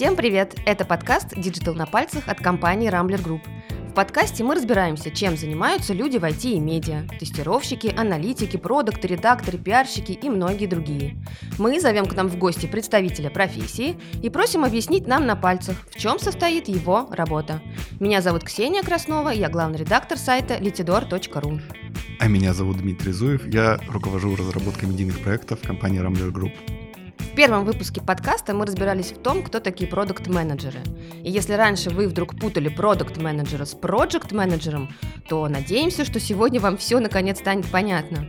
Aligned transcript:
Всем 0.00 0.16
привет! 0.16 0.58
Это 0.64 0.86
подкаст 0.86 1.34
Digital 1.34 1.74
на 1.74 1.84
пальцах 1.84 2.26
от 2.26 2.40
компании 2.40 2.90
Rambler 2.90 3.22
Group. 3.22 3.42
В 3.90 3.92
подкасте 3.92 4.42
мы 4.42 4.54
разбираемся, 4.54 5.10
чем 5.10 5.36
занимаются 5.36 5.92
люди 5.92 6.16
в 6.16 6.24
IT 6.24 6.52
и 6.52 6.58
медиа, 6.58 7.06
тестировщики, 7.18 7.94
аналитики, 7.94 8.56
продукты, 8.56 9.08
редакторы, 9.08 9.58
пиарщики 9.58 10.12
и 10.12 10.30
многие 10.30 10.64
другие. 10.64 11.22
Мы 11.58 11.78
зовем 11.80 12.06
к 12.06 12.14
нам 12.14 12.28
в 12.28 12.38
гости 12.38 12.64
представителя 12.64 13.28
профессии 13.28 13.98
и 14.22 14.30
просим 14.30 14.64
объяснить 14.64 15.06
нам 15.06 15.26
на 15.26 15.36
пальцах, 15.36 15.76
в 15.90 15.98
чем 15.98 16.18
состоит 16.18 16.68
его 16.68 17.06
работа. 17.10 17.60
Меня 18.00 18.22
зовут 18.22 18.44
Ксения 18.44 18.82
Краснова, 18.82 19.28
я 19.28 19.50
главный 19.50 19.80
редактор 19.80 20.16
сайта 20.16 20.54
litidor.ru. 20.54 21.60
А 22.18 22.26
меня 22.26 22.54
зовут 22.54 22.78
Дмитрий 22.78 23.12
Зуев, 23.12 23.46
я 23.52 23.78
руковожу 23.90 24.34
разработкой 24.34 24.88
медийных 24.88 25.20
проектов 25.20 25.60
компании 25.60 26.00
Rambler 26.00 26.32
Group. 26.32 26.79
В 27.30 27.34
первом 27.36 27.64
выпуске 27.64 28.02
подкаста 28.02 28.54
мы 28.54 28.66
разбирались 28.66 29.12
в 29.12 29.22
том, 29.22 29.44
кто 29.44 29.60
такие 29.60 29.88
продукт-менеджеры. 29.88 30.80
И 31.22 31.30
если 31.30 31.52
раньше 31.52 31.88
вы 31.88 32.08
вдруг 32.08 32.38
путали 32.38 32.68
продукт-менеджера 32.68 33.64
с 33.64 33.74
проект-менеджером, 33.74 34.90
то 35.28 35.48
надеемся, 35.48 36.04
что 36.04 36.18
сегодня 36.18 36.60
вам 36.60 36.76
все 36.76 36.98
наконец 36.98 37.38
станет 37.38 37.66
понятно. 37.66 38.26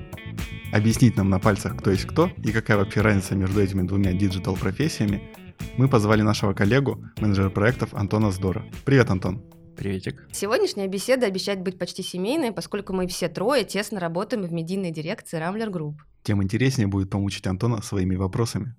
Объяснить 0.71 1.17
нам 1.17 1.31
на 1.31 1.39
пальцах, 1.39 1.77
кто 1.77 1.89
есть 1.89 2.05
кто 2.05 2.29
и 2.43 2.51
какая 2.51 2.77
вообще 2.77 3.01
разница 3.01 3.35
между 3.35 3.59
этими 3.59 3.81
двумя 3.81 4.13
digital-профессиями, 4.13 5.33
мы 5.77 5.89
позвали 5.89 6.21
нашего 6.21 6.53
коллегу, 6.53 7.03
менеджера 7.19 7.49
проектов 7.49 7.95
Антона 7.95 8.29
Здора. 8.29 8.63
Привет, 8.85 9.09
Антон. 9.09 9.43
Приветик. 9.75 10.27
Сегодняшняя 10.31 10.87
беседа 10.87 11.25
обещает 11.25 11.61
быть 11.61 11.79
почти 11.79 12.03
семейной, 12.03 12.51
поскольку 12.51 12.93
мы 12.93 13.07
все 13.07 13.29
трое 13.29 13.63
тесно 13.63 13.99
работаем 13.99 14.43
в 14.43 14.53
медийной 14.53 14.91
дирекции 14.91 15.37
Rambler 15.37 15.71
Group. 15.71 16.03
Тем 16.21 16.43
интереснее 16.43 16.87
будет 16.87 17.09
помучить 17.09 17.47
Антона 17.47 17.81
своими 17.81 18.15
вопросами. 18.15 18.75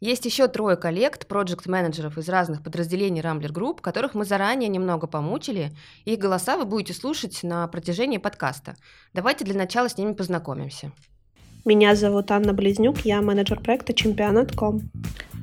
Есть 0.00 0.24
еще 0.24 0.48
трое 0.48 0.76
коллег, 0.76 1.26
проект-менеджеров 1.26 2.16
из 2.16 2.28
разных 2.30 2.62
подразделений 2.62 3.20
Rambler 3.20 3.52
Group, 3.52 3.82
которых 3.82 4.14
мы 4.14 4.24
заранее 4.24 4.68
немного 4.68 5.06
помучили. 5.06 5.72
Их 6.06 6.18
голоса 6.18 6.56
вы 6.56 6.64
будете 6.64 6.94
слушать 6.94 7.40
на 7.42 7.68
протяжении 7.68 8.16
подкаста. 8.16 8.76
Давайте 9.12 9.44
для 9.44 9.54
начала 9.54 9.90
с 9.90 9.98
ними 9.98 10.14
познакомимся. 10.14 10.92
Меня 11.66 11.94
зовут 11.94 12.30
Анна 12.30 12.54
Близнюк, 12.54 13.00
я 13.00 13.20
менеджер 13.20 13.60
проекта 13.60 13.92
Чемпионат.ком. 13.92 14.90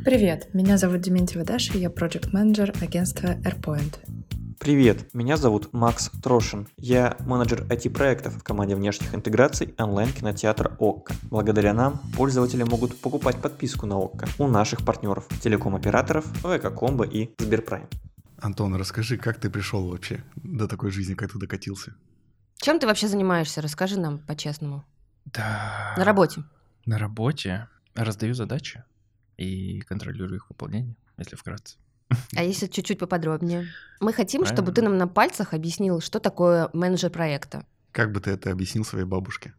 Привет, 0.04 0.52
меня 0.54 0.78
зовут 0.78 1.02
Дементьева 1.02 1.46
Даша, 1.46 1.78
я 1.78 1.92
проект-менеджер 1.92 2.74
агентства 2.82 3.36
AirPoint. 3.44 4.00
Привет, 4.60 5.14
меня 5.14 5.38
зовут 5.38 5.72
Макс 5.72 6.10
Трошин. 6.24 6.68
Я 6.78 7.16
менеджер 7.20 7.64
IT-проектов 7.70 8.38
в 8.38 8.44
команде 8.44 8.76
внешних 8.76 9.14
интеграций 9.14 9.76
онлайн-кинотеатра 9.78 10.76
ОККО. 10.80 11.14
Благодаря 11.30 11.74
нам 11.74 12.00
пользователи 12.16 12.64
могут 12.64 13.00
покупать 13.00 13.40
подписку 13.40 13.86
на 13.86 13.98
ОККО 13.98 14.28
у 14.40 14.48
наших 14.48 14.84
партнеров, 14.84 15.28
телеком-операторов, 15.42 16.26
ВК-комбо 16.44 17.06
и 17.06 17.30
Сберпрайм. 17.38 17.88
Антон, 18.40 18.76
расскажи, 18.76 19.18
как 19.18 19.40
ты 19.40 19.50
пришел 19.50 19.88
вообще 19.88 20.24
до 20.36 20.68
такой 20.68 20.90
жизни, 20.90 21.14
как 21.14 21.32
ты 21.32 21.38
докатился? 21.40 21.96
Чем 22.56 22.80
ты 22.80 22.88
вообще 22.88 23.08
занимаешься? 23.08 23.62
Расскажи 23.62 24.00
нам 24.00 24.20
по-честному. 24.20 24.84
Да. 25.26 25.94
На 25.98 26.04
работе. 26.04 26.44
На 26.86 26.98
работе 26.98 27.68
раздаю 27.94 28.34
задачи 28.34 28.84
и 29.38 29.82
контролирую 29.82 30.38
их 30.38 30.50
выполнение, 30.50 30.96
если 31.18 31.36
вкратце. 31.36 31.78
А 32.36 32.44
если 32.44 32.68
чуть-чуть 32.68 33.00
поподробнее? 33.00 33.68
Мы 34.00 34.14
хотим, 34.14 34.46
чтобы 34.46 34.72
ты 34.72 34.82
нам 34.82 34.98
на 34.98 35.08
пальцах 35.08 35.54
объяснил, 35.54 36.02
что 36.02 36.20
такое 36.20 36.70
менеджер 36.74 37.10
проекта. 37.10 37.66
Как 37.92 38.12
бы 38.12 38.20
ты 38.20 38.32
это 38.32 38.52
объяснил 38.52 38.86
своей 38.86 39.06
бабушке? 39.06 39.54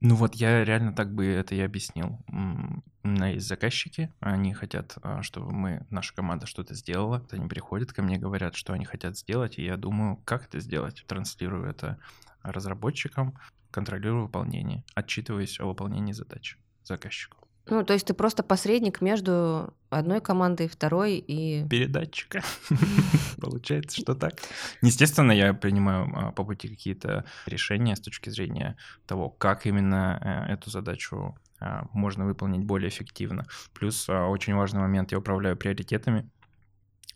Ну 0.00 0.16
вот 0.16 0.34
я 0.34 0.64
реально 0.64 0.92
так 0.92 1.14
бы 1.14 1.26
это 1.26 1.54
и 1.54 1.60
объяснил. 1.60 2.18
У 2.28 3.08
меня 3.08 3.28
есть 3.28 3.46
заказчики, 3.46 4.12
они 4.20 4.52
хотят, 4.52 4.96
а, 5.02 5.22
чтобы 5.22 5.52
мы, 5.52 5.86
наша 5.90 6.14
команда 6.14 6.46
что-то 6.46 6.74
сделала. 6.74 7.26
Они 7.30 7.48
приходят 7.48 7.92
ко 7.92 8.02
мне, 8.02 8.18
говорят, 8.18 8.54
что 8.54 8.72
они 8.72 8.84
хотят 8.84 9.16
сделать, 9.16 9.58
и 9.58 9.64
я 9.64 9.76
думаю, 9.76 10.16
как 10.24 10.46
это 10.46 10.60
сделать. 10.60 11.04
Транслирую 11.06 11.68
это 11.68 11.98
разработчикам, 12.42 13.38
контролирую 13.70 14.24
выполнение, 14.24 14.84
отчитываясь 14.94 15.58
о 15.60 15.66
выполнении 15.66 16.12
задач 16.12 16.58
заказчику. 16.82 17.43
Ну, 17.66 17.82
то 17.82 17.94
есть 17.94 18.06
ты 18.06 18.14
просто 18.14 18.42
посредник 18.42 19.00
между 19.00 19.72
одной 19.88 20.20
командой, 20.20 20.68
второй 20.68 21.16
и... 21.16 21.66
Передатчика. 21.68 22.42
Получается, 23.40 24.00
что 24.00 24.14
так. 24.14 24.34
Естественно, 24.82 25.32
я 25.32 25.54
принимаю 25.54 26.10
а, 26.14 26.32
по 26.32 26.44
пути 26.44 26.68
какие-то 26.68 27.24
решения 27.46 27.96
с 27.96 28.00
точки 28.00 28.28
зрения 28.28 28.76
того, 29.06 29.30
как 29.30 29.66
именно 29.66 30.46
э, 30.48 30.52
эту 30.52 30.68
задачу 30.68 31.38
а, 31.58 31.86
можно 31.92 32.26
выполнить 32.26 32.64
более 32.64 32.90
эффективно. 32.90 33.46
Плюс 33.72 34.08
а, 34.10 34.26
очень 34.26 34.54
важный 34.54 34.80
момент, 34.80 35.12
я 35.12 35.18
управляю 35.18 35.56
приоритетами 35.56 36.28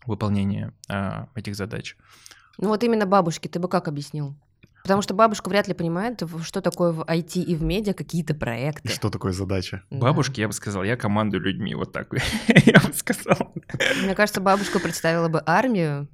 выполнения 0.05 0.73
этих 1.35 1.55
задач. 1.55 1.97
Ну 2.57 2.69
вот 2.69 2.83
именно 2.83 3.05
бабушки, 3.05 3.47
ты 3.49 3.59
бы 3.59 3.67
как 3.67 3.87
объяснил? 3.87 4.35
Потому 4.83 5.01
что 5.01 5.13
бабушка 5.13 5.49
вряд 5.49 5.67
ли 5.67 5.73
понимает, 5.73 6.21
что 6.43 6.61
такое 6.61 6.91
в 6.91 7.01
IT 7.01 7.41
и 7.41 7.55
в 7.55 7.63
медиа 7.63 7.93
какие-то 7.93 8.33
проекты. 8.33 8.87
И 8.87 8.91
что 8.91 9.09
такое 9.09 9.31
задача? 9.31 9.83
Да. 9.89 9.97
Бабушки, 9.97 10.41
я 10.41 10.47
бы 10.47 10.53
сказал, 10.53 10.83
я 10.83 10.95
командую 10.97 11.41
людьми, 11.43 11.75
вот 11.75 11.91
так 11.91 12.13
я 12.47 12.79
бы 12.79 12.93
сказал. 12.93 13.53
Мне 14.03 14.15
кажется, 14.15 14.41
бабушка 14.41 14.79
представила 14.79 15.27
бы 15.27 15.43
армию, 15.45 16.07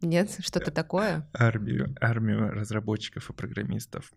нет, 0.00 0.30
что-то 0.40 0.70
такое? 0.70 1.28
Армию, 1.32 1.94
армию 2.00 2.52
разработчиков 2.52 3.30
и 3.30 3.32
программистов. 3.32 4.12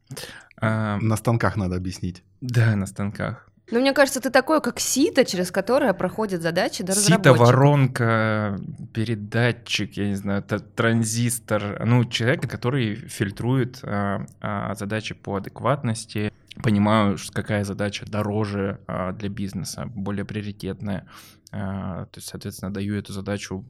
На 0.59 1.15
станках 1.15 1.55
надо 1.57 1.75
объяснить. 1.75 2.23
Да, 2.39 2.75
на 2.75 2.85
станках. 2.85 3.50
Ну, 3.71 3.79
мне 3.79 3.93
кажется, 3.93 4.19
ты 4.19 4.29
такое, 4.29 4.59
как 4.59 4.79
сито, 4.79 5.23
через 5.23 5.49
которое 5.49 5.93
проходят 5.93 6.41
задачи 6.41 6.83
до 6.83 6.93
сито, 6.93 7.33
воронка, 7.33 8.59
передатчик, 8.93 9.93
я 9.93 10.09
не 10.09 10.15
знаю, 10.15 10.43
транзистор. 10.43 11.83
Ну, 11.85 12.03
человек, 12.05 12.49
который 12.49 12.95
фильтрует 12.95 13.79
а, 13.83 14.25
а, 14.41 14.75
задачи 14.75 15.15
по 15.15 15.37
адекватности. 15.37 16.33
Понимаю, 16.61 17.17
какая 17.33 17.63
задача 17.63 18.05
дороже 18.05 18.81
а, 18.87 19.13
для 19.13 19.29
бизнеса, 19.29 19.89
более 19.95 20.25
приоритетная. 20.25 21.07
А, 21.53 22.05
то 22.07 22.17
есть, 22.17 22.27
соответственно, 22.27 22.73
даю 22.73 22.95
эту 22.95 23.13
задачу 23.13 23.63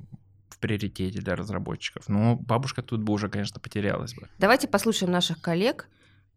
в 0.49 0.57
приоритете 0.57 1.19
для 1.19 1.35
разработчиков. 1.35 2.09
Но 2.09 2.35
бабушка 2.35 2.81
тут 2.81 3.01
бы 3.01 3.13
уже, 3.13 3.29
конечно, 3.29 3.59
потерялась 3.59 4.15
бы. 4.15 4.27
Давайте 4.39 4.67
послушаем 4.67 5.11
наших 5.11 5.39
коллег, 5.41 5.87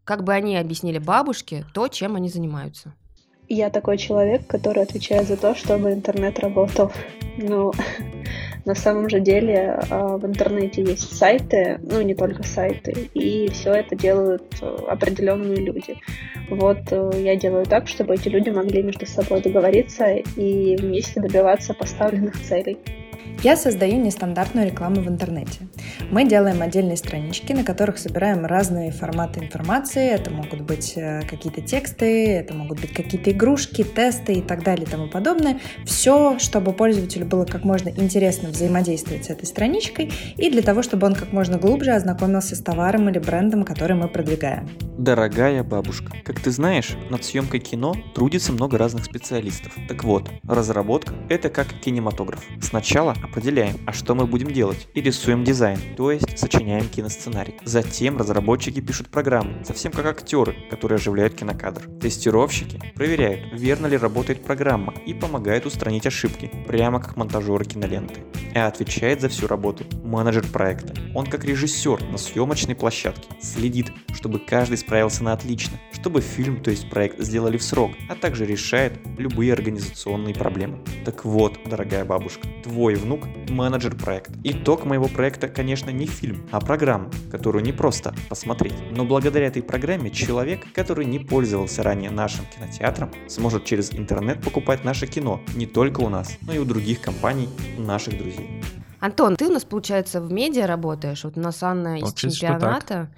как 0.05 0.23
бы 0.23 0.35
они 0.35 0.59
объяснили 0.59 0.99
бабушке 0.99 1.65
то, 1.73 1.89
чем 1.89 2.17
они 2.17 2.29
занимаются. 2.29 2.95
Я 3.49 3.71
такой 3.71 3.99
человек, 3.99 4.47
который 4.47 4.83
отвечает 4.83 5.27
за 5.27 5.37
то, 5.37 5.55
чтобы 5.55 5.93
интернет 5.93 6.39
работал. 6.39 6.91
Но 7.37 7.73
на 8.65 8.75
самом 8.75 9.09
же 9.09 9.21
деле 9.21 9.79
а, 9.91 10.17
в 10.17 10.25
интернете 10.25 10.83
есть 10.83 11.17
сайты, 11.17 11.79
ну 11.83 12.01
не 12.03 12.15
только 12.15 12.43
сайты, 12.43 13.09
и 13.13 13.49
все 13.51 13.73
это 13.73 13.97
делают 13.97 14.45
э, 14.63 14.77
определенные 14.89 15.57
люди. 15.57 15.97
Вот 16.49 16.79
э, 16.91 17.11
я 17.19 17.37
делаю 17.37 17.67
так, 17.67 17.89
чтобы 17.89 18.15
эти 18.15 18.29
люди 18.29 18.51
могли 18.51 18.83
между 18.83 19.07
собой 19.07 19.43
договориться 19.43 20.07
и 20.15 20.77
вместе 20.77 21.21
добиваться 21.21 21.75
поставленных 21.75 22.41
целей. 22.41 22.79
Я 23.43 23.57
создаю 23.57 24.01
нестандартную 24.01 24.69
рекламу 24.69 25.03
в 25.03 25.09
интернете. 25.09 25.69
Мы 26.11 26.27
делаем 26.27 26.63
отдельные 26.63 26.97
странички, 26.97 27.53
на 27.53 27.65
которых 27.65 27.99
собираем 27.99 28.47
разные 28.47 28.91
форматы 28.91 29.41
информации. 29.41 30.09
Это 30.09 30.31
могут 30.31 30.63
быть 30.63 30.95
э, 30.97 31.23
какие-то 31.29 31.61
тексты, 31.61 32.29
это 32.29 32.55
могут 32.55 32.81
быть 32.81 32.93
какие-то 32.95 33.31
игрушки, 33.33 33.85
тесты 33.85 34.35
и 34.35 34.41
так 34.41 34.63
далее 34.65 34.87
и 34.87 34.91
тому 34.91 35.09
подобное. 35.09 35.61
Все, 35.85 36.39
чтобы 36.39 36.73
пользователю 36.73 37.27
было 37.27 37.45
как 37.45 37.65
можно 37.65 37.91
интересно 37.91 38.49
взаимодействовать 38.49 39.27
с 39.27 39.31
этой 39.31 39.47
страничкой 39.47 40.13
и 40.37 40.51
для 40.51 40.63
того, 40.63 40.83
чтобы 40.83 41.07
он 41.07 41.15
как 41.15 41.33
можно 41.33 41.59
глубже 41.59 41.93
ознакомился 41.93 42.57
с 42.57 42.61
товаром 42.61 43.09
или 43.09 43.19
брендом, 43.19 43.65
который 43.65 43.97
мы 43.97 44.09
продвигаем. 44.09 44.69
Дорогая 44.97 45.65
бабушка, 45.65 46.13
как 46.25 46.41
ты 46.41 46.51
знаешь, 46.51 46.97
над 47.11 47.25
съемкой 47.25 47.61
кино 47.61 47.95
трудится 48.15 48.53
много 48.53 48.79
разных 48.79 49.05
специалистов. 49.05 49.73
Так 49.89 50.05
вот, 50.05 50.31
разработка– 50.47 51.15
это 51.29 51.51
как 51.51 51.69
кинематограф. 51.81 52.43
Сначала 52.61 53.15
определяем, 53.25 53.77
а 53.87 53.93
что 53.93 54.15
мы 54.15 54.27
будем 54.27 54.51
делать, 54.51 54.89
и 54.95 55.01
рисуем 55.01 55.45
дизайн, 55.45 55.79
то 55.97 56.11
есть 56.11 56.39
сочиняем 56.39 56.89
киносценарий. 56.89 57.55
Затем 57.65 58.17
разработчики 58.17 58.81
пишут 58.81 59.09
программы, 59.09 59.65
совсем 59.65 59.93
как 59.93 60.07
актеры, 60.07 60.55
которые 60.71 60.97
оживляют 60.97 61.35
кинокадр. 61.35 61.83
Тестировщики 62.01 62.81
проверяют, 62.95 63.53
верно 63.53 63.87
ли 63.87 63.97
работает 63.97 64.45
программа 64.45 64.95
и 65.07 65.15
помогают 65.15 65.67
устранить 65.67 66.07
ошибки, 66.07 66.51
прямо 66.67 67.01
как 67.01 67.17
монтажеры 67.17 67.65
киноленты. 67.65 68.21
А 68.55 68.67
отвечает 68.67 69.21
за 69.21 69.29
всю 69.29 69.47
работу 69.47 69.85
менеджер 70.05 70.47
проекта. 70.47 70.95
Он 71.15 71.27
как 71.27 71.45
режиссер 71.45 72.05
на 72.11 72.19
съемочной 72.19 72.75
площадке 72.75 73.29
следит, 73.41 73.93
чтобы 74.13 74.39
каждый 74.39 74.79
справился 74.79 75.25
на 75.25 75.33
отлично, 75.33 75.81
чтобы 75.93 76.21
фильм, 76.21 76.63
то 76.63 76.71
есть 76.71 76.89
проект, 76.89 77.21
сделали 77.21 77.57
в 77.57 77.63
срок, 77.63 77.93
а 78.09 78.15
также 78.15 78.47
решает 78.47 79.01
любые 79.19 79.53
организационные 79.53 80.35
проблемы. 80.35 80.79
Так 81.05 81.25
вот, 81.25 81.59
дорогая 81.67 82.05
бабушка, 82.05 82.47
твой 82.63 82.95
внук– 82.95 83.14
менеджер 83.49 83.97
проекта. 83.97 84.33
Итог 84.45 84.85
моего 84.85 85.09
проекта, 85.09 85.49
конечно, 85.49 85.91
не 85.91 86.07
фильм, 86.07 86.47
а 86.51 86.61
программа, 86.61 87.11
которую 87.31 87.65
не 87.65 87.73
просто 87.73 88.15
посмотреть. 88.29 88.75
Но 88.91 89.05
благодаря 89.05 89.47
этой 89.47 89.63
программе 89.63 90.11
человек, 90.11 90.67
который 90.73 91.05
не 91.05 91.19
пользовался 91.19 91.83
ранее 91.83 92.11
нашим 92.11 92.45
кинотеатром, 92.47 93.11
сможет 93.29 93.65
через 93.65 93.93
интернет 93.93 94.43
покупать 94.43 94.85
наше 94.85 95.07
кино 95.07 95.41
не 95.55 95.67
только 95.67 96.01
у 96.01 96.09
нас, 96.09 96.37
но 96.43 96.53
и 96.53 96.59
у 96.59 96.65
других 96.65 97.01
компаний, 97.01 97.49
наших 97.79 98.19
друзей. 98.19 98.63
Антон, 99.01 99.37
ты 99.37 99.47
у 99.49 99.53
нас, 99.53 99.65
получается, 99.65 100.21
в 100.21 100.33
медиа 100.33 100.67
работаешь. 100.67 101.25
Вот 101.25 101.37
у 101.37 101.41
нас 101.41 101.63
Анна 101.63 101.99
из 101.99 102.13
так. 102.13 102.15
чемпионата, 102.15 103.11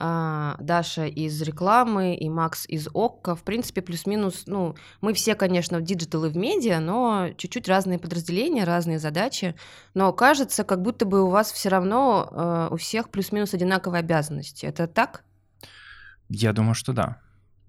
Даша 0.00 1.06
из 1.06 1.40
рекламы 1.42 2.14
и 2.14 2.28
Макс 2.28 2.66
из 2.66 2.88
ОККО. 2.94 3.36
В 3.36 3.42
принципе, 3.42 3.82
плюс-минус, 3.82 4.44
ну, 4.46 4.74
мы 5.00 5.12
все, 5.12 5.34
конечно, 5.34 5.78
в 5.78 5.82
digital 5.82 6.24
и 6.24 6.30
в 6.30 6.36
медиа, 6.36 6.80
но 6.80 7.28
чуть-чуть 7.36 7.68
разные 7.68 7.98
подразделения, 7.98 8.64
разные 8.64 8.98
задачи. 8.98 9.54
Но 9.94 10.12
кажется, 10.12 10.64
как 10.64 10.80
будто 10.80 11.04
бы 11.04 11.22
у 11.22 11.28
вас 11.28 11.52
все 11.52 11.68
равно 11.68 12.28
э, 12.30 12.74
у 12.74 12.76
всех 12.76 13.10
плюс-минус 13.10 13.52
одинаковые 13.52 14.00
обязанности. 14.00 14.64
Это 14.64 14.86
так? 14.86 15.22
Я 16.28 16.52
думаю, 16.52 16.74
что 16.74 16.92
да. 16.92 17.20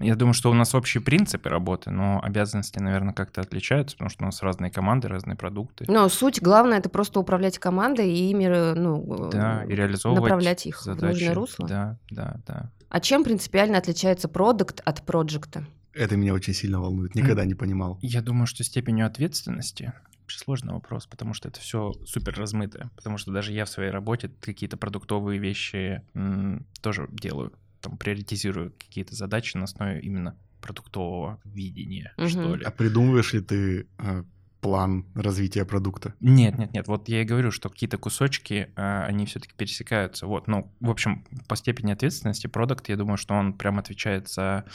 Я 0.02 0.16
думаю, 0.16 0.34
что 0.34 0.50
у 0.52 0.54
нас 0.54 0.74
общие 0.76 1.02
принципы 1.02 1.50
работы, 1.50 1.92
но 1.92 2.20
обязанности, 2.24 2.80
наверное, 2.80 3.14
как-то 3.14 3.42
отличаются, 3.42 3.96
потому 3.96 4.10
что 4.10 4.24
у 4.24 4.26
нас 4.26 4.42
разные 4.42 4.72
команды, 4.72 5.08
разные 5.08 5.36
продукты. 5.36 5.86
Но 5.88 6.08
суть 6.10 6.42
главное 6.42 6.80
это 6.80 6.90
просто 6.90 7.20
управлять 7.20 7.60
командой 7.60 8.12
и 8.12 8.30
ими, 8.32 8.46
э, 8.46 8.74
ну, 8.74 9.30
Да, 9.32 9.64
и 9.64 9.72
э, 9.72 9.76
реализовывать 9.76 10.24
направлять 10.24 10.66
их 10.66 10.82
задачи. 10.82 11.02
в 11.02 11.20
нужное 11.20 11.34
русло. 11.36 11.68
Да, 11.68 11.98
да, 12.10 12.36
да. 12.48 12.72
А 12.90 13.00
чем 13.00 13.24
принципиально 13.24 13.78
отличается 13.78 14.28
продукт 14.28 14.82
от 14.84 15.02
проекта? 15.06 15.66
Это 15.94 16.16
меня 16.16 16.34
очень 16.34 16.54
сильно 16.54 16.80
волнует, 16.82 17.16
никогда 17.16 17.46
не 17.46 17.54
понимал. 17.54 17.98
Я 18.02 18.22
думаю, 18.22 18.48
что 18.48 18.64
степенью 18.64 19.06
ответственности 19.06 19.94
вообще 20.22 20.40
сложный 20.40 20.74
вопрос, 20.74 21.06
потому 21.08 21.34
что 21.34 21.50
это 21.50 21.60
все 21.60 21.92
супер 22.06 22.34
размытое. 22.38 22.90
Потому 22.96 23.18
что 23.18 23.32
даже 23.32 23.52
я 23.52 23.66
в 23.66 23.70
своей 23.70 23.92
работе 23.92 24.32
какие-то 24.40 24.78
продуктовые 24.78 25.40
вещи 25.40 26.02
м, 26.14 26.66
тоже 26.82 27.08
делаю. 27.12 27.52
Там 27.82 27.98
приоритизирую 27.98 28.72
какие-то 28.72 29.16
задачи 29.16 29.58
на 29.58 29.64
основе 29.66 30.00
именно 30.02 30.38
продуктового 30.62 31.40
видения, 31.44 32.14
Мгм. 32.18 32.30
что 32.30 32.56
ли. 32.56 32.64
А 32.64 32.72
придумываешь 32.72 33.34
ли 33.34 33.42
ты 33.42 33.88
э, 33.98 34.24
план 34.62 35.06
развития 35.16 35.66
продукта? 35.66 36.14
Нет, 36.20 36.58
нет, 36.60 36.72
нет. 36.74 36.88
Вот 36.88 37.10
я 37.10 37.22
и 37.22 37.26
говорю, 37.26 37.50
что 37.52 37.70
какие-то 37.70 37.98
кусочки, 37.98 38.72
а, 38.76 39.06
они 39.06 39.26
все-таки 39.26 39.54
пересекаются. 39.58 40.28
Вот, 40.28 40.48
ну, 40.48 40.72
в 40.80 40.90
общем, 40.92 41.26
по 41.48 41.56
степени 41.56 41.92
ответственности 41.92 42.46
продукт, 42.48 42.88
я 42.90 42.96
думаю, 42.96 43.18
что 43.18 43.34
он 43.34 43.54
прям 43.54 43.80
отвечает 43.80 44.30
за 44.30 44.66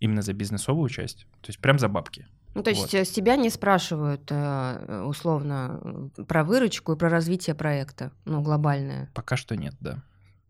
именно 0.00 0.22
за 0.22 0.32
бизнесовую 0.32 0.88
часть, 0.88 1.26
то 1.42 1.48
есть 1.48 1.58
прям 1.60 1.78
за 1.78 1.88
бабки. 1.88 2.26
Ну, 2.54 2.62
то 2.62 2.70
есть 2.70 2.82
Вот. 2.82 2.94
э, 2.94 3.04
с 3.04 3.10
тебя 3.10 3.36
не 3.36 3.50
спрашивают 3.50 4.22
э, 4.30 5.02
условно 5.06 6.10
э, 6.16 6.22
про 6.24 6.42
выручку 6.42 6.94
и 6.94 6.96
про 6.96 7.10
развитие 7.10 7.54
проекта, 7.54 8.12
ну, 8.24 8.40
глобальное. 8.40 9.10
Пока 9.14 9.36
что 9.36 9.54
нет, 9.56 9.74
да. 9.80 10.02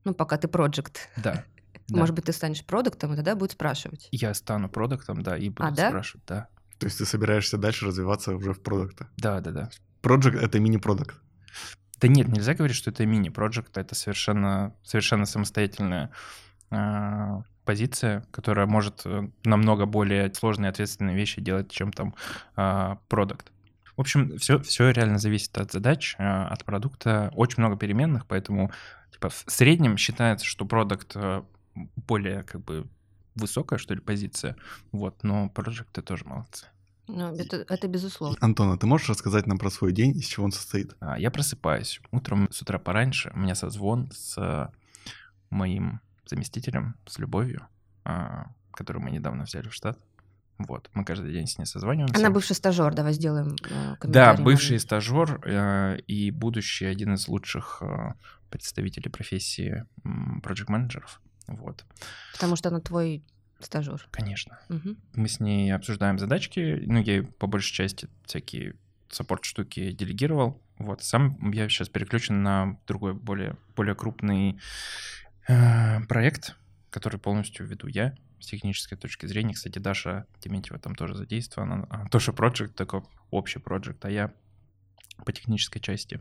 Ну, 0.05 0.15
пока 0.15 0.37
ты 0.39 0.47
проект. 0.47 1.09
Да. 1.17 1.45
Да. 1.89 1.99
Может 1.99 2.15
быть, 2.15 2.25
ты 2.25 2.33
станешь 2.33 2.65
продуктом, 2.65 3.13
и 3.13 3.17
тогда 3.17 3.37
будет 3.37 3.53
спрашивать. 3.53 4.09
Я 4.11 4.35
стану 4.35 4.69
продуктом, 4.69 5.23
да, 5.23 5.37
и 5.37 5.49
буду 5.49 5.69
А, 5.69 5.71
да? 5.71 5.89
спрашивать, 5.89 6.25
да. 6.27 6.49
То 6.79 6.87
есть 6.87 6.99
ты 6.99 7.07
собираешься 7.07 7.57
дальше 7.59 7.87
развиваться 7.87 8.35
уже 8.35 8.53
в 8.53 8.61
продукта? 8.61 9.09
Да, 9.17 9.41
да, 9.41 9.51
да. 9.51 9.71
Project— 10.03 10.39
это 10.41 10.61
мини-продукт. 10.61 11.21
Да 12.01 12.09
нет, 12.09 12.29
нельзя 12.29 12.55
говорить, 12.55 12.77
что 12.77 12.91
это 12.91 13.07
мини-проект, 13.07 13.77
это 13.79 13.95
совершенно, 13.95 14.75
совершенно 14.83 15.25
самостоятельная 15.25 16.11
а, 16.71 17.43
позиция, 17.65 18.27
которая 18.31 18.67
может 18.67 19.03
э, 19.07 19.29
намного 19.45 19.87
более 19.87 20.33
сложные 20.35 20.69
и 20.69 20.71
ответственные 20.71 21.17
вещи 21.17 21.41
делать, 21.41 21.71
чем 21.71 21.93
там 21.93 22.15
продукт. 23.09 23.51
В 23.97 24.01
общем, 24.03 24.37
все, 24.39 24.59
все 24.59 24.91
реально 24.91 25.19
зависит 25.19 25.57
от 25.57 25.73
задач, 25.73 26.17
а, 26.19 26.49
от 26.49 26.65
продукта. 26.65 27.33
Очень 27.35 27.63
много 27.63 27.77
переменных, 27.77 28.27
поэтому 28.27 28.71
типа, 29.11 29.31
в 29.31 29.45
среднем 29.47 29.97
считается, 29.97 30.45
что 30.45 30.67
продукт 30.67 31.13
э, 31.15 31.43
более 31.97 32.43
как 32.43 32.65
бы 32.65 32.87
высокая, 33.35 33.79
что 33.79 33.95
ли, 33.95 34.01
позиция. 34.01 34.57
Вот, 34.93 35.23
но 35.23 35.49
проекты 35.49 36.03
тоже 36.03 36.25
молодцы. 36.25 36.67
Ну, 37.09 37.35
это, 37.37 37.65
это 37.69 37.87
безусловно. 37.87 38.37
Антон, 38.41 38.73
а 38.73 38.77
ты 38.77 38.87
можешь 38.87 39.09
рассказать 39.09 39.47
нам 39.47 39.59
про 39.59 39.71
свой 39.71 39.93
день, 39.93 40.17
из 40.17 40.27
чего 40.27 40.45
он 40.47 40.53
состоит? 40.53 40.97
А, 41.01 41.19
Я 41.19 41.31
просыпаюсь 41.31 42.01
утром 42.11 42.49
с 42.51 42.63
утра 42.63 42.79
пораньше, 42.79 43.31
у 43.35 43.39
меня 43.39 43.55
созвон 43.55 44.11
с 44.13 44.37
э, 44.39 44.69
моим 45.51 46.01
заместителем, 46.27 46.97
с 47.07 47.19
Любовью, 47.19 47.67
а, 48.05 48.47
которую 48.73 49.05
мы 49.05 49.11
недавно 49.13 49.45
взяли 49.45 49.69
в 49.69 49.75
штат. 49.75 49.99
Вот, 50.59 50.91
мы 50.95 51.05
каждый 51.05 51.33
день 51.33 51.47
с 51.47 51.59
ней 51.59 51.67
созваниваемся. 51.67 52.19
Она 52.19 52.31
бывший 52.31 52.57
стажер, 52.57 52.93
давай 52.95 53.13
сделаем 53.13 53.55
э, 53.55 53.69
Да, 53.69 53.97
комментарий 54.01 54.45
бывший 54.45 54.71
маленький. 54.71 54.87
стажер 54.87 55.41
э, 55.45 55.99
и 56.09 56.31
будущий 56.33 56.87
один 56.87 57.15
из 57.15 57.29
лучших 57.29 57.83
э, 57.83 58.15
представителей 58.51 59.11
профессии 59.11 59.85
проект 60.43 60.69
менеджеров 60.69 61.21
Вот, 61.47 61.85
Потому 62.33 62.57
что 62.57 62.69
она 62.71 62.81
твой 62.81 63.23
стажер. 63.61 64.07
конечно. 64.11 64.59
Мгм. 64.69 64.97
Мы 65.15 65.29
с 65.29 65.41
ней 65.41 65.73
обсуждаем 65.75 66.19
задачки, 66.19 66.83
ну, 66.87 66.99
я 67.01 67.15
ей 67.17 67.23
по 67.23 67.47
большей 67.47 67.73
части 67.75 68.09
всякие 68.25 68.75
саппорт-штуки 69.09 69.93
делегировал. 69.93 70.61
Вот, 70.79 71.03
сам 71.03 71.51
я 71.53 71.69
сейчас 71.69 71.89
переключен 71.89 72.43
на 72.43 72.79
другой, 72.87 73.15
более, 73.15 73.57
более 73.75 73.95
крупный 73.95 74.61
э, 75.49 76.01
проект, 76.07 76.57
который 76.91 77.19
полностью 77.19 77.67
веду 77.67 77.87
я 77.87 78.15
с 78.41 78.47
технической 78.49 78.99
точки 78.99 79.27
зрения. 79.27 79.55
Кстати, 79.55 79.79
Даша 79.79 80.27
Дементьева 80.43 80.79
там 80.79 80.95
тоже 80.95 81.15
задействована. 81.15 81.87
А, 81.89 82.09
Тоже 82.09 82.33
проект, 82.33 82.75
такой 82.75 83.03
общий 83.31 83.59
проект, 83.59 84.05
а 84.05 84.11
я 84.11 84.33
по 85.25 85.33
технической 85.33 85.81
части. 85.81 86.21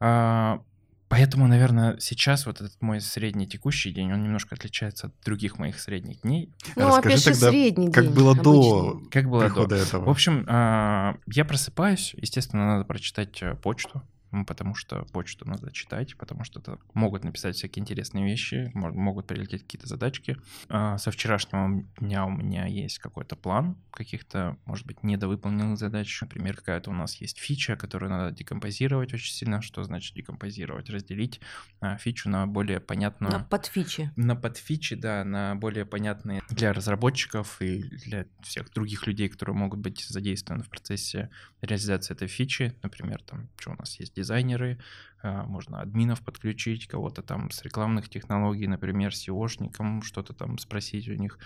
А, 0.00 0.64
Поэтому, 1.10 1.48
наверное, 1.48 1.98
сейчас 1.98 2.46
вот 2.46 2.60
этот 2.60 2.80
мой 2.80 3.00
средний 3.00 3.48
текущий 3.48 3.90
день, 3.90 4.12
он 4.12 4.22
немножко 4.22 4.54
отличается 4.54 5.08
от 5.08 5.14
других 5.24 5.58
моих 5.58 5.80
средних 5.80 6.20
дней. 6.20 6.54
Ну, 6.76 6.86
Расскажи 6.86 7.16
опиши 7.16 7.32
тогда, 7.32 7.50
средний 7.50 7.90
Как 7.90 8.04
день 8.04 8.14
было 8.14 8.36
до. 8.36 9.02
Как 9.10 9.28
было 9.28 9.50
до? 9.50 9.74
этого? 9.74 10.04
В 10.04 10.08
общем, 10.08 10.46
а, 10.48 11.16
я 11.26 11.44
просыпаюсь, 11.44 12.14
естественно, 12.16 12.64
надо 12.64 12.84
прочитать 12.84 13.42
э, 13.42 13.56
почту, 13.56 14.02
потому 14.46 14.74
что 14.74 15.04
почту 15.12 15.48
надо 15.48 15.70
читать, 15.72 16.16
потому 16.16 16.44
что 16.44 16.60
это 16.60 16.78
могут 16.94 17.24
написать 17.24 17.56
всякие 17.56 17.82
интересные 17.82 18.24
вещи, 18.24 18.70
мо- 18.74 18.92
могут 18.92 19.26
прилететь 19.26 19.62
какие-то 19.62 19.86
задачки. 19.86 20.36
А, 20.68 20.98
Со 20.98 21.10
вчерашнего 21.10 21.84
дня 21.98 22.26
у 22.26 22.30
меня 22.30 22.66
есть 22.66 22.98
какой-то 22.98 23.36
план 23.36 23.76
каких-то, 23.90 24.56
может 24.64 24.86
быть, 24.86 25.02
недовыполненных 25.02 25.78
задач. 25.78 26.20
Например, 26.20 26.56
какая-то 26.56 26.90
у 26.90 26.94
нас 26.94 27.16
есть 27.16 27.38
фича, 27.38 27.76
которую 27.76 28.10
надо 28.10 28.34
декомпозировать 28.36 29.12
очень 29.12 29.32
сильно. 29.32 29.62
Что 29.62 29.82
значит 29.82 30.14
декомпозировать? 30.14 30.90
Разделить 30.90 31.40
а, 31.80 31.96
фичу 31.96 32.28
на 32.30 32.46
более 32.46 32.80
понятную... 32.80 33.32
На 33.32 33.44
подфичи. 33.44 34.12
На 34.16 34.36
подфичи, 34.36 34.96
да, 34.96 35.24
на 35.24 35.54
более 35.56 35.84
понятные 35.84 36.42
для 36.50 36.72
разработчиков 36.72 37.60
и 37.60 37.82
для 37.82 38.26
всех 38.42 38.70
других 38.72 39.06
людей, 39.06 39.28
которые 39.28 39.56
могут 39.56 39.80
быть 39.80 40.04
задействованы 40.06 40.64
в 40.64 40.68
процессе 40.68 41.30
реализации 41.60 42.14
этой 42.14 42.28
фичи. 42.28 42.74
Например, 42.82 43.22
там, 43.22 43.48
что 43.56 43.72
у 43.72 43.74
нас 43.74 43.98
есть 43.98 44.14
дизайнеры, 44.20 44.78
а, 45.22 45.44
можно 45.44 45.80
админов 45.80 46.20
подключить, 46.22 46.86
кого-то 46.86 47.22
там 47.22 47.50
с 47.50 47.62
рекламных 47.62 48.08
технологий, 48.08 48.66
например, 48.66 49.12
SEOшникам 49.12 50.02
что-то 50.02 50.32
там 50.32 50.58
спросить 50.58 51.08
у 51.08 51.14
них, 51.14 51.38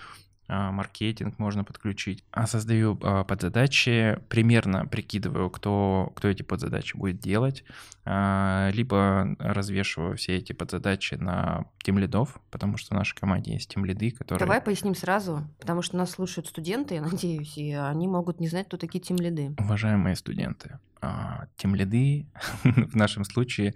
маркетинг 0.71 1.39
можно 1.39 1.65
подключить. 1.65 2.25
А 2.31 2.47
создаю 2.47 2.99
а, 3.03 3.25
подзадачи, 3.25 4.19
примерно 4.29 4.87
прикидываю, 4.87 5.51
кто, 5.51 6.13
кто 6.17 6.29
эти 6.29 6.43
подзадачи 6.43 6.97
будет 6.97 7.21
делать, 7.21 7.65
а, 8.05 8.71
либо 8.73 9.35
развешиваю 9.39 10.17
все 10.17 10.37
эти 10.37 10.53
подзадачи 10.53 11.15
на 11.15 11.67
тимлидов, 11.83 12.41
потому 12.51 12.77
что 12.77 12.95
в 12.95 12.99
нашей 12.99 13.17
команде 13.17 13.55
есть 13.55 13.73
тимлиды, 13.73 14.11
которые... 14.11 14.41
Давай 14.41 14.61
поясним 14.61 14.95
сразу, 14.95 15.49
потому 15.59 15.83
что 15.83 15.97
нас 15.97 16.11
слушают 16.11 16.47
студенты, 16.47 16.95
я 16.95 17.03
надеюсь, 17.11 17.57
и 17.57 17.73
они 17.73 18.09
могут 18.09 18.41
не 18.41 18.49
знать, 18.49 18.67
кто 18.67 18.77
такие 18.77 19.03
тимлиды. 19.03 19.55
Уважаемые 19.59 20.17
студенты, 20.17 20.79
а, 21.01 21.47
тимлиды 21.57 22.27
в 22.65 22.97
нашем 22.97 23.25
случае, 23.25 23.75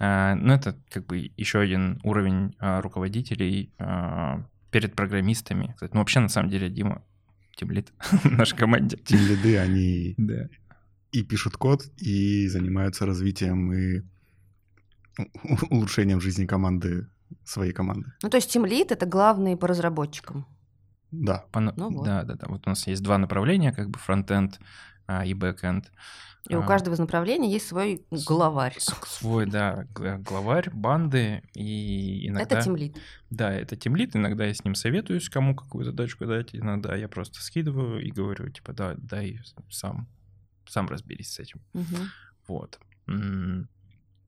а, 0.00 0.34
ну 0.34 0.52
это 0.52 0.76
как 0.90 1.06
бы 1.06 1.30
еще 1.36 1.60
один 1.60 2.00
уровень 2.02 2.54
а, 2.58 2.80
руководителей 2.80 3.72
а, 3.78 4.44
перед 4.70 4.94
программистами. 4.94 5.72
Кстати, 5.74 5.92
Ну 5.94 6.00
вообще 6.00 6.20
на 6.20 6.28
самом 6.28 6.50
деле 6.50 6.68
Дима 6.70 7.02
тимлид 7.56 7.92
в 8.00 8.30
нашей 8.30 8.56
команде. 8.56 8.96
Тимлиды, 8.98 9.58
они 9.58 10.14
Да. 10.16 10.48
и 11.12 11.22
пишут 11.22 11.56
код, 11.56 11.82
и 11.96 12.46
занимаются 12.48 13.06
развитием 13.06 13.72
и 13.72 14.02
улучшением 15.70 16.20
жизни 16.20 16.46
команды, 16.46 17.08
своей 17.44 17.72
команды. 17.72 18.12
Ну, 18.22 18.28
то 18.30 18.36
есть 18.36 18.50
тимлид— 18.52 18.92
это 18.92 19.06
главный 19.06 19.56
по 19.56 19.66
разработчикам. 19.66 20.46
Да. 21.10 21.44
По 21.52 21.60
Ну 21.60 21.72
вот. 21.90 22.04
Да, 22.04 22.22
да, 22.22 22.34
да. 22.34 22.46
Вот 22.48 22.66
у 22.66 22.70
нас 22.70 22.86
есть 22.86 23.02
два 23.02 23.18
направления, 23.18 23.72
как 23.72 23.90
бы 23.90 23.98
фронтенд 23.98 24.60
и 25.08 25.34
бэкэнд. 25.34 25.90
И 26.48 26.54
у 26.54 26.62
А, 26.62 26.66
каждого 26.66 26.94
из 26.94 26.98
направлений 26.98 27.50
есть 27.50 27.66
свой 27.66 28.06
главарь. 28.10 28.76
Свой, 28.78 29.44
да, 29.46 29.86
главарь 29.92 30.70
банды, 30.70 31.42
и 31.52 32.28
иногда... 32.28 32.56
Это 32.56 32.62
тимлид. 32.64 32.96
Да, 33.28 33.52
это 33.52 33.76
тимлит, 33.76 34.16
иногда 34.16 34.46
я 34.46 34.54
с 34.54 34.64
ним 34.64 34.74
советуюсь, 34.74 35.28
кому 35.28 35.54
какую 35.54 35.84
задачку 35.84 36.24
дать, 36.24 36.54
иногда 36.54 36.96
я 36.96 37.08
просто 37.08 37.42
скидываю 37.42 38.00
и 38.00 38.10
говорю, 38.10 38.48
типа, 38.48 38.72
да, 38.72 38.94
дай 38.96 39.40
сам, 39.68 40.08
сам 40.66 40.88
разберись 40.88 41.32
с 41.34 41.38
этим. 41.38 41.60
Мгм. 41.74 42.10
Вот. 42.46 42.78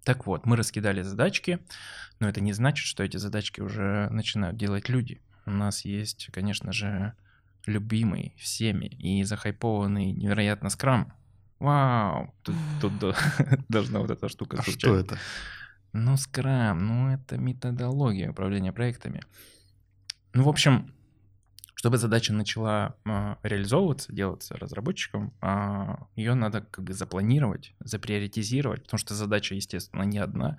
Так 0.05 0.27
вот, 0.27 0.47
мы 0.47 0.57
раскидали 0.57 1.03
задачки, 1.03 1.59
но 2.19 2.29
это 2.29 2.41
не 2.41 2.53
значит, 2.53 2.87
что 2.87 3.03
эти 3.03 3.19
задачки 3.19 3.61
уже 3.61 4.09
начинают 4.11 4.57
делать 4.57 4.89
люди. 4.89 5.23
У 5.47 5.53
нас 5.53 5.85
есть, 5.85 6.29
конечно 6.33 6.73
же, 6.73 7.15
любимый 7.67 8.35
всеми 8.39 8.87
и 8.87 9.23
захайпованный 9.25 10.13
невероятно 10.13 10.71
скрам. 10.71 11.13
Вау! 11.59 12.35
Тут, 12.43 12.55
тут 12.81 12.99
до- 12.99 13.15
должна 13.69 14.01
вот 14.01 14.11
эта 14.11 14.29
штука 14.29 14.57
А 14.59 14.63
звучать. 14.63 14.81
что 14.81 14.97
это? 14.97 15.19
Ну, 15.93 16.17
скрам, 16.17 16.87
ну, 16.87 17.09
это 17.13 17.37
методология 17.37 18.31
управления 18.31 18.73
проектами. 18.73 19.23
Ну, 20.33 20.45
в 20.45 20.49
общем, 20.49 20.95
чтобы 21.75 21.99
задача 21.99 22.33
начала 22.33 22.95
а, 23.05 23.39
реализовываться, 23.43 24.13
делаться 24.13 24.57
разработчиком, 24.57 25.33
ее 26.15 26.35
надо 26.35 26.61
как 26.61 26.85
бы 26.85 26.93
запланировать, 26.93 27.75
заприоритизировать, 27.81 28.85
потому 28.85 28.99
что 28.99 29.15
задача, 29.15 29.55
естественно, 29.55 30.03
не 30.03 30.19
одна. 30.19 30.59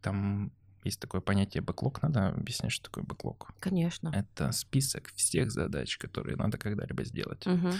Там 0.00 0.50
есть 0.84 1.00
такое 1.00 1.20
понятие 1.20 1.62
бэклог. 1.62 2.02
Надо 2.02 2.28
объяснять, 2.28 2.72
что 2.72 2.84
такое 2.84 3.04
бэклог. 3.04 3.50
Конечно. 3.60 4.12
Это 4.14 4.52
список 4.52 5.12
всех 5.14 5.50
задач, 5.50 5.98
которые 5.98 6.36
надо 6.36 6.58
когда-либо 6.58 7.04
сделать. 7.04 7.46
Мгм. 7.46 7.72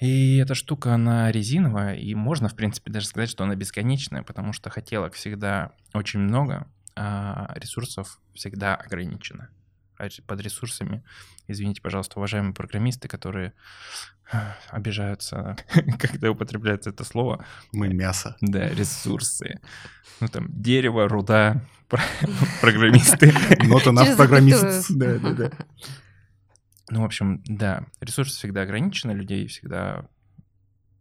И 0.00 0.36
эта 0.36 0.54
штука, 0.54 0.94
она 0.94 1.30
резиновая, 1.30 1.94
и 1.94 2.14
можно, 2.14 2.48
в 2.48 2.56
принципе, 2.56 2.90
даже 2.90 3.06
сказать, 3.06 3.30
что 3.30 3.44
она 3.44 3.54
бесконечная, 3.54 4.22
потому 4.22 4.52
что 4.52 4.68
хотелок 4.70 5.14
всегда 5.14 5.72
очень 5.92 6.20
много, 6.20 6.66
а 6.96 7.52
ресурсов 7.56 8.20
всегда 8.34 8.74
ограничено. 8.74 9.50
А 9.96 10.08
под 10.26 10.40
ресурсами, 10.40 11.04
извините, 11.46 11.80
пожалуйста, 11.80 12.18
уважаемые 12.18 12.54
программисты, 12.54 13.08
которые 13.08 13.52
обижаются, 14.68 15.56
когда 15.98 16.30
употребляется 16.30 16.90
это 16.90 17.04
слово. 17.04 17.44
Мы 17.72 17.88
мясо. 17.88 18.36
Да, 18.40 18.68
ресурсы. 18.68 19.60
Ну 20.20 20.28
там 20.28 20.46
дерево, 20.50 21.08
руда, 21.08 21.64
про- 21.88 22.02
программисты. 22.60 23.32
Нота 23.66 23.92
наш 23.92 24.16
программист. 24.16 24.86
Да, 24.90 25.18
да, 25.18 25.30
да. 25.32 25.50
Ну, 26.90 27.02
в 27.02 27.04
общем, 27.04 27.42
да, 27.46 27.86
ресурсы 28.00 28.36
всегда 28.36 28.62
ограничены, 28.62 29.12
людей 29.12 29.46
всегда 29.46 30.08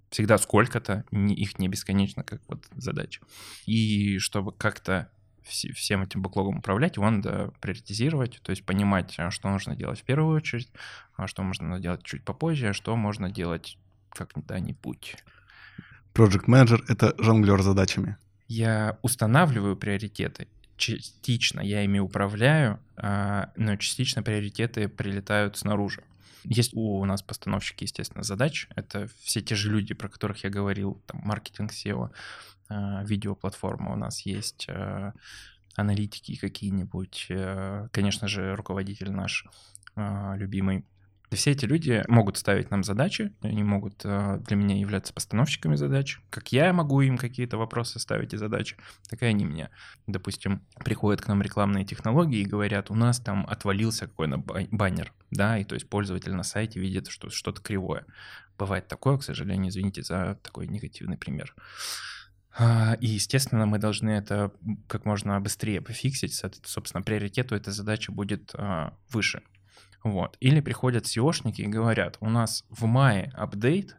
всегда 0.09 0.37
сколько-то, 0.37 1.05
их 1.11 1.57
не 1.57 1.67
бесконечно, 1.67 2.23
как 2.23 2.39
вот 2.47 2.63
задача. 2.75 3.21
И 3.65 4.19
чтобы 4.19 4.51
как-то 4.51 5.09
всем 5.45 6.03
этим 6.03 6.21
бэклогом 6.21 6.57
управлять, 6.57 6.95
его 6.97 7.09
надо 7.09 7.51
приоритизировать, 7.59 8.39
то 8.41 8.51
есть 8.51 8.65
понимать, 8.65 9.15
а, 9.17 9.31
что 9.31 9.49
нужно 9.49 9.75
делать 9.75 10.01
в 10.01 10.03
первую 10.03 10.35
очередь, 10.35 10.69
а 11.15 11.27
что 11.27 11.43
можно 11.43 11.79
делать 11.79 12.03
чуть 12.03 12.23
попозже, 12.23 12.69
а 12.69 12.73
что 12.73 12.95
можно 12.95 13.29
делать 13.29 13.77
когда-нибудь. 14.09 15.17
Project 16.13 16.45
Manager— 16.45 16.79
это 16.87 17.15
жонглер 17.17 17.61
задачами. 17.61 18.17
Я 18.47 18.97
устанавливаю 19.01 19.75
приоритеты, 19.75 20.47
частично 20.77 21.61
я 21.61 21.83
ими 21.83 21.99
управляю, 21.99 22.79
но 22.97 23.75
частично 23.77 24.21
приоритеты 24.21 24.87
прилетают 24.89 25.57
снаружи. 25.57 26.03
Есть 26.43 26.73
у 26.73 27.03
нас 27.05 27.21
постановщики, 27.21 27.83
естественно, 27.83 28.23
задач. 28.23 28.67
Это 28.75 29.07
все 29.21 29.41
те 29.41 29.55
же 29.55 29.71
люди, 29.71 29.93
про 29.93 30.09
которых 30.09 30.43
я 30.43 30.49
говорил, 30.49 31.01
там, 31.05 31.21
маркетинг, 31.23 31.71
SEO, 31.71 32.11
а, 32.69 33.03
видеоплатформа 33.03 33.93
у 33.93 33.95
нас 33.95 34.21
есть, 34.21 34.67
а, 34.69 35.13
аналитики 35.75 36.35
какие-нибудь, 36.35 37.27
а, 37.29 37.87
конечно 37.91 38.27
же, 38.27 38.55
руководитель 38.55 39.11
наш 39.11 39.45
любимый. 39.95 40.85
Все 41.35 41.51
эти 41.51 41.65
люди 41.65 42.03
могут 42.07 42.37
ставить 42.37 42.71
нам 42.71 42.83
задачи, 42.83 43.33
они 43.41 43.63
могут 43.63 44.01
а, 44.05 44.37
для 44.37 44.55
меня 44.55 44.77
являться 44.77 45.13
постановщиками 45.13 45.75
задач. 45.75 46.19
Как 46.29 46.51
я 46.51 46.73
могу 46.73 47.01
им 47.01 47.17
какие-то 47.17 47.57
вопросы 47.57 47.99
ставить 47.99 48.33
и 48.33 48.37
задачи, 48.37 48.77
так 49.09 49.21
и 49.21 49.25
они 49.25 49.45
мне. 49.45 49.69
Допустим, 50.07 50.61
приходят 50.83 51.21
к 51.21 51.27
нам 51.27 51.41
рекламные 51.41 51.85
технологии 51.85 52.39
и 52.39 52.45
говорят, 52.45 52.91
у 52.91 52.95
нас 52.95 53.19
там 53.19 53.45
отвалился 53.47 54.07
какой-то 54.07 54.37
ба- 54.37 54.67
баннер, 54.71 55.13
да, 55.31 55.57
и 55.57 55.63
то 55.63 55.75
есть 55.75 55.89
пользователь 55.89 56.33
на 56.33 56.43
сайте 56.43 56.79
видит, 56.79 57.07
что 57.07 57.29
что-то 57.29 57.61
кривое. 57.61 58.05
Бывает 58.57 58.87
такое, 58.87 59.17
к 59.17 59.23
сожалению, 59.23 59.69
извините 59.69 60.03
за 60.03 60.39
такой 60.43 60.67
негативный 60.67 61.17
пример. 61.17 61.55
А, 62.55 62.95
И, 62.99 63.07
естественно, 63.07 63.65
мы 63.65 63.79
должны 63.79 64.11
это 64.11 64.51
как 64.87 65.05
можно 65.05 65.39
быстрее 65.41 65.81
пофиксить. 65.81 66.39
Собственно, 66.63 67.01
приоритет 67.01 67.51
у 67.51 67.55
этой 67.55 67.73
задачи 67.73 68.11
будет 68.11 68.51
а, 68.53 68.93
выше. 69.09 69.41
Вот. 70.03 70.37
Или 70.41 70.59
приходят 70.61 71.05
SEOшники 71.05 71.61
и 71.61 71.67
говорят, 71.67 72.17
у 72.19 72.29
нас 72.29 72.65
в 72.69 72.85
мае 72.85 73.31
апдейт 73.35 73.95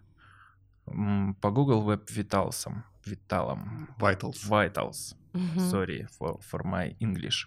по 0.85 1.51
Google 1.51 1.83
Web 1.91 2.07
Vitals. 2.09 2.67
Виталом. 3.07 3.89
Vitals. 3.99 4.37
Vitals. 4.49 5.15
Мгм. 5.33 5.59
Sorry 5.59 6.07
for, 6.21 6.41
for 6.51 6.63
my 6.65 6.97
English. 7.01 7.47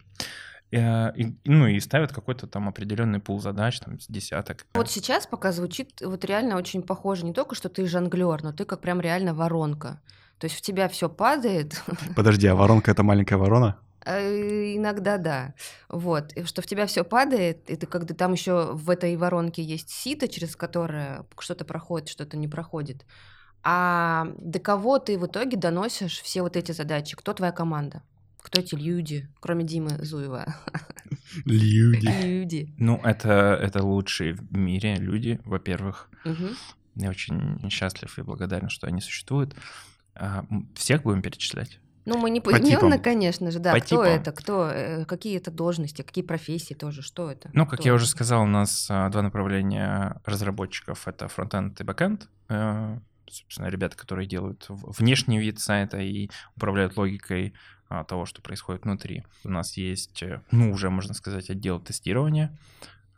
Э, 0.71 1.11
и- 1.15 1.35
ну 1.45 1.67
и 1.67 1.79
ставят 1.79 2.11
какой-то 2.11 2.45
там 2.47 2.67
определенный 2.67 3.19
пул 3.19 3.39
задач, 3.39 3.79
там 3.79 3.99
с 3.99 4.07
десяток. 4.07 4.65
Вот 4.73 4.89
сейчас 4.89 5.25
пока 5.27 5.51
звучит 5.51 6.01
вот 6.01 6.25
реально 6.25 6.57
очень 6.57 6.81
похоже. 6.83 7.25
Не 7.25 7.33
только, 7.33 7.55
что 7.55 7.69
ты 7.69 7.87
жонглер, 7.87 8.43
но 8.43 8.51
ты 8.51 8.65
как 8.65 8.81
прям 8.81 8.99
реально 9.01 9.33
воронка. 9.33 10.01
То 10.39 10.45
есть 10.45 10.57
в 10.57 10.61
тебя 10.61 10.87
все 10.89 11.09
падает, 11.09 11.81
Подожди, 12.15 12.45
а 12.47 12.55
воронка— 12.55 12.91
это 12.93 13.01
маленькая 13.03 13.37
ворона? 13.37 13.79
Э, 14.07 14.75
Иногда 14.75 15.17
да. 15.17 15.53
Вот. 15.89 16.33
И 16.33 16.43
что 16.43 16.61
в 16.61 16.65
тебя 16.65 16.85
все 16.85 17.03
падает, 17.03 17.69
и 17.69 17.75
ты 17.75 17.85
когда 17.85 18.13
там 18.13 18.33
еще 18.33 18.73
в 18.73 18.89
этой 18.89 19.15
воронке 19.17 19.61
есть 19.61 19.89
сито, 19.89 20.27
через 20.27 20.55
которое 20.55 21.25
что-то 21.39 21.65
проходит, 21.65 22.09
что-то 22.09 22.37
не 22.37 22.47
проходит. 22.47 23.05
А 23.63 24.27
до 24.37 24.59
кого 24.59 24.99
ты 24.99 25.17
в 25.17 25.25
итоге 25.25 25.57
доносишь 25.57 26.21
все 26.21 26.41
вот 26.41 26.55
эти 26.55 26.71
задачи? 26.71 27.17
Кто 27.17 27.33
твоя 27.33 27.51
команда? 27.51 28.01
Кто 28.41 28.61
эти 28.61 28.75
люди, 28.75 29.27
кроме 29.41 29.65
Димы 29.65 29.97
Зуева? 30.05 30.55
Люди. 31.43 32.07
Люди. 32.23 32.73
Ну, 32.77 33.01
это, 33.03 33.59
это 33.61 33.83
лучшие 33.83 34.33
в 34.33 34.55
мире 34.55 34.95
люди, 34.95 35.41
во-первых. 35.43 36.09
Мгм. 36.23 36.55
Я 36.95 37.09
очень 37.09 37.69
счастлив 37.69 38.17
и 38.17 38.21
благодарен, 38.21 38.69
что 38.69 38.87
они 38.87 39.01
существуют. 39.01 39.53
А, 40.15 40.45
Всех 40.75 41.03
будем 41.03 41.21
перечислять? 41.21 41.79
Ну, 42.07 42.17
мы 42.17 42.29
не 42.29 42.39
По 42.39 42.57
типам. 42.57 42.99
конечно 43.01 43.51
же, 43.51 43.59
да. 43.59 43.73
По 43.73 43.79
кто 43.79 43.87
типам. 43.87 44.05
это, 44.05 44.31
кто, 44.31 44.69
э, 44.69 45.03
какие 45.03 45.35
это 45.35 45.51
должности, 45.51 46.03
какие 46.03 46.23
профессии 46.23 46.73
тоже, 46.73 47.01
что 47.01 47.29
это? 47.29 47.49
Ну, 47.51 47.65
как 47.65 47.79
Кто 47.79 47.89
я 47.89 47.93
это? 47.93 47.95
уже 47.97 48.07
сказал, 48.07 48.43
у 48.43 48.47
нас 48.47 48.87
а, 48.89 49.09
два 49.09 49.21
направления 49.21 50.21
разработчиков. 50.23 51.05
Это 51.05 51.27
фронтенд 51.27 51.79
и 51.81 51.83
бэкенд. 51.83 52.29
Э, 52.47 52.97
Собственно, 53.29 53.67
ребята, 53.67 53.97
которые 53.97 54.25
делают 54.25 54.65
внешний 54.69 55.37
вид 55.37 55.59
сайта 55.59 55.97
и 55.97 56.29
управляют 56.55 56.95
логикой 56.95 57.53
а, 57.89 58.05
того, 58.05 58.25
что 58.25 58.41
происходит 58.41 58.85
внутри. 58.85 59.25
У 59.43 59.49
нас 59.49 59.75
есть, 59.75 60.23
э, 60.23 60.41
ну, 60.49 60.71
уже, 60.71 60.89
можно 60.89 61.13
сказать, 61.13 61.49
отдел 61.49 61.81
тестирования, 61.81 62.57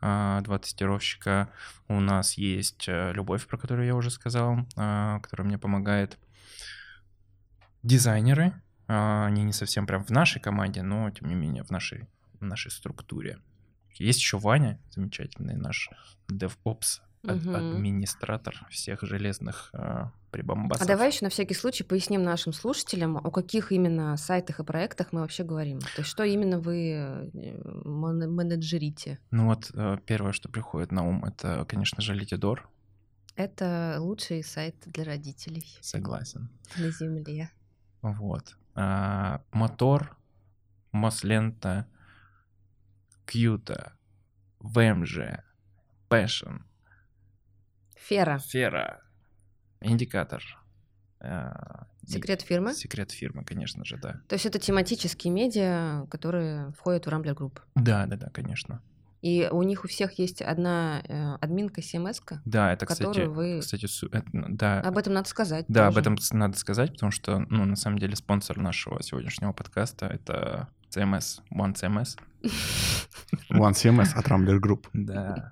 а, 0.02 0.42
два 0.42 0.58
тестировщика. 0.58 1.50
У 1.88 2.00
нас 2.00 2.40
есть 2.40 2.88
Любовь, 2.88 3.46
про 3.46 3.58
которую 3.60 3.86
я 3.86 3.96
уже 3.96 4.10
сказал, 4.10 4.66
а, 4.76 5.20
которая 5.20 5.48
мне 5.48 5.60
помогает. 5.60 6.18
Дизайнеры. 7.84 8.54
А, 8.90 9.26
Они 9.28 9.44
не 9.44 9.54
совсем 9.54 9.86
прям 9.88 10.04
в 10.04 10.10
нашей 10.10 10.42
команде, 10.42 10.82
но, 10.82 11.10
тем 11.12 11.30
не 11.30 11.36
менее, 11.36 11.64
в 11.64 11.70
нашей, 11.72 12.08
в 12.40 12.44
нашей 12.44 12.72
структуре. 12.72 13.38
Есть 13.94 14.20
еще 14.20 14.38
Ваня, 14.38 14.80
замечательный 14.92 15.56
наш 15.56 15.90
DevOps, 16.32 17.00
ад- 17.28 17.36
Мгм. 17.44 17.56
администратор 17.56 18.56
всех 18.70 19.02
железных 19.04 19.70
а, 19.74 20.12
прибамбасов. 20.32 20.86
А 20.86 20.88
давай 20.88 21.10
еще 21.12 21.26
на 21.26 21.30
всякий 21.30 21.54
случай 21.54 21.84
поясним 21.84 22.24
нашим 22.24 22.54
слушателям, 22.54 23.18
о 23.18 23.30
каких 23.32 23.72
именно 23.72 24.16
сайтах 24.18 24.60
и 24.60 24.64
проектах 24.64 25.12
мы 25.12 25.22
вообще 25.22 25.44
говорим. 25.44 25.80
То 25.80 25.88
есть 25.98 26.10
что 26.10 26.24
именно 26.24 26.60
вы 26.60 26.92
э, 26.94 27.30
мен- 27.34 28.32
менеджерите? 28.34 29.20
Ну 29.32 29.46
вот, 29.48 29.70
э, 29.74 29.98
первое, 30.06 30.32
что 30.32 30.50
приходит 30.50 30.92
на 30.92 31.04
ум, 31.08 31.26
это, 31.26 31.66
конечно 31.66 32.02
же, 32.02 32.14
Литидор. 32.14 32.70
Это 33.36 33.98
лучший 34.00 34.44
сайт 34.44 34.76
для 34.86 35.04
родителей 35.06 35.66
Согласен. 35.82 36.50
на 36.78 36.90
Земле. 36.92 37.50
Вот. 38.02 38.56
А, 38.82 39.42
Мотор, 39.52 40.16
Мослента, 40.94 41.86
Quto, 43.26 43.92
WMJ, 44.60 45.44
Passion, 46.10 46.62
Ferra. 47.98 48.40
Ferra, 48.40 49.02
Индикатор. 49.82 50.42
а, 51.20 51.88
Секрет 52.08 52.42
фирмы? 52.42 52.74
Секрет 52.74 53.12
фирмы, 53.12 53.44
конечно 53.44 53.84
же, 53.84 53.98
да. 53.98 54.22
То 54.30 54.36
есть 54.36 54.46
это 54.46 54.60
тематические 54.60 55.34
медиа, 55.34 56.06
которые 56.10 56.72
входят 56.72 57.06
в 57.06 57.10
Rambler 57.10 57.36
Group. 57.36 57.60
Да, 57.76 58.06
да, 58.06 58.16
да, 58.16 58.30
конечно. 58.30 58.82
И 59.22 59.50
у 59.52 59.64
них 59.64 59.84
у 59.84 59.88
всех 59.88 60.18
есть 60.18 60.42
одна 60.42 61.02
э, 61.08 61.36
админка 61.42 61.82
CMS, 61.82 62.22
-ка, 62.26 62.38
Да, 62.46 62.72
это, 62.72 62.86
кстати, 62.86 63.08
которую 63.08 63.34
вы... 63.34 63.60
кстати, 63.60 63.86
су- 63.86 64.08
это, 64.08 64.26
ну, 64.32 64.46
да, 64.50 64.80
Об 64.80 64.98
этом 64.98 65.14
надо 65.14 65.28
сказать. 65.28 65.66
да, 65.68 65.88
об 65.88 65.96
тоже. 65.96 66.02
этом 66.02 66.18
с- 66.18 66.32
надо 66.32 66.58
сказать, 66.58 66.94
потому 66.94 67.12
что, 67.12 67.40
ну, 67.50 67.66
на 67.66 67.76
самом 67.76 68.00
деле, 68.00 68.16
спонсор 68.16 68.58
нашего 68.58 69.04
сегодняшнего 69.04 69.52
подкаста 69.52 70.06
это 70.08 70.70
CMS, 70.90 71.42
One 71.52 71.74
CMS. 71.76 72.18
One 73.52 73.74
CMS 73.74 74.14
от 74.16 74.26
Rambler 74.28 74.60
Group. 74.60 74.88
Да. 74.94 75.52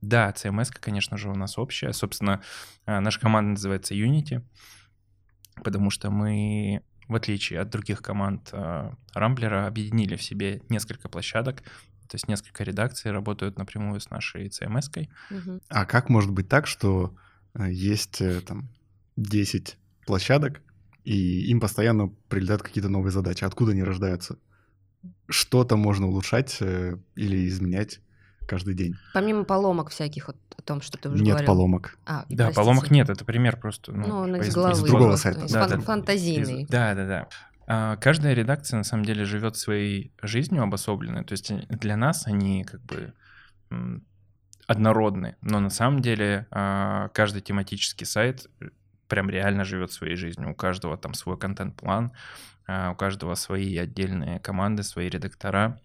Да, 0.00 0.30
CMS, 0.36 0.70
конечно 0.78 1.16
же, 1.16 1.30
у 1.30 1.34
нас 1.34 1.56
общая. 1.56 1.92
Собственно, 1.92 2.42
а, 2.84 3.00
наша 3.00 3.20
команда 3.20 3.50
называется 3.52 3.94
Unity, 3.94 4.42
потому 5.62 5.90
что 5.90 6.10
мы, 6.10 6.82
в 7.06 7.14
отличие 7.14 7.60
от 7.60 7.70
других 7.70 8.02
команд 8.02 8.50
а, 8.52 8.94
Рамблера, 9.14 9.66
объединили 9.66 10.16
в 10.16 10.22
себе 10.22 10.62
несколько 10.68 11.08
площадок, 11.08 11.62
то 12.08 12.14
есть 12.16 12.26
несколько 12.28 12.64
редакций 12.64 13.10
работают 13.12 13.58
напрямую 13.58 14.00
с 14.00 14.10
нашей 14.10 14.48
CMS-кой. 14.48 15.08
Мгм. 15.30 15.60
А 15.68 15.84
как 15.84 16.08
может 16.08 16.30
быть 16.32 16.48
так, 16.48 16.66
что 16.66 17.14
э, 17.54 17.70
есть 17.70 18.20
э, 18.20 18.40
там 18.40 18.68
10 19.16 19.76
площадок, 20.06 20.60
и 21.04 21.42
им 21.50 21.60
постоянно 21.60 22.08
прилетают 22.28 22.62
какие-то 22.62 22.88
новые 22.88 23.12
задачи? 23.12 23.44
Откуда 23.44 23.72
они 23.72 23.82
рождаются? 23.82 24.36
Что-то 25.28 25.76
можно 25.76 26.06
улучшать 26.06 26.56
э, 26.60 26.96
или 27.14 27.46
изменять 27.48 28.00
каждый 28.46 28.74
день? 28.74 28.94
Помимо 29.14 29.44
поломок 29.44 29.90
всяких, 29.90 30.28
вот 30.28 30.36
о 30.56 30.62
том, 30.62 30.80
что 30.80 30.98
ты 30.98 31.08
уже 31.10 31.22
Нет 31.22 31.28
говорил. 31.34 31.46
поломок. 31.46 31.98
А, 32.06 32.24
Да, 32.30 32.46
простите. 32.46 32.54
поломок 32.54 32.90
нет, 32.90 33.10
это 33.10 33.24
пример 33.24 33.58
просто. 33.60 33.92
Ну, 33.92 34.06
Ну, 34.06 34.16
он 34.16 34.32
типа, 34.34 34.42
из 34.42 34.48
из- 34.48 34.54
головы. 34.54 34.72
из 34.72 34.82
другого 34.82 35.16
сайта. 35.16 35.44
из 35.44 35.52
Да, 35.52 35.60
фан- 35.68 35.70
да, 35.70 35.80
фантазийный. 35.80 36.66
Да, 36.68 36.94
да, 36.94 37.06
да. 37.06 37.28
А, 37.70 37.96
Каждая 37.96 38.32
редакция 38.32 38.78
на 38.78 38.84
самом 38.84 39.04
деле 39.04 39.24
живет 39.24 39.56
своей 39.56 40.10
жизнью 40.22 40.62
обособленной. 40.62 41.24
То 41.24 41.32
есть 41.32 41.50
э, 41.50 41.66
для 41.68 41.96
нас 41.96 42.26
они 42.26 42.64
как 42.64 42.80
бы 42.80 43.12
однородны. 44.66 45.36
Но 45.42 45.60
на 45.60 45.68
самом 45.68 46.00
деле 46.00 46.46
а, 46.50 47.08
каждый 47.08 47.42
тематический 47.42 48.06
сайт 48.06 48.46
э, 48.60 48.68
прям 49.06 49.28
реально 49.28 49.64
живет 49.64 49.92
своей 49.92 50.16
жизнью. 50.16 50.50
У 50.50 50.54
каждого 50.54 50.96
там 50.96 51.12
свой 51.12 51.38
контент-план, 51.38 52.12
а, 52.66 52.92
у 52.92 52.94
каждого 52.94 53.34
свои 53.34 53.76
отдельные 53.76 54.40
команды, 54.40 54.82
свои 54.82 55.10
редактора. 55.10 55.78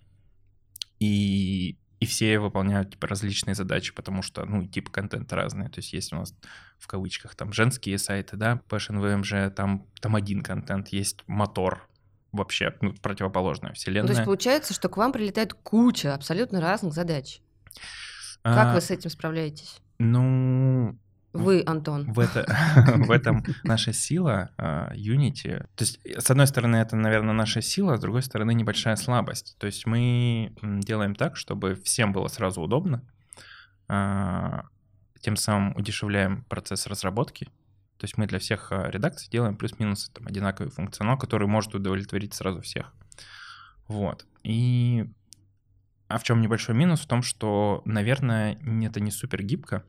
И, 0.99 1.77
и 2.03 2.05
все 2.05 2.37
выполняют 2.39 2.91
типа, 2.91 3.07
различные 3.07 3.55
задачи, 3.55 3.93
потому 3.93 4.21
что, 4.21 4.45
ну, 4.45 4.65
типы 4.67 4.91
контента 4.91 5.35
разные. 5.35 5.69
То 5.69 5.79
есть 5.79 5.93
есть 5.93 6.11
у 6.13 6.17
нас 6.17 6.35
в 6.77 6.87
кавычках 6.87 7.35
там 7.35 7.53
женские 7.53 7.97
сайты, 7.97 8.35
да, 8.35 8.61
Passion 8.69 8.99
VMG, 9.01 9.51
там, 9.51 9.87
там 10.01 10.15
один 10.15 10.43
контент, 10.43 10.89
есть 10.89 11.23
мотор, 11.27 11.87
вообще 12.31 12.75
ну, 12.81 12.93
противоположная 13.01 13.69
Ну, 13.71 13.75
вселенная. 13.75 14.07
то 14.07 14.13
есть 14.13 14.25
получается, 14.25 14.73
что 14.73 14.89
к 14.89 14.97
вам 14.97 15.11
прилетает 15.13 15.53
куча 15.53 16.13
абсолютно 16.13 16.59
разных 16.59 16.93
задач. 16.93 17.39
Как 18.41 18.67
А, 18.67 18.73
вы 18.73 18.81
с 18.81 18.91
этим 18.91 19.09
справляетесь? 19.09 19.77
Ну, 19.99 20.97
Вы, 21.33 21.63
Антон. 21.65 22.13
в, 22.13 22.19
это, 22.19 22.45
в 22.97 23.09
этом 23.09 23.43
наша 23.63 23.91
сила 23.91 24.51
а, 24.57 24.93
Unity. 24.93 25.59
То 25.75 25.83
есть, 25.83 25.99
с 26.05 26.29
одной 26.29 26.45
стороны, 26.45 26.75
это, 26.77 26.95
наверное, 26.95 27.33
наша 27.33 27.61
сила, 27.61 27.97
с 27.97 27.99
другой 27.99 28.21
стороны, 28.21 28.53
небольшая 28.53 28.95
слабость. 28.95 29.55
То 29.57 29.65
есть 29.65 29.87
мы 29.87 30.55
делаем 30.61 31.15
так, 31.15 31.35
чтобы 31.35 31.75
всем 31.75 32.13
было 32.13 32.27
сразу 32.27 32.61
удобно, 32.61 33.03
а, 33.87 34.65
тем 35.21 35.35
самым 35.35 35.75
удешевляем 35.75 36.43
процесс 36.43 36.85
разработки. 36.85 37.45
То 37.97 38.05
есть 38.05 38.17
мы 38.17 38.27
для 38.27 38.37
всех 38.37 38.71
а, 38.71 38.89
редакций 38.91 39.29
делаем 39.31 39.57
плюс-минус 39.57 40.11
там, 40.13 40.27
одинаковый 40.27 40.71
функционал, 40.71 41.17
который 41.17 41.47
может 41.47 41.73
удовлетворить 41.73 42.35
сразу 42.35 42.61
всех. 42.61 42.93
Вот. 43.87 44.27
И 44.43 45.09
а 46.07 46.19
в 46.19 46.23
чем 46.23 46.41
небольшой 46.41 46.75
минус? 46.75 47.01
В 47.01 47.07
том, 47.07 47.23
что, 47.23 47.81
наверное, 47.85 48.59
это 48.85 48.99
не 48.99 49.09
супер 49.09 49.41
гибко, 49.41 49.83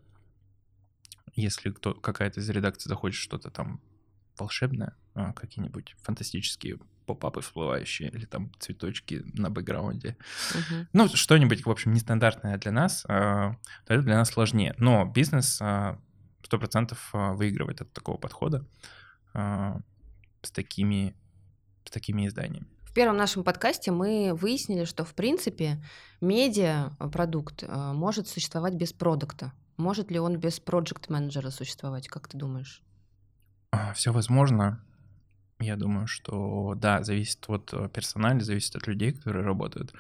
если 1.34 1.70
кто, 1.70 1.94
какая-то 1.94 2.40
из 2.40 2.48
редакций 2.48 2.88
захочет 2.88 3.20
что-то 3.20 3.50
там 3.50 3.80
волшебное, 4.38 4.96
а, 5.14 5.32
какие-нибудь 5.32 5.94
фантастические 6.02 6.78
поп-апы 7.06 7.40
всплывающие 7.40 8.08
или 8.10 8.24
там 8.24 8.50
цветочки 8.58 9.22
на 9.34 9.50
бэкграунде. 9.50 10.16
Мгм. 10.54 10.88
Ну, 10.92 11.08
что-нибудь, 11.08 11.64
в 11.66 11.70
общем, 11.70 11.92
нестандартное 11.92 12.56
для 12.58 12.72
нас, 12.72 13.04
а, 13.08 13.56
то 13.86 13.94
это 13.94 14.02
для 14.02 14.16
нас 14.16 14.30
сложнее. 14.30 14.74
Но 14.78 15.04
бизнес 15.04 15.58
а, 15.60 15.98
100% 16.42 16.96
а, 17.12 17.32
выигрывает 17.32 17.80
от 17.80 17.92
такого 17.92 18.16
подхода 18.16 18.66
с 19.34 20.50
такими, 20.52 21.16
с 21.84 21.90
такими 21.90 22.28
изданиями. 22.28 22.68
Первом 22.94 23.16
нашем 23.16 23.42
подкасте 23.42 23.90
мы 23.90 24.32
выяснили, 24.34 24.84
что, 24.84 25.04
в 25.04 25.14
принципе, 25.14 25.82
медиа-продукт 26.20 27.64
э, 27.64 27.92
может 27.92 28.28
существовать 28.28 28.74
без 28.74 28.92
продукта. 28.92 29.52
Может 29.76 30.12
ли 30.12 30.20
он 30.20 30.36
без 30.36 30.60
проект-менеджера 30.60 31.50
существовать, 31.50 32.06
как 32.06 32.28
ты 32.28 32.38
думаешь? 32.38 32.84
Все 33.96 34.12
возможно. 34.12 34.80
Я 35.58 35.74
думаю, 35.74 36.06
что 36.06 36.74
да, 36.76 37.02
зависит 37.02 37.44
от 37.48 37.70
э, 37.72 37.88
персонала, 37.88 38.38
зависит 38.38 38.76
от 38.76 38.86
людей, 38.86 39.10
которые 39.10 39.44
работают. 39.44 39.92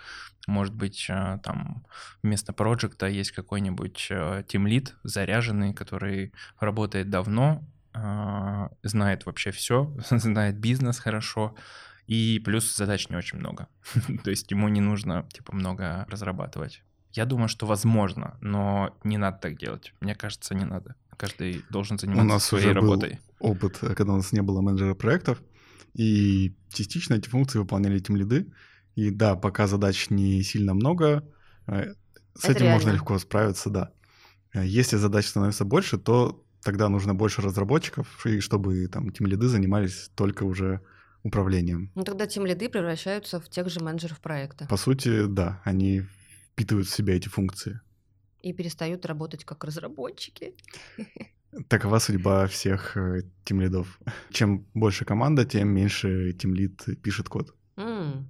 Может 0.46 0.74
быть, 0.74 1.06
э, 1.08 1.40
там 1.42 1.84
вместо 2.22 2.52
проекта 2.52 3.08
есть 3.08 3.32
какой-нибудь 3.32 4.12
тимлит 4.46 4.94
заряженный, 5.02 5.74
который 5.74 6.32
работает 6.60 7.10
давно, 7.10 7.64
а, 7.92 8.70
знает 8.82 9.24
вообще 9.26 9.52
все, 9.52 9.92
знает 10.10 10.58
бизнес 10.58 10.98
хорошо, 10.98 11.54
и 12.06 12.40
плюс 12.44 12.76
задач 12.76 13.08
не 13.08 13.16
очень 13.16 13.38
много. 13.38 13.68
То 14.24 14.30
есть 14.30 14.50
ему 14.50 14.68
не 14.68 14.80
нужно 14.80 15.26
типа 15.32 15.54
много 15.54 16.06
разрабатывать. 16.08 16.82
Я 17.12 17.24
думаю, 17.26 17.48
что 17.48 17.66
возможно, 17.66 18.36
но 18.40 18.96
не 19.04 19.18
надо 19.18 19.38
так 19.38 19.56
делать. 19.58 19.94
Мне 20.00 20.14
кажется, 20.14 20.54
не 20.54 20.64
надо. 20.64 20.96
Каждый 21.16 21.64
должен 21.70 21.98
заниматься 21.98 22.26
нас 22.28 22.44
своей 22.44 22.66
уже 22.66 22.74
был 22.80 22.90
работой. 22.90 23.20
опыт, 23.38 23.78
э, 23.82 23.94
когда 23.94 24.14
у 24.14 24.16
нас 24.16 24.32
не 24.32 24.42
было 24.42 24.60
менеджера 24.60 24.94
проектов, 24.94 25.40
и 25.94 26.54
частично 26.72 27.14
эти 27.14 27.28
функции 27.28 27.58
выполняли 27.60 28.00
тем 28.00 28.16
лиды. 28.16 28.52
И 28.96 29.10
да, 29.10 29.36
пока 29.36 29.66
задач 29.68 30.10
не 30.10 30.42
сильно 30.42 30.74
много, 30.74 31.24
э, 31.68 31.94
с 32.34 32.44
Это 32.44 32.52
этим 32.58 32.66
можно 32.66 32.86
реально. 32.88 32.96
легко 32.98 33.18
справиться, 33.18 33.70
да. 33.70 33.92
Э, 34.52 34.66
Если 34.66 34.96
задач 34.96 35.26
становится 35.26 35.64
больше, 35.64 35.98
то 35.98 36.44
тогда 36.62 36.88
нужно 36.88 37.14
больше 37.14 37.42
разработчиков, 37.42 38.26
и 38.26 38.40
чтобы 38.40 38.88
там 38.88 39.10
тем 39.12 39.26
лиды 39.28 39.46
занимались 39.48 40.10
только 40.16 40.42
уже 40.44 40.80
управлением. 41.24 41.90
Ну, 41.96 42.04
тогда 42.04 42.26
тем 42.26 42.46
лиды 42.46 42.68
превращаются 42.68 43.40
в 43.40 43.48
тех 43.48 43.68
же 43.68 43.80
менеджеров 43.80 44.20
проекта 44.20 44.66
По 44.66 44.76
сути, 44.76 45.26
да, 45.26 45.60
они 45.64 46.02
впитывают 46.52 46.86
в 46.86 46.94
себя 46.94 47.16
эти 47.16 47.28
функции. 47.28 47.80
и 48.42 48.52
перестают 48.52 49.06
работать 49.06 49.44
как 49.44 49.64
разработчики. 49.64 50.54
Такова 51.68 51.98
судьба 52.00 52.46
всех 52.46 52.96
тем 53.44 53.60
лидов. 53.60 53.98
Чем 54.30 54.66
больше 54.74 55.04
команда, 55.04 55.44
тем 55.44 55.68
меньше 55.68 56.32
тем 56.34 56.54
лид 56.54 56.84
пишет 57.02 57.28
код. 57.28 57.54
М. 57.76 58.28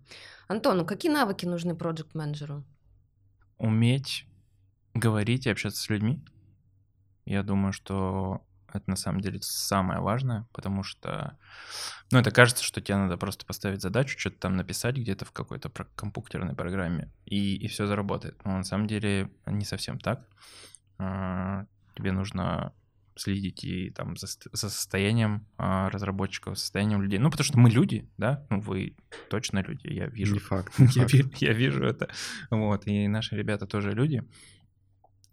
Антон, 0.49 0.77
ну 0.79 0.85
какие 0.87 1.11
навыки 1.13 1.47
нужны 1.47 1.75
проект-менеджеру? 1.75 2.65
Уметь 3.59 4.27
говорить 4.95 5.47
и 5.47 5.51
общаться 5.51 5.83
с 5.83 5.89
людьми. 5.91 6.23
Я 7.27 7.43
думаю, 7.43 7.73
что 7.73 8.41
это 8.75 8.91
на 8.91 8.97
самом 8.97 9.21
деле 9.21 9.39
самое 9.43 10.01
важное, 10.01 10.47
потому 10.53 10.83
что, 10.83 11.39
ну, 12.11 12.19
это 12.19 12.31
кажется, 12.31 12.65
что 12.65 12.81
тебе 12.81 12.97
надо 12.97 13.17
просто 13.17 13.47
поставить 13.47 13.81
задачу, 13.81 14.19
что-то 14.19 14.39
там 14.39 14.57
написать 14.57 14.97
где-то 14.97 15.25
в 15.25 15.33
какой-то 15.33 15.71
компьютерной 15.71 16.55
программе, 16.55 17.11
и, 17.25 17.57
и 17.57 17.69
все 17.69 17.87
заработает. 17.87 18.45
Но 18.45 18.59
на 18.59 18.65
самом 18.65 18.87
деле 18.87 19.31
не 19.47 19.65
совсем 19.65 19.99
так. 19.99 20.27
А, 20.99 21.67
Тебе 21.95 22.11
нужно 22.13 22.73
следить 23.17 23.63
и 23.65 23.91
там 23.91 24.17
за, 24.17 24.27
за 24.27 24.69
состоянием 24.69 25.47
а, 25.57 25.89
разработчиков, 25.91 26.59
состоянием 26.59 27.01
людей. 27.01 27.19
Ну, 27.19 27.31
потому 27.31 27.45
что 27.45 27.59
мы 27.59 27.71
люди, 27.71 28.11
да, 28.19 28.45
ну, 28.51 28.61
вы 28.61 28.97
точно 29.31 29.63
люди, 29.63 29.87
я 29.87 30.07
вижу. 30.07 30.35
Не 30.35 30.41
факт. 30.41 30.73
не 30.79 30.87
Я, 30.87 31.07
факт. 31.07 31.37
я 31.37 31.53
вижу 31.53 31.85
это. 31.85 32.09
Вот. 32.51 32.87
И 32.87 33.07
наши 33.07 33.37
ребята 33.37 33.67
тоже 33.67 33.93
люди. 33.93 34.25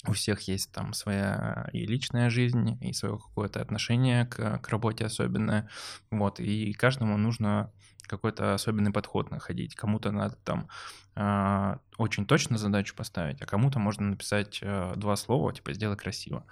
У 0.07 0.13
всех 0.13 0.41
есть 0.47 0.71
там 0.71 0.93
своя 0.93 1.69
и 1.73 1.85
личная 1.85 2.29
жизнь, 2.29 2.77
и 2.81 2.91
свое 2.93 3.17
какое-то 3.17 3.61
отношение 3.61 4.25
к, 4.25 4.59
к 4.59 4.69
работе 4.69 5.05
особенное. 5.05 5.69
Вот. 6.09 6.39
И 6.39 6.73
каждому 6.73 7.17
нужно 7.17 7.71
какой-то 8.07 8.53
особенный 8.53 8.91
подход 8.91 9.31
находить. 9.31 9.75
Кому-то 9.75 10.11
надо 10.11 10.35
там 10.43 10.67
а, 11.15 11.79
очень 11.97 12.25
точно 12.25 12.57
задачу 12.57 12.95
поставить, 12.95 13.41
а 13.41 13.45
кому-то 13.45 13.79
можно 13.79 14.07
написать 14.07 14.59
а, 14.63 14.95
два 14.95 15.15
слова, 15.15 15.53
типа 15.53 15.73
«сделай 15.73 15.97
красиво». 15.97 16.45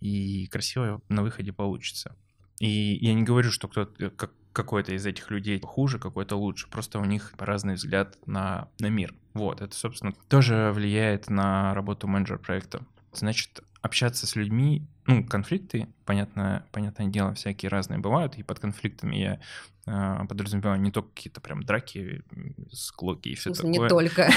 И 0.00 0.46
красиво 0.48 1.00
на 1.08 1.22
выходе 1.22 1.52
получится. 1.52 2.16
И 2.60 2.98
я 3.00 3.14
не 3.14 3.22
говорю, 3.22 3.50
что 3.50 3.68
кто-то, 3.68 4.10
как, 4.10 4.32
какой-то 4.54 4.94
из 4.94 5.04
этих 5.04 5.30
людей 5.30 5.60
хуже, 5.60 5.98
какой-то 5.98 6.36
лучше. 6.36 6.70
Просто 6.70 6.98
у 6.98 7.04
них 7.04 7.34
разный 7.38 7.74
взгляд 7.74 8.16
на, 8.26 8.68
на 8.78 8.88
мир. 8.88 9.14
Вот, 9.34 9.60
это, 9.60 9.74
собственно, 9.74 10.12
тоже 10.28 10.72
влияет 10.72 11.28
на 11.28 11.74
работу 11.74 12.06
менеджера 12.06 12.38
проекта. 12.38 12.82
Значит, 13.12 13.62
общаться 13.82 14.26
с 14.26 14.36
людьми 14.36 14.86
ну, 15.06 15.24
конфликты, 15.24 15.88
понятно, 16.04 16.64
понятное 16.72 17.06
дело, 17.08 17.34
всякие 17.34 17.68
разные 17.68 17.98
бывают, 17.98 18.36
и 18.36 18.42
под 18.42 18.58
конфликтами 18.58 19.16
я 19.16 19.40
э, 19.86 20.26
подразумеваю 20.26 20.80
не 20.80 20.90
только 20.90 21.10
какие-то 21.14 21.40
прям 21.40 21.62
драки, 21.62 22.22
склоки 22.72 23.28
и 23.28 23.34
все 23.34 23.52
такое. 23.52 23.70
не 23.70 23.88
только. 23.88 24.30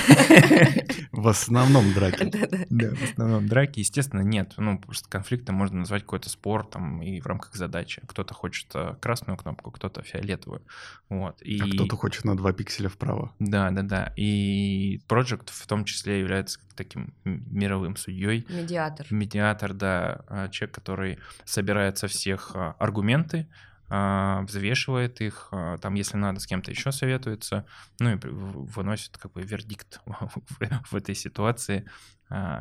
В 1.12 1.27
основном 1.27 1.93
драки. 1.93 2.32
Да, 2.69 2.89
в 2.93 3.03
основном 3.03 3.47
драки, 3.47 3.80
естественно, 3.80 4.21
нет. 4.21 4.53
Ну, 4.58 4.77
просто 4.77 5.10
конфликты 5.10 5.51
можно 5.51 5.80
назвать 5.80 6.03
какой-то 6.03 6.30
спор 6.30 6.65
там 6.65 7.01
и 7.01 7.19
в 7.21 7.25
рамках 7.25 7.56
задачи. 7.56 8.01
Кто-то 8.08 8.34
хочет 8.34 8.67
э, 8.75 8.95
красную 8.99 9.38
кнопку, 9.38 9.71
кто-то 9.71 10.01
фиолетовую. 10.03 10.62
Вот. 11.10 11.41
И... 11.41 11.60
А 11.60 11.65
кто-то 11.65 11.95
хочет 11.95 12.25
на 12.25 12.36
2 12.36 12.53
пикселя 12.53 12.89
вправо. 12.89 13.34
Да, 13.39 13.71
да, 13.71 13.82
да. 13.84 14.13
И 14.15 15.01
Project 15.08 15.49
в 15.51 15.65
том 15.65 15.86
числе 15.86 16.19
является 16.19 16.60
таким 16.75 17.13
мировым 17.25 17.97
судьей. 17.97 18.45
Медиатор. 18.49 19.08
Медиатор, 19.10 19.73
да, 19.73 20.21
а, 20.27 20.49
человек, 20.58 20.76
который 20.76 21.20
собирает 21.46 21.98
со 21.98 22.08
всех 22.08 22.52
а, 22.56 22.76
аргументы, 22.80 23.48
а, 23.89 24.41
взвешивает 24.41 25.22
их, 25.22 25.50
а, 25.52 25.78
там, 25.78 25.93
если 25.93 26.17
надо, 26.17 26.39
с 26.39 26.48
кем-то 26.48 26.72
еще 26.72 26.91
советуется, 26.91 27.65
ну 28.00 28.15
и 28.15 28.20
выносит 28.22 29.17
как 29.17 29.34
бы 29.34 29.41
вердикт 29.43 30.02
в, 30.06 30.91
в 30.91 30.96
этой 30.96 31.15
ситуации. 31.15 31.89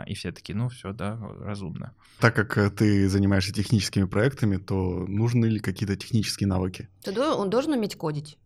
И 0.07 0.15
все 0.15 0.31
таки 0.31 0.55
ну 0.55 0.69
все, 0.69 0.93
да, 0.93 1.19
разумно. 1.41 1.93
Так 2.21 2.37
как 2.37 2.57
э, 2.57 2.71
ты 2.71 3.09
занимаешься 3.09 3.53
техническими 3.53 4.05
проектами, 4.05 4.59
то 4.59 5.05
нужны 5.09 5.47
ли 5.47 5.59
какие-то 5.59 5.97
технические 5.97 6.47
навыки? 6.47 6.89
Ты 7.03 7.21
Он 7.21 7.51
должен 7.51 7.73
уметь 7.73 7.97
кодить 7.97 8.39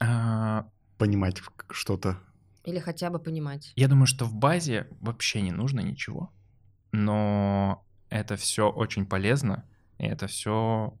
А, 0.00 0.68
Понимать 0.96 1.40
что-то? 1.70 2.18
или 2.68 2.80
хотя 2.80 3.10
бы 3.10 3.18
понимать. 3.18 3.72
Я 3.76 3.88
думаю, 3.88 4.06
что 4.06 4.24
в 4.24 4.34
базе 4.34 4.88
вообще 5.00 5.40
не 5.40 5.52
нужно 5.52 5.80
ничего, 5.80 6.32
но 6.92 7.86
это 8.10 8.36
все 8.36 8.70
очень 8.70 9.06
полезно, 9.06 9.64
и 9.98 10.06
это 10.06 10.26
все 10.26 10.96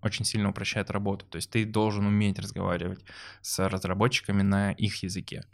очень 0.00 0.24
сильно 0.24 0.50
упрощает 0.50 0.90
работу. 0.90 1.26
То 1.26 1.36
есть 1.36 1.50
ты 1.50 1.64
должен 1.64 2.06
уметь 2.06 2.38
разговаривать 2.38 3.04
с 3.42 3.68
разработчиками 3.68 4.42
на 4.42 4.72
их 4.72 5.02
языке. 5.02 5.44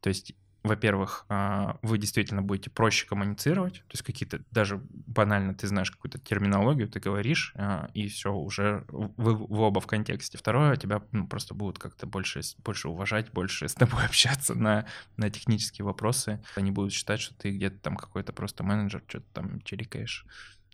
То 0.00 0.08
есть, 0.08 0.34
во-первых, 0.64 1.26
а, 1.28 1.78
вы 1.82 1.98
действительно 1.98 2.40
будете 2.40 2.70
проще 2.70 3.06
коммуницировать, 3.06 3.74
то 3.74 3.92
есть 3.92 4.02
какие-то 4.02 4.40
даже 4.50 4.80
банально 4.90 5.54
ты 5.54 5.66
знаешь 5.66 5.90
какую-то 5.90 6.18
терминологию, 6.18 6.88
ты 6.88 7.00
говоришь, 7.00 7.52
а, 7.54 7.90
и 7.92 8.08
все 8.08 8.32
уже 8.32 8.84
вы, 8.88 9.36
вы 9.36 9.58
оба 9.58 9.80
в 9.80 9.86
контексте. 9.86 10.38
Второе, 10.38 10.76
тебя 10.76 11.02
ну, 11.12 11.26
просто 11.26 11.54
будут 11.54 11.78
как-то 11.78 12.06
больше, 12.06 12.40
больше 12.64 12.88
уважать, 12.88 13.30
больше 13.30 13.68
с 13.68 13.74
тобой 13.74 14.04
общаться 14.06 14.54
на 14.54 14.86
на 15.18 15.30
технические 15.30 15.84
вопросы. 15.84 16.42
Они 16.56 16.70
будут 16.70 16.92
считать, 16.92 17.20
что 17.20 17.34
ты 17.34 17.50
где-то 17.50 17.78
там 17.78 17.96
какой-то 17.96 18.32
просто 18.32 18.64
менеджер, 18.64 19.02
что-то 19.06 19.26
там 19.34 19.60
чирикаешь 19.60 20.26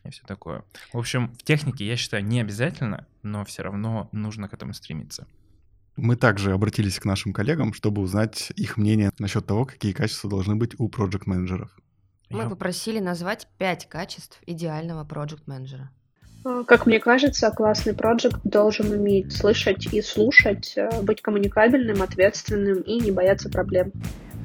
и 0.05 0.11
все 0.11 0.23
такое. 0.25 0.65
В 0.93 0.99
общем, 0.99 1.35
в 1.35 1.43
технике, 1.43 1.85
я 1.85 1.97
считаю, 1.97 2.25
не 2.25 2.41
обязательно, 2.41 3.07
но 3.23 3.45
все 3.45 3.63
равно 3.63 4.09
нужно 4.13 4.49
к 4.49 4.55
этому 4.55 4.73
стремиться. 4.73 5.27
Мы 5.97 6.17
также 6.17 6.53
обратились 6.53 6.99
к 6.99 7.05
нашим 7.05 7.33
коллегам, 7.33 7.73
чтобы 7.73 8.01
узнать 8.03 8.53
их 8.57 8.77
мнение 8.77 9.11
насчет 9.19 9.47
того, 9.47 9.65
какие 9.65 9.93
качества 9.93 10.31
должны 10.31 10.57
быть 10.57 10.75
у 10.79 10.89
проект-менеджеров. 10.89 11.71
Мы 12.31 12.45
Я- 12.45 12.49
попросили 12.49 13.01
назвать 13.01 13.49
пять 13.59 13.89
качеств 13.89 14.41
идеального 14.47 15.05
проект 15.05 15.47
менеджера 15.47 15.91
А, 16.45 16.65
Как 16.65 16.87
мне 16.87 17.01
кажется, 17.01 17.51
классный 17.51 17.93
проект 17.93 18.41
должен 18.45 18.91
уметь 18.93 19.31
слышать 19.37 19.93
и 19.93 20.01
слушать, 20.01 20.73
э, 20.77 21.03
быть 21.03 21.21
коммуникабельным, 21.21 22.01
ответственным 22.01 22.81
и 22.81 22.99
не 22.99 23.11
бояться 23.11 23.51
проблем. 23.51 23.93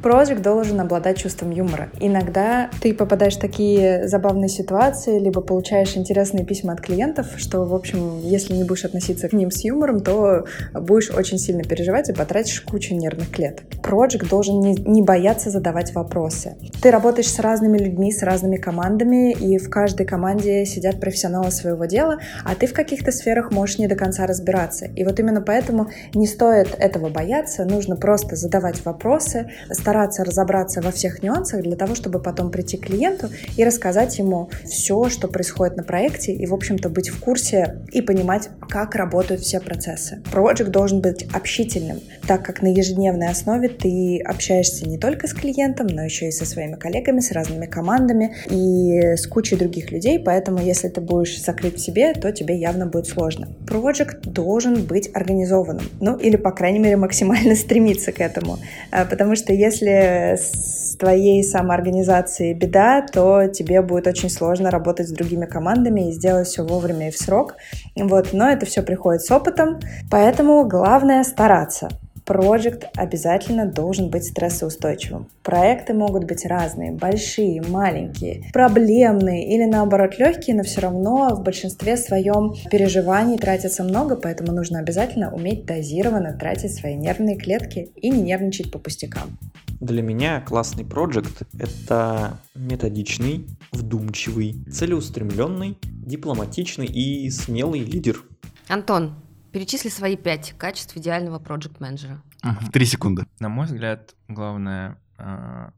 Проект 0.02 0.42
должен 0.42 0.80
обладать 0.80 1.18
чувством 1.18 1.52
юмора. 1.52 1.90
Иногда 2.00 2.70
ты 2.82 2.94
попадаешь 2.94 3.36
в 3.36 3.40
такие 3.40 4.08
забавные 4.08 4.50
ситуации, 4.50 5.20
либо 5.20 5.42
получаешь 5.42 5.98
интересные 5.98 6.46
письма 6.46 6.74
от 6.74 6.82
клиентов, 6.82 7.28
что, 7.38 7.66
в 7.66 7.74
общем, 7.74 8.20
если 8.22 8.54
не 8.54 8.64
будешь 8.64 8.86
относиться 8.86 9.28
к 9.28 9.34
ним 9.34 9.50
с 9.50 9.64
юмором, 9.64 10.02
то 10.02 10.46
будешь 10.74 11.10
очень 11.10 11.38
сильно 11.38 11.64
переживать 11.64 12.10
и 12.10 12.14
потратишь 12.14 12.62
кучу 12.62 12.94
нервных 12.94 13.32
клеток. 13.32 13.66
Проект 13.82 14.30
должен 14.30 14.60
не, 14.60 14.76
не 14.76 15.02
бояться 15.02 15.50
задавать 15.50 15.94
вопросы. 15.94 16.56
Ты 16.82 16.92
работаешь 16.92 17.32
с 17.32 17.40
разными 17.40 17.78
людьми, 17.78 18.12
с 18.12 18.22
разными 18.22 18.58
командами, 18.58 19.32
и 19.32 19.58
в 19.58 19.70
каждой 19.70 20.06
команде 20.06 20.66
сидят 20.66 21.00
профессионалы 21.00 21.52
своего 21.52 21.86
дела, 21.86 22.20
а 22.44 22.56
ты 22.56 22.68
в 22.68 22.74
каких-то 22.74 23.12
сферах 23.12 23.52
можешь 23.52 23.80
не 23.80 23.88
до 23.88 23.96
конца 23.96 24.28
разбираться. 24.28 24.86
И 24.86 25.04
вот 25.04 25.20
именно 25.20 25.42
поэтому 25.42 25.88
не 26.14 26.28
стоит 26.28 26.76
этого 26.78 27.10
бояться, 27.10 27.66
нужно 27.66 27.96
просто 27.96 28.36
задавать 28.36 28.84
вопросы, 28.86 29.52
стараться 29.86 30.24
разобраться 30.24 30.82
во 30.82 30.90
всех 30.90 31.22
нюансах 31.22 31.62
для 31.62 31.76
того, 31.76 31.94
чтобы 31.94 32.20
потом 32.20 32.50
прийти 32.50 32.76
к 32.76 32.88
клиенту 32.88 33.30
и 33.56 33.64
рассказать 33.64 34.18
ему 34.18 34.50
все, 34.64 35.10
что 35.10 35.28
происходит 35.28 35.78
на 35.78 35.84
проекте, 35.84 36.34
и, 36.34 36.48
в 36.48 36.56
общем-то, 36.56 36.90
быть 36.90 37.10
в 37.10 37.20
курсе 37.20 37.84
и 37.92 38.02
понимать, 38.02 38.50
как 38.68 38.96
работают 38.96 39.42
все 39.42 39.60
процессы. 39.60 40.24
Проект 40.32 40.70
должен 40.70 41.02
быть 41.02 41.28
общительным, 41.32 42.00
так 42.26 42.44
как 42.44 42.64
на 42.64 42.74
ежедневной 42.74 43.30
основе 43.30 43.70
ты 43.70 44.20
общаешься 44.26 44.90
не 44.90 44.98
только 44.98 45.28
с 45.28 45.34
клиентом, 45.34 45.86
но 45.86 46.04
еще 46.04 46.30
и 46.30 46.32
со 46.32 46.46
своими 46.46 46.78
коллегами, 46.78 47.20
с 47.20 47.32
разными 47.32 47.68
командами 47.68 48.36
и 48.50 49.16
с 49.16 49.28
кучей 49.28 49.56
других 49.56 49.92
людей, 49.92 50.18
поэтому 50.18 50.64
если 50.64 50.88
ты 50.88 51.00
будешь 51.00 51.40
закрыт 51.40 51.76
в 51.76 51.80
себе, 51.80 52.14
то 52.14 52.32
тебе 52.32 52.58
явно 52.58 52.88
будет 52.88 53.06
сложно. 53.06 53.50
Проект 53.68 54.26
должен 54.26 54.84
быть 54.84 55.12
организованным, 55.14 55.86
ну 56.02 56.18
или, 56.18 56.38
по 56.38 56.52
крайней 56.52 56.80
мере, 56.80 56.98
максимально 56.98 57.56
стремиться 57.66 58.12
к 58.12 58.20
этому, 58.20 58.58
А, 58.90 59.06
потому 59.06 59.36
что 59.36 59.54
если 59.54 59.75
с 59.84 60.96
твоей 60.98 61.44
самоорганизацией 61.44 62.54
беда, 62.54 63.02
то 63.02 63.48
тебе 63.48 63.82
будет 63.82 64.08
очень 64.08 64.30
сложно 64.30 64.72
работать 64.72 65.08
с 65.08 65.12
другими 65.12 65.46
командами 65.46 66.10
и 66.10 66.14
сделать 66.14 66.48
все 66.48 66.64
вовремя 66.64 67.10
и 67.10 67.12
в 67.12 67.18
срок. 67.18 67.56
Вот, 67.96 68.34
но 68.34 68.50
это 68.50 68.66
все 68.66 68.82
приходит 68.82 69.22
с 69.22 69.32
опытом, 69.32 69.80
поэтому 70.10 70.68
главное 70.68 71.24
стараться. 71.24 71.90
Проект 72.26 72.86
обязательно 72.98 73.68
должен 73.68 74.10
быть 74.10 74.24
стрессоустойчивым. 74.24 75.28
Проекты 75.44 75.94
могут 75.94 76.24
быть 76.24 76.44
разные, 76.44 76.92
большие, 76.92 77.62
маленькие, 77.62 78.46
проблемные 78.52 79.54
или 79.54 79.66
наоборот 79.66 80.18
легкие, 80.18 80.56
но 80.56 80.64
все 80.64 80.82
равно 80.82 81.36
в 81.36 81.44
большинстве 81.44 81.98
своем 81.98 82.56
переживаний 82.72 83.38
тратится 83.38 83.84
много, 83.84 84.16
поэтому 84.16 84.54
нужно 84.54 84.80
обязательно 84.80 85.32
уметь 85.32 85.66
дозированно 85.66 86.34
тратить 86.34 86.74
свои 86.74 86.96
нервные 86.96 87.38
клетки 87.38 87.92
и 87.96 88.10
не 88.10 88.24
нервничать 88.24 88.72
по 88.72 88.80
пустякам. 88.80 89.38
Для 89.80 90.02
меня 90.02 90.42
классный 90.42 90.86
проект— 90.86 91.44
это 91.60 92.40
методичный, 92.56 93.48
вдумчивый, 93.72 94.64
целеустремленный, 94.72 95.78
дипломатичный 95.84 96.88
и 96.88 97.30
смелый 97.30 97.82
лидер. 97.82 98.24
Антон, 98.70 99.16
перечисли 99.52 99.90
свои 99.90 100.16
пять 100.16 100.54
качеств 100.58 100.96
идеального 100.98 101.40
проект 101.40 101.80
менеджера 101.80 102.22
В 102.42 102.72
три 102.72 102.86
секунды. 102.86 103.26
На 103.40 103.50
мой 103.50 103.66
взгляд, 103.66 104.16
главное 104.28 105.02
а, 105.18 105.74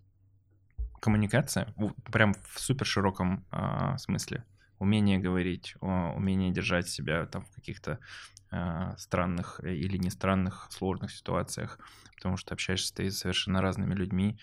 коммуникация, 1.00 1.74
прям 2.12 2.36
в 2.50 2.60
супер 2.60 2.86
широком 2.86 3.46
а, 3.52 3.98
смысле. 3.98 4.44
Умение 4.80 5.18
говорить, 5.18 5.76
о- 5.82 6.14
умение 6.16 6.52
держать 6.52 6.88
себя 6.88 7.26
там 7.26 7.46
в 7.46 7.56
каких-то 7.56 8.00
а, 8.52 8.96
странных 8.98 9.60
или 9.64 9.98
не 9.98 10.10
странных 10.12 10.68
сложных 10.70 11.12
ситуациях, 11.12 11.80
потому 12.18 12.36
что 12.38 12.54
общаешься 12.54 12.94
ты 12.94 13.10
с 13.10 13.20
совершенно 13.20 13.62
разными 13.62 13.94
людьми, 13.94 14.38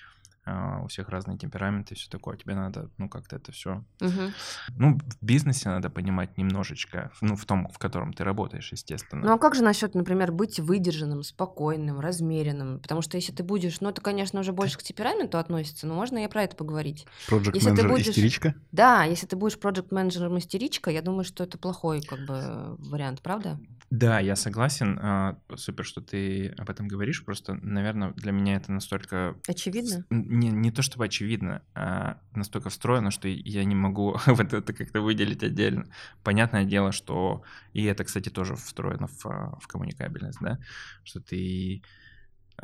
а, 0.46 0.82
у 0.82 0.88
всех 0.88 1.08
разные 1.08 1.38
темпераменты 1.38 1.94
и 1.94 1.96
все 1.96 2.10
такое. 2.10 2.36
Тебе 2.36 2.54
надо, 2.54 2.90
ну, 2.98 3.08
как-то 3.08 3.36
это 3.36 3.50
все 3.50 3.82
Мгм. 4.00 4.34
Ну, 4.76 4.98
в 4.98 5.24
бизнесе 5.24 5.70
надо 5.70 5.88
понимать 5.88 6.36
немножечко, 6.36 7.10
ну, 7.22 7.34
в 7.34 7.46
том, 7.46 7.66
в 7.68 7.78
котором 7.78 8.12
ты 8.12 8.24
работаешь, 8.24 8.70
естественно. 8.70 9.24
Ну 9.24 9.32
а 9.32 9.38
как 9.38 9.54
же 9.54 9.62
насчет, 9.62 9.94
например, 9.94 10.32
быть 10.32 10.60
выдержанным, 10.60 11.22
спокойным, 11.22 11.98
размеренным? 11.98 12.78
Потому 12.80 13.00
что 13.00 13.16
если 13.16 13.32
ты 13.32 13.42
будешь, 13.42 13.80
ну 13.80 13.88
это, 13.88 14.02
конечно, 14.02 14.40
уже 14.40 14.52
больше 14.52 14.76
к 14.76 14.82
темпераменту 14.82 15.38
относится, 15.38 15.86
но 15.86 15.94
можно 15.94 16.22
и 16.22 16.28
про 16.28 16.42
это 16.42 16.56
поговорить. 16.56 17.06
Если 17.30 17.38
ты 17.40 17.48
Проект-менеджер 17.50 17.88
будешь- 17.88 18.08
истеричка. 18.08 18.54
Да, 18.70 19.04
если 19.04 19.26
ты 19.26 19.36
будешь 19.36 19.58
проект 19.58 19.92
менеджером 19.92 20.36
истеричка, 20.38 20.90
я 20.90 21.00
думаю, 21.00 21.24
что 21.24 21.44
это 21.44 21.56
плохой 21.56 22.02
как 22.02 22.18
бы 22.20 22.76
вариант, 22.78 23.22
правда? 23.22 23.58
Да, 23.94 24.18
я 24.18 24.34
согласен. 24.34 24.98
а, 25.00 25.38
Супер, 25.54 25.84
что 25.84 26.00
ты 26.00 26.48
об 26.58 26.68
этом 26.68 26.88
говоришь. 26.88 27.24
Просто, 27.24 27.54
наверное, 27.54 28.10
для 28.14 28.32
меня 28.32 28.56
это 28.56 28.72
настолько... 28.72 29.36
Очевидно. 29.46 30.04
Не, 30.10 30.48
не 30.48 30.72
то 30.72 30.82
чтобы 30.82 31.04
очевидно, 31.04 31.62
а 31.76 32.18
настолько 32.34 32.70
встроено, 32.70 33.12
что 33.12 33.28
я 33.28 33.64
не 33.64 33.76
могу 33.76 34.16
вот 34.26 34.52
это 34.52 34.72
как-то 34.72 35.00
выделить 35.00 35.44
отдельно. 35.44 35.86
Понятное 36.24 36.64
дело, 36.64 36.90
что... 36.90 37.44
И 37.72 37.84
это, 37.84 38.02
кстати, 38.02 38.30
тоже 38.30 38.56
встроено 38.56 39.06
в, 39.06 39.26
а, 39.26 39.56
в 39.60 39.68
коммуникабельность, 39.68 40.40
да? 40.40 40.58
Что 41.04 41.20
ты 41.20 41.84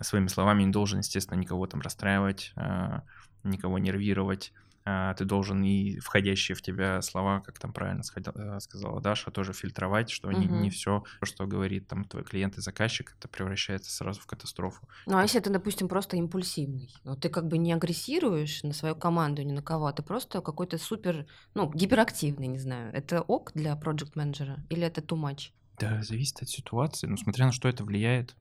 своими 0.00 0.26
словами 0.26 0.64
не 0.64 0.72
должен, 0.72 0.98
естественно, 0.98 1.38
никого 1.38 1.68
там 1.68 1.80
расстраивать, 1.80 2.52
а, 2.56 3.04
никого 3.44 3.78
нервировать, 3.78 4.52
ты 4.84 5.24
должен 5.24 5.62
и 5.62 5.98
входящие 5.98 6.54
в 6.56 6.62
тебя 6.62 7.00
слова, 7.02 7.40
как 7.40 7.58
там 7.58 7.72
правильно 7.72 8.02
э, 8.02 8.60
сказала 8.60 9.00
Даша, 9.00 9.30
тоже 9.30 9.52
фильтровать, 9.52 10.10
что 10.10 10.30
не, 10.32 10.46
Мгм. 10.46 10.48
не 10.48 10.70
все, 10.70 11.04
что 11.22 11.46
говорит 11.46 11.86
там 11.88 12.04
твой 12.04 12.24
клиент 12.24 12.56
и 12.58 12.60
заказчик, 12.60 13.14
это 13.18 13.28
превращается 13.28 13.90
сразу 13.90 14.20
в 14.20 14.26
катастрофу. 14.26 14.88
Ну, 15.06 15.16
а 15.16 15.22
если 15.22 15.40
ты, 15.40 15.50
допустим, 15.50 15.88
просто 15.88 16.16
импульсивный, 16.16 17.00
вот 17.04 17.20
ты 17.20 17.28
как 17.30 17.46
бы 17.48 17.58
не 17.58 17.72
агрессируешь 17.72 18.62
на 18.62 18.72
свою 18.72 18.94
команду 18.96 19.42
ни 19.42 19.52
на 19.52 19.62
кого, 19.62 19.86
а 19.86 19.92
ты 19.92 20.02
просто 20.02 20.40
какой-то 20.42 20.78
супер, 20.78 21.26
ну, 21.54 21.70
гиперактивный, 21.72 22.46
не 22.46 22.58
знаю. 22.58 22.92
Это 22.94 23.22
ок 23.22 23.52
для 23.54 23.74
проект 23.76 24.14
менеджера 24.16 24.64
или 24.68 24.86
это 24.86 25.00
too 25.00 25.16
much? 25.20 25.50
Да, 25.78 26.02
зависит 26.02 26.42
от 26.42 26.48
ситуации, 26.48 27.06
ну, 27.06 27.16
смотря 27.16 27.46
на 27.46 27.52
что 27.52 27.68
это 27.68 27.84
влияет, 27.84 28.36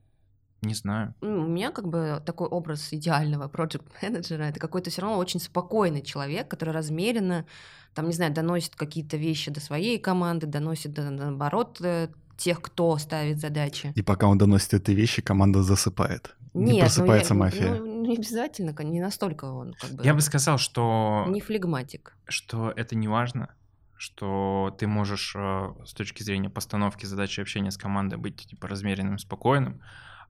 не 0.61 0.73
знаю. 0.73 1.13
Ну, 1.21 1.41
У 1.45 1.47
меня 1.47 1.71
как 1.71 1.87
бы 1.87 2.21
такой 2.25 2.47
образ 2.47 2.91
идеального 2.93 3.47
проект 3.47 3.81
менеджера 4.01 4.43
это 4.43 4.59
какой-то 4.59 4.89
все 4.89 5.01
равно 5.01 5.17
очень 5.17 5.39
спокойный 5.39 6.01
человек, 6.01 6.47
который 6.47 6.73
размеренно, 6.73 7.45
там, 7.93 8.07
не 8.07 8.13
знаю, 8.13 8.33
доносит 8.33 8.75
какие-то 8.75 9.17
вещи 9.17 9.51
до 9.51 9.59
своей 9.59 9.97
команды, 9.99 10.47
доносит 10.47 10.93
до, 10.93 11.09
наоборот 11.09 11.79
э, 11.81 12.09
тех, 12.37 12.61
кто 12.61 12.97
ставит 12.97 13.39
задачи. 13.39 13.91
И 13.95 14.01
пока 14.01 14.27
он 14.27 14.37
доносит 14.37 14.73
эти 14.73 14.91
вещи, 14.91 15.21
команда 15.21 15.63
засыпает. 15.63 16.35
Не 16.53 16.65
Нет, 16.65 16.73
ну, 16.73 16.79
просыпается 16.81 17.33
я- 17.33 17.39
мафия. 17.39 17.75
Ну, 17.75 18.01
не 18.01 18.15
обязательно, 18.15 18.75
не 18.83 18.99
настолько 18.99 19.45
он 19.45 19.73
как 19.79 19.91
бы 19.91 20.03
Я 20.03 20.13
бы 20.13 20.21
сказал, 20.21 20.57
что... 20.57 21.25
не 21.29 21.41
флегматик. 21.41 22.15
что 22.27 22.71
это 22.75 22.95
не 22.95 23.07
важно, 23.07 23.53
что 23.95 24.75
ты 24.79 24.87
можешь 24.87 25.33
э, 25.35 25.73
с 25.85 25.93
точки 25.93 26.23
зрения 26.23 26.49
постановки 26.49 27.05
задачи 27.05 27.41
общения 27.41 27.69
с 27.71 27.77
командой 27.77 28.15
быть 28.17 28.37
типа 28.47 28.67
размеренным, 28.67 29.19
спокойным, 29.19 29.81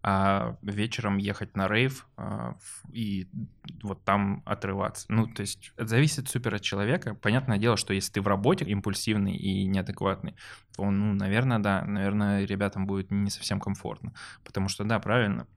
а 0.02 0.58
вечером 0.62 1.18
ехать 1.18 1.58
на 1.58 1.68
рейв 1.68 2.08
а, 2.16 2.56
и 2.92 3.28
вот 3.84 4.04
там 4.06 4.42
отрываться. 4.46 5.06
Ну, 5.10 5.28
то 5.28 5.42
есть 5.42 5.74
это 5.76 5.88
зависит 5.88 6.30
супер 6.30 6.56
от 6.56 6.62
человека. 6.62 7.16
Понятное 7.16 7.58
дело, 7.58 7.76
что 7.76 7.94
если 7.94 8.14
ты 8.14 8.22
в 8.22 8.28
работе 8.28 8.66
импульсивный 8.66 9.36
и 9.36 9.66
неадекватный, 9.66 10.36
то, 10.76 10.90
ну, 10.90 11.14
наверное, 11.14 11.60
да, 11.60 11.84
наверное, 11.84 12.46
ребятам 12.46 12.88
будет 12.88 13.12
не 13.12 13.30
совсем 13.30 13.60
комфортно. 13.60 14.14
Потому 14.46 14.70
что, 14.70 14.86
да, 14.86 15.00
правильно, 15.00 15.48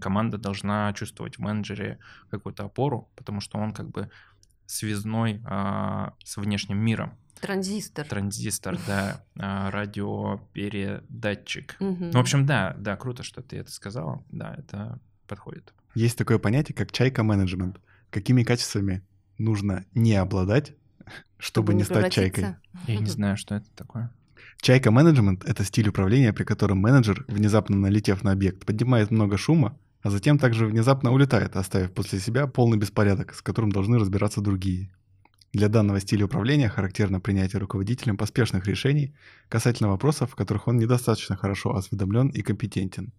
команда 0.00 0.38
должна 0.38 0.92
чувствовать 0.92 1.36
в 1.36 1.40
менеджере 1.40 1.98
какую-то 2.30 2.64
опору, 2.64 3.08
потому 3.14 3.40
что 3.40 3.58
он 3.58 3.72
как 3.72 3.88
бы 3.88 4.10
связной 4.66 5.42
а, 5.44 6.14
с 6.24 6.36
внешним 6.36 6.78
миром. 6.78 7.18
Транзистор. 7.42 8.06
Транзистор, 8.06 8.78
да, 8.86 9.24
а, 9.36 9.70
радиопередатчик. 9.70 11.76
Ну, 11.80 12.12
в 12.12 12.16
общем, 12.16 12.46
да, 12.46 12.74
да, 12.78 12.96
круто, 12.96 13.24
что 13.24 13.42
ты 13.42 13.56
это 13.56 13.70
сказала. 13.70 14.24
Да, 14.30 14.54
это 14.56 15.00
подходит. 15.26 15.74
Есть 15.94 16.16
такое 16.16 16.38
понятие, 16.38 16.74
как 16.74 16.92
чайка-менеджмент. 16.92 17.80
Какими 18.10 18.44
качествами 18.44 19.02
нужно 19.38 19.84
не 19.92 20.14
обладать, 20.14 20.74
чтобы, 21.38 21.74
не 21.74 21.84
стать 21.84 22.12
чайкой? 22.12 22.54
Я 22.86 22.98
не 22.98 23.06
знаю, 23.06 23.36
что 23.36 23.56
это 23.56 23.66
такое. 23.74 24.10
Чайка-менеджмент— 24.60 25.44
это 25.46 25.64
стиль 25.64 25.88
управления, 25.88 26.32
при 26.32 26.44
котором 26.44 26.78
менеджер, 26.78 27.24
внезапно 27.26 27.76
налетев 27.76 28.22
на 28.22 28.30
объект, 28.30 28.64
поднимает 28.64 29.10
много 29.10 29.36
шума, 29.36 29.76
а 30.02 30.10
затем 30.10 30.38
также 30.38 30.66
внезапно 30.66 31.10
улетает, 31.10 31.56
оставив 31.56 31.92
после 31.92 32.20
себя 32.20 32.46
полный 32.46 32.78
беспорядок, 32.78 33.34
с 33.34 33.42
которым 33.42 33.72
должны 33.72 33.98
разбираться 33.98 34.40
другие. 34.40 34.92
Для 35.52 35.68
данного 35.68 36.00
стиля 36.00 36.24
управления 36.24 36.68
характерно 36.68 37.20
принятие 37.20 37.60
руководителем 37.60 38.16
поспешных 38.16 38.66
решений 38.66 39.14
касательно 39.48 39.90
вопросов, 39.90 40.32
в 40.32 40.34
которых 40.34 40.66
он 40.66 40.78
недостаточно 40.78 41.36
хорошо 41.36 41.74
осведомлен 41.74 42.28
и 42.28 42.40
компетентен. 42.40 43.12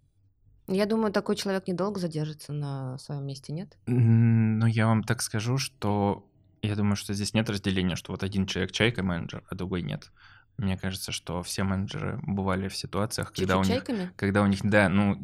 Я 0.68 0.86
думаю, 0.86 1.12
такой 1.12 1.36
человек 1.36 1.68
недолго 1.68 2.00
задержится 2.00 2.54
на 2.54 2.98
своем 2.98 3.26
месте, 3.26 3.54
нет? 3.54 3.78
Ну, 3.86 4.66
я 4.66 4.88
вам 4.88 5.04
так 5.04 5.22
скажу, 5.22 5.58
что 5.58 6.28
я 6.64 6.76
думаю, 6.76 6.96
что 6.96 7.14
здесь 7.14 7.34
нет 7.34 7.50
разделения, 7.50 7.96
что 7.96 8.14
вот 8.14 8.24
один 8.24 8.48
человек 8.48 8.72
чайка-менеджер, 8.72 9.44
а 9.50 9.56
другой 9.56 9.82
нет. 9.82 10.12
Мне 10.58 10.78
кажется, 10.78 11.12
что 11.12 11.44
все 11.44 11.64
менеджеры 11.64 12.20
бывали 12.24 12.68
в 12.68 12.76
ситуациях, 12.76 13.34
когда 13.34 13.58
у 13.58 13.64
них 13.64 13.68
Чайками? 13.68 14.12
когда 14.16 14.42
у 14.42 14.48
них, 14.48 14.60
да, 14.64 14.88
ну, 14.88 15.18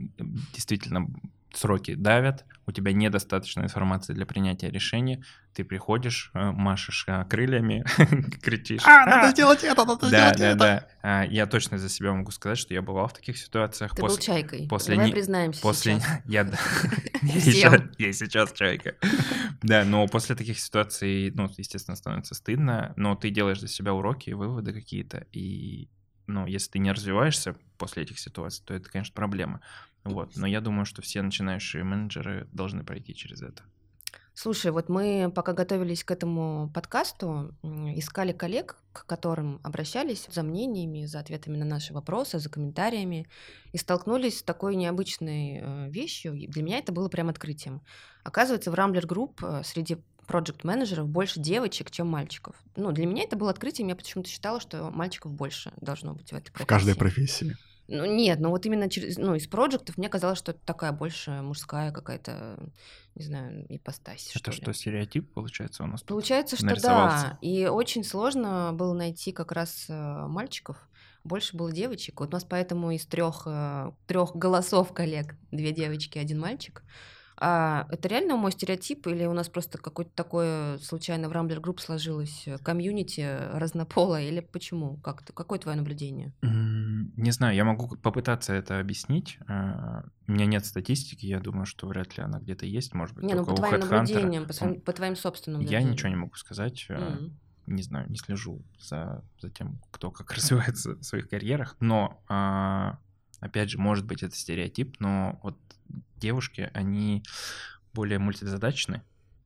действительно, 0.54 1.08
сроки 1.54 1.96
давят, 1.96 2.46
у 2.66 2.72
тебя 2.72 2.94
недостаточно 2.94 3.62
информации 3.62 4.14
для 4.14 4.26
принятия 4.26 4.70
решения, 4.70 5.24
ты 5.54 5.64
приходишь, 5.64 6.32
э, 6.34 6.52
машешь 6.52 7.04
э, 7.08 7.26
крыльями, 7.26 7.84
кричишь. 8.42 8.84
«А!» 8.86 9.32
сделать 9.32 9.64
это, 9.64 9.84
надо 9.86 10.10
Да, 10.10 10.34
да, 10.34 10.56
да. 10.56 10.88
А, 11.02 11.24
Я 11.26 11.48
точно 11.48 11.78
за 11.78 11.90
себя 11.90 12.14
могу 12.14 12.32
сказать, 12.32 12.58
что 12.58 12.74
я 12.74 12.82
бывал 12.82 13.08
в 13.08 13.14
таких 13.14 13.38
ситуациях. 13.38 13.96
Ты 13.96 14.02
был 14.02 14.10
после- 14.10 14.24
чайкой. 14.24 14.68
после 14.68 14.96
Давай 14.96 15.12
признаемся 15.12 15.62
После... 15.62 16.00
да. 16.44 16.58
я 17.24 18.14
сейчас 18.14 18.54
чайка. 18.54 18.96
Да, 19.62 19.84
но 19.84 20.08
после 20.08 20.36
таких 20.36 20.60
ситуаций, 20.60 21.32
ну, 21.32 21.50
естественно, 21.58 21.96
становится 21.96 22.36
стыдно, 22.36 22.94
но 22.96 23.16
ты 23.16 23.30
делаешь 23.30 23.60
для 23.60 23.68
себя 23.68 23.94
уроки, 23.94 24.30
выводы 24.32 24.74
какие-то, 24.74 25.26
и, 25.32 25.90
ну, 26.30 26.46
если 26.46 26.72
ты 26.72 26.80
не 26.80 26.92
развиваешься 26.92 27.56
после 27.78 28.04
этих 28.04 28.20
ситуаций, 28.20 28.64
то 28.66 28.74
это, 28.74 28.90
конечно, 28.90 29.14
проблема. 29.14 29.62
Вот, 30.04 30.36
но 30.36 30.48
я 30.48 30.62
думаю, 30.62 30.86
что 30.86 31.02
все 31.02 31.22
начинающие 31.22 31.84
менеджеры 31.84 32.48
должны 32.52 32.84
пройти 32.84 33.14
через 33.14 33.42
это. 33.42 33.64
Слушай, 34.34 34.72
вот 34.72 34.88
мы, 34.88 35.30
пока 35.36 35.52
готовились 35.52 36.06
к 36.06 36.12
этому 36.12 36.72
подкасту, 36.74 37.54
искали 37.62 38.32
коллег, 38.32 38.78
к 38.94 39.06
которым 39.06 39.60
обращались 39.64 40.28
за 40.32 40.44
мнениями, 40.44 41.04
за 41.06 41.20
ответами 41.20 41.58
на 41.58 41.66
наши 41.66 41.94
вопросы, 41.94 42.40
за 42.40 42.50
комментариями, 42.50 43.28
и 43.74 43.78
столкнулись 43.78 44.40
с 44.40 44.44
такой 44.44 44.78
необычной 44.78 45.60
э, 45.62 45.90
вещью. 45.90 46.36
Для 46.48 46.64
меня 46.64 46.78
это 46.78 46.94
было 46.94 47.10
прям 47.10 47.28
открытием. 47.28 47.82
Оказывается, 48.24 48.72
в 48.72 48.76
Rambler 48.76 49.06
Group 49.06 49.44
э, 49.44 49.62
среди 49.66 49.98
проект 50.30 50.64
менеджеров 50.64 51.10
больше 51.10 51.40
девочек, 51.40 51.90
чем 51.92 52.08
мальчиков. 52.08 52.56
Ну, 52.76 52.92
для 52.92 53.06
меня 53.08 53.24
это 53.24 53.36
было 53.36 53.50
открытием. 53.50 53.88
Я 53.88 53.96
почему-то 53.96 54.30
считала, 54.30 54.60
что 54.60 54.92
мальчиков 54.92 55.34
больше 55.34 55.74
должно 55.82 56.14
быть 56.14 56.32
в 56.32 56.36
этой 56.36 56.50
В 56.50 56.54
профессии. 56.54 56.68
каждой 56.68 56.96
профессии. 56.96 57.58
Ну, 57.88 58.06
нет, 58.06 58.40
ну 58.40 58.50
вот 58.52 58.64
именно 58.68 58.88
через, 58.88 59.18
ну, 59.18 59.34
из 59.34 59.48
проектов 59.48 59.98
мне 59.98 60.08
казалось, 60.10 60.38
что 60.38 60.52
это 60.52 60.62
такая 60.64 60.92
больше 60.92 61.32
мужская 61.42 61.92
какая-то, 61.92 62.60
не 63.16 63.26
знаю, 63.26 63.66
ипостась. 63.68 64.32
Это 64.36 64.52
ли. 64.52 64.58
что, 64.58 64.72
стереотип, 64.74 65.34
получается, 65.34 65.84
у 65.84 65.88
нас? 65.88 66.02
тут? 66.02 66.10
Получается, 66.10 66.56
что 66.56 66.80
да. 66.80 67.40
И 67.42 67.66
очень 67.66 68.04
сложно 68.04 68.72
было 68.74 68.94
найти 68.94 69.32
как 69.32 69.52
раз 69.52 69.88
э, 69.90 70.28
мальчиков. 70.28 70.78
Больше 71.24 71.58
было 71.58 71.72
девочек. 71.72 72.20
Вот 72.20 72.30
у 72.30 72.34
нас 72.34 72.44
поэтому 72.44 72.92
из 72.92 73.08
трех 73.08 73.48
трех 74.06 74.36
голосов 74.36 74.94
коллег 74.94 75.36
две 75.52 75.72
девочки, 75.72 76.20
один 76.20 76.40
мальчик. 76.40 76.84
А 77.42 77.88
это 77.90 78.10
реально 78.10 78.36
мой 78.36 78.52
стереотип 78.52 79.08
или 79.08 79.26
у 79.26 79.34
нас 79.34 79.48
просто 79.48 79.78
какое-то 79.78 80.12
такое 80.14 80.78
случайно 80.80 81.30
в 81.30 81.32
Rambler 81.32 81.62
Group 81.62 81.80
сложилось 81.80 82.44
э, 82.48 82.58
комьюнити 82.58 83.26
разнополое 83.54 84.28
или 84.28 84.42
почему? 84.42 84.98
Как 84.98 85.24
ты- 85.24 85.32
какое 85.32 85.58
твое 85.58 85.78
наблюдение? 85.78 86.34
Не 86.42 87.32
знаю, 87.32 87.56
я 87.56 87.64
могу 87.64 87.96
попытаться 87.98 88.54
это 88.54 88.80
объяснить. 88.80 89.38
А, 89.48 90.04
У 90.28 90.32
меня 90.34 90.46
нет 90.46 90.66
статистики, 90.66 91.26
я 91.26 91.40
думаю, 91.40 91.66
что 91.66 91.88
вряд 91.88 92.16
ли 92.18 92.24
она 92.24 92.40
где-то 92.40 92.66
есть, 92.66 92.94
может 92.94 93.16
быть, 93.16 93.24
Не, 93.26 93.34
ну 93.36 93.46
по 93.46 93.56
твоим 93.56 93.80
наблюдениям, 93.80 94.46
по, 94.46 94.54
своим- 94.54 94.82
по 94.82 94.94
твоим 94.94 95.16
собственным 95.16 95.62
Я 95.62 95.82
ничего 95.82 96.10
не 96.10 96.16
могу 96.18 96.36
сказать. 96.36 96.86
М. 96.90 97.40
не 97.68 97.84
знаю, 97.84 98.10
не 98.10 98.18
слежу 98.18 98.62
за, 98.80 99.24
за 99.40 99.50
тем, 99.52 99.80
кто 99.92 100.12
как 100.12 100.32
развивается 100.74 100.96
в 100.96 101.04
своих 101.04 101.30
карьерах. 101.30 101.78
Но, 101.80 102.22
а, 102.28 102.98
опять 103.40 103.70
же, 103.70 103.78
может 103.78 104.06
быть, 104.06 104.24
это 104.24 104.36
стереотип, 104.36 104.96
но 105.00 105.40
вот 105.44 105.58
девушки, 106.20 106.70
они 106.74 107.24
более 107.94 108.20
мультизадачны, 108.20 109.02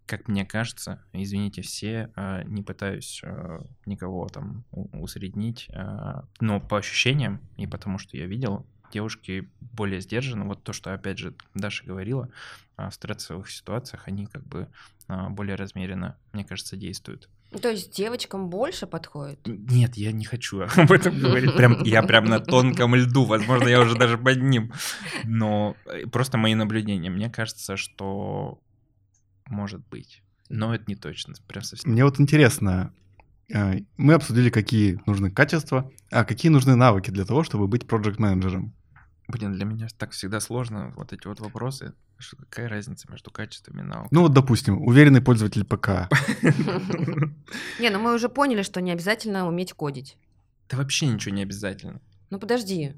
как 0.05 0.27
мне 0.27 0.45
кажется. 0.45 1.03
Извините 1.13 1.61
все, 1.61 2.11
а, 2.15 2.43
не 2.43 2.63
пытаюсь 2.63 3.21
а, 3.23 3.65
никого 3.85 4.27
там 4.27 4.65
усреднить, 4.71 5.69
а, 5.73 6.25
но 6.39 6.59
по 6.59 6.77
ощущениям 6.77 7.41
и 7.57 7.67
потому, 7.67 7.97
что 7.97 8.17
я 8.17 8.25
видел, 8.25 8.65
девушки 8.91 9.49
более 9.59 10.01
сдержаны. 10.01 10.45
Вот 10.45 10.63
то, 10.63 10.73
что, 10.73 10.93
опять 10.93 11.17
же, 11.17 11.33
Даша 11.55 11.83
говорила, 11.83 12.29
в 12.77 12.91
стрессовых 12.91 13.49
ситуациях 13.49 14.07
они 14.07 14.27
как 14.27 14.45
бы 14.45 14.67
более 15.07 15.55
размеренно, 15.55 16.15
мне 16.31 16.43
кажется, 16.45 16.77
действуют. 16.77 17.27
Ну, 17.53 17.59
То 17.59 17.69
есть 17.69 17.95
девочкам 17.95 18.49
больше 18.49 18.87
подходит? 18.87 19.39
Нет, 19.45 19.95
я 19.95 20.11
не 20.11 20.25
хочу 20.25 20.61
об 20.75 20.91
этом 20.91 21.17
говорить. 21.19 21.55
Прям, 21.55 21.83
я 21.83 22.01
прям 22.03 22.25
на 22.25 22.39
тонком 22.39 22.95
льду, 22.95 23.25
возможно, 23.25 23.67
я 23.67 23.81
уже 23.81 23.95
даже 23.95 24.17
под 24.17 24.41
ним. 24.41 24.73
Но 25.23 25.75
э, 25.85 26.07
просто 26.07 26.37
мои 26.37 26.55
наблюдения. 26.55 27.09
Мне 27.09 27.29
кажется, 27.29 27.77
что 27.77 28.59
может 29.45 29.87
быть. 29.87 30.23
Но 30.49 30.73
это 30.73 30.85
не 30.87 30.95
точно. 30.95 31.35
Прям 31.47 31.63
совсем. 31.63 31.91
Мне 31.91 32.03
вот 32.03 32.19
интересно, 32.19 32.93
э, 33.53 33.81
мы 33.97 34.13
обсудили, 34.13 34.49
какие 34.49 34.99
нужны 35.05 35.29
качества, 35.29 35.91
а 36.11 36.25
какие 36.25 36.51
нужны 36.51 36.75
навыки 36.75 37.11
для 37.11 37.25
того, 37.25 37.43
чтобы 37.43 37.67
быть 37.67 37.87
проект-менеджером. 37.87 38.73
Блин, 39.27 39.53
для 39.53 39.65
меня 39.65 39.87
так 39.97 40.11
всегда 40.11 40.39
сложно 40.39 40.93
вот 40.95 41.13
эти 41.13 41.27
вот 41.27 41.39
вопросы. 41.39 41.93
Что, 42.17 42.37
какая 42.37 42.69
разница 42.69 43.09
между 43.09 43.31
качествами 43.31 43.81
и 43.81 43.83
навыками? 43.83 44.09
Ну 44.11 44.21
вот, 44.21 44.33
допустим, 44.33 44.81
уверенный 44.81 45.21
пользователь 45.21 45.65
ПК. 45.65 46.09
Не, 47.79 47.89
ну 47.89 47.99
мы 47.99 48.13
уже 48.13 48.29
поняли, 48.29 48.61
что 48.61 48.81
не 48.81 48.91
обязательно 48.91 49.47
уметь 49.47 49.73
кодить. 49.73 50.17
Да 50.69 50.77
вообще 50.77 51.07
ничего 51.07 51.35
не 51.35 51.43
обязательно. 51.43 52.01
Ну 52.29 52.39
подожди. 52.39 52.95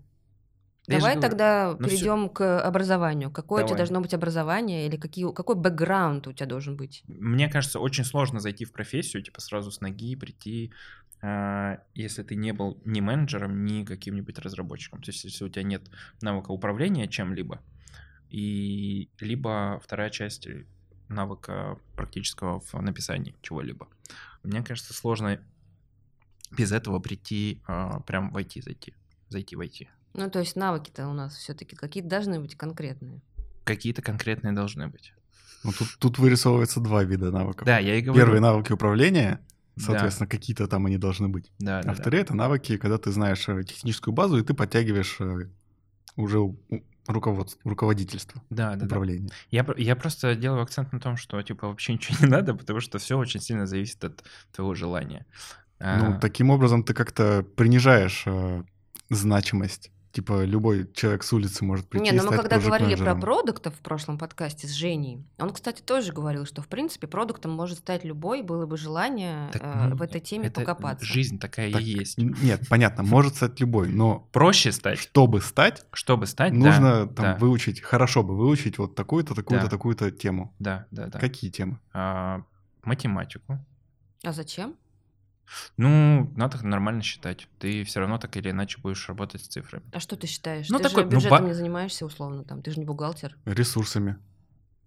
Давай 0.88 1.20
тогда 1.20 1.76
ну 1.80 1.88
перейдем 1.88 2.30
к 2.30 2.62
образованию. 2.62 3.32
Какое 3.32 3.64
у 3.64 3.68
тебя 3.68 3.78
должно 3.78 4.02
быть 4.02 4.14
образование 4.14 4.88
или 4.88 4.98
какие, 4.98 5.32
какой 5.34 5.56
бэкграунд 5.56 6.28
у 6.28 6.34
тебя 6.34 6.46
должен 6.46 6.78
быть? 6.78 7.04
Мне 7.08 7.50
кажется, 7.50 7.80
очень 7.80 8.06
сложно 8.06 8.40
зайти 8.40 8.66
в 8.66 8.72
профессию, 8.72 9.24
типа 9.24 9.42
сразу 9.42 9.72
с 9.72 9.82
ноги 9.82 10.16
прийти, 10.16 10.72
если 11.94 12.24
ты 12.24 12.36
не 12.36 12.52
был 12.52 12.82
ни 12.86 13.02
менеджером, 13.02 13.66
ни 13.66 13.84
каким-нибудь 13.84 14.38
разработчиком. 14.40 15.02
То 15.02 15.12
есть, 15.12 15.24
если 15.24 15.46
у 15.46 15.50
тебя 15.50 15.64
нет 15.64 15.90
навыка 16.22 16.52
управления 16.52 17.08
чем-либо, 17.08 17.62
и 18.30 19.10
либо 19.20 19.80
вторая 19.84 20.10
часть 20.10 20.48
навыка 21.08 21.78
практического 21.96 22.60
в 22.60 22.74
написании 22.74 23.36
чего-либо. 23.42 23.88
Мне 24.44 24.64
кажется, 24.64 24.94
сложно 24.94 25.40
без 26.52 26.72
этого 26.72 27.00
прийти, 27.00 27.62
а, 27.68 28.00
прям 28.02 28.32
в 28.32 28.38
IT 28.38 28.62
зайти, 28.64 28.94
зайти 29.30 29.56
в 29.56 29.62
IT. 29.62 29.88
Ну, 30.14 30.30
то 30.30 30.40
есть 30.40 30.56
навыки-то 30.56 31.08
у 31.08 31.14
нас 31.14 31.36
все-таки 31.36 31.76
какие-то 31.76 32.10
должны 32.10 32.40
быть 32.40 32.56
конкретные. 32.56 33.22
Какие-то 33.64 34.02
конкретные 34.02 34.54
должны 34.54 34.88
быть. 34.88 35.14
Ну, 35.64 35.72
тут, 35.72 35.98
тут 36.00 36.20
вырисовывается 36.20 36.80
два 36.80 37.04
вида 37.04 37.32
навыков. 37.32 37.66
Да, 37.66 37.80
я 37.80 37.96
и 37.96 38.02
говорю. 38.02 38.22
Первые 38.22 38.42
навыки 38.42 38.72
управления, 38.72 39.42
Да. 39.76 39.84
соответственно, 39.84 40.28
какие-то 40.28 40.68
там 40.68 40.86
они 40.86 40.98
должны 40.98 41.28
быть. 41.28 41.52
Да, 41.60 41.82
да, 41.82 41.92
А 41.92 41.94
да. 41.96 42.02
вторые 42.02 42.22
это 42.22 42.34
навыки, 42.36 42.78
когда 42.78 42.98
ты 42.98 43.12
знаешь 43.12 43.48
э, 43.50 43.64
техническую 43.64 44.14
базу, 44.14 44.38
и 44.38 44.44
ты 44.44 44.54
подтягиваешь 44.54 45.18
э, 45.20 45.50
уже 46.16 46.40
руководство, 47.08 47.60
руководительство, 47.70 48.42
Да, 48.50 48.72
да, 48.72 48.78
да. 48.78 48.86
управление. 48.86 49.30
Я, 49.52 49.64
про- 49.64 49.78
я 49.80 49.96
просто 49.96 50.36
делаю 50.36 50.62
акцент 50.64 50.92
на 50.94 51.00
том, 51.00 51.18
что 51.18 51.42
типа 51.42 51.68
вообще 51.68 51.94
ничего 51.94 52.18
не 52.22 52.28
надо, 52.32 52.54
потому 52.56 52.80
что 52.80 52.98
все 53.00 53.18
очень 53.18 53.42
сильно 53.42 53.66
зависит 53.68 54.04
от 54.04 54.24
твоего 54.54 54.74
желания. 54.76 55.26
Ну, 55.80 56.14
А, 56.14 56.20
таким 56.20 56.50
образом 56.52 56.84
ты 56.84 56.94
как-то 56.94 57.44
принижаешь 57.56 58.24
э, 58.26 58.64
значимость. 59.10 59.92
Типа 60.16 60.46
любой 60.46 60.90
человек 60.94 61.24
с 61.24 61.34
улицы 61.34 61.66
может 61.66 61.90
прийти 61.90 62.06
Не, 62.06 62.16
и 62.16 62.22
ну 62.22 62.28
мы 62.28 62.38
стать 62.38 62.44
когда 62.44 62.58
говорили 62.58 62.96
про 62.96 63.16
продуктов 63.16 63.76
в 63.76 63.80
прошлом 63.80 64.18
подкасте 64.18 64.66
с 64.66 64.72
Женей, 64.72 65.26
он, 65.38 65.50
кстати, 65.50 65.82
тоже 65.82 66.14
говорил, 66.14 66.46
что, 66.46 66.62
в 66.62 66.70
принципе, 66.70 67.06
продуктом 67.06 67.52
может 67.52 67.80
стать 67.80 68.06
любой, 68.06 68.42
было 68.42 68.66
бы 68.66 68.78
желание 68.78 69.50
Так, 69.52 69.62
э, 69.62 69.88
ну, 69.90 69.98
в 69.98 70.02
этой 70.02 70.22
теме 70.22 70.48
это 70.48 70.62
покопаться. 70.62 71.06
Жизнь 71.06 71.38
такая 71.38 71.70
Так, 71.70 71.82
и 71.82 71.84
есть. 71.84 72.18
Нет, 72.18 72.62
понятно, 72.70 73.04
может 73.04 73.36
стать 73.36 73.60
любой, 73.60 73.90
но 73.90 74.30
Проще 74.32 74.72
стать, 74.72 75.00
чтобы 75.00 75.42
стать, 75.42 75.86
чтобы 75.92 76.28
стать, 76.28 76.54
да, 76.54 76.60
нужно 76.60 77.08
там 77.08 77.26
да, 77.26 77.36
выучить, 77.38 77.82
хорошо 77.82 78.24
бы 78.24 78.38
выучить 78.38 78.78
вот 78.78 78.96
такую-то, 78.96 79.36
такую-то, 79.36 79.66
Да. 79.66 79.70
такую-то 79.70 80.12
тему. 80.12 80.56
да, 80.60 80.86
да, 80.92 81.08
да. 81.08 81.20
Какие 81.20 81.52
темы? 81.52 81.78
А, 81.92 82.42
математику. 82.84 83.60
А 84.24 84.32
зачем? 84.32 84.76
Ну, 85.78 86.32
надо 86.36 86.66
нормально 86.66 87.02
считать. 87.02 87.48
Ты 87.60 87.84
все 87.84 88.00
равно 88.00 88.18
так 88.18 88.36
или 88.38 88.50
иначе 88.50 88.80
будешь 88.82 89.08
работать 89.08 89.44
с 89.44 89.48
цифрами. 89.48 89.84
А 89.92 90.00
что 90.00 90.16
ты 90.16 90.28
считаешь? 90.28 90.70
Ну, 90.70 90.78
ты 90.78 90.84
такой, 90.86 91.04
же 91.04 91.10
ну, 91.10 91.16
бюджетом 91.16 91.40
ба- 91.42 91.48
не 91.48 91.54
занимаешься, 91.54 92.06
условно, 92.06 92.44
там. 92.44 92.62
Ты 92.62 92.72
же 92.72 92.80
не 92.80 92.86
бухгалтер. 92.86 93.38
Ресурсами 93.46 94.18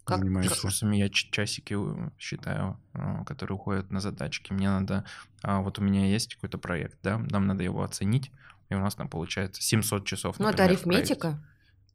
Как- 0.03 0.19
занимаешься. 0.19 0.55
Ресурсами 0.55 0.97
я 0.97 1.09
часики 1.09 1.75
э, 1.77 2.09
считаю, 2.17 2.79
а, 2.93 3.23
которые 3.25 3.55
уходят 3.55 3.89
на 3.91 3.99
задачки. 3.99 4.51
Мне 4.53 4.69
надо... 4.69 5.05
а, 5.43 5.61
Вот 5.61 5.79
у 5.79 5.81
меня 5.81 6.05
есть 6.07 6.35
какой-то 6.35 6.57
проект, 6.57 6.97
да, 7.03 7.17
нам 7.17 7.47
надо 7.47 7.63
его 7.63 7.83
оценить, 7.83 8.31
и 8.69 8.75
у 8.75 8.79
нас 8.79 8.95
там 8.95 9.07
получается 9.09 9.61
700 9.61 10.05
часов, 10.05 10.39
Ну, 10.39 10.47
это 10.49 10.57
проекте. 10.57 10.75
арифметика. 10.89 11.43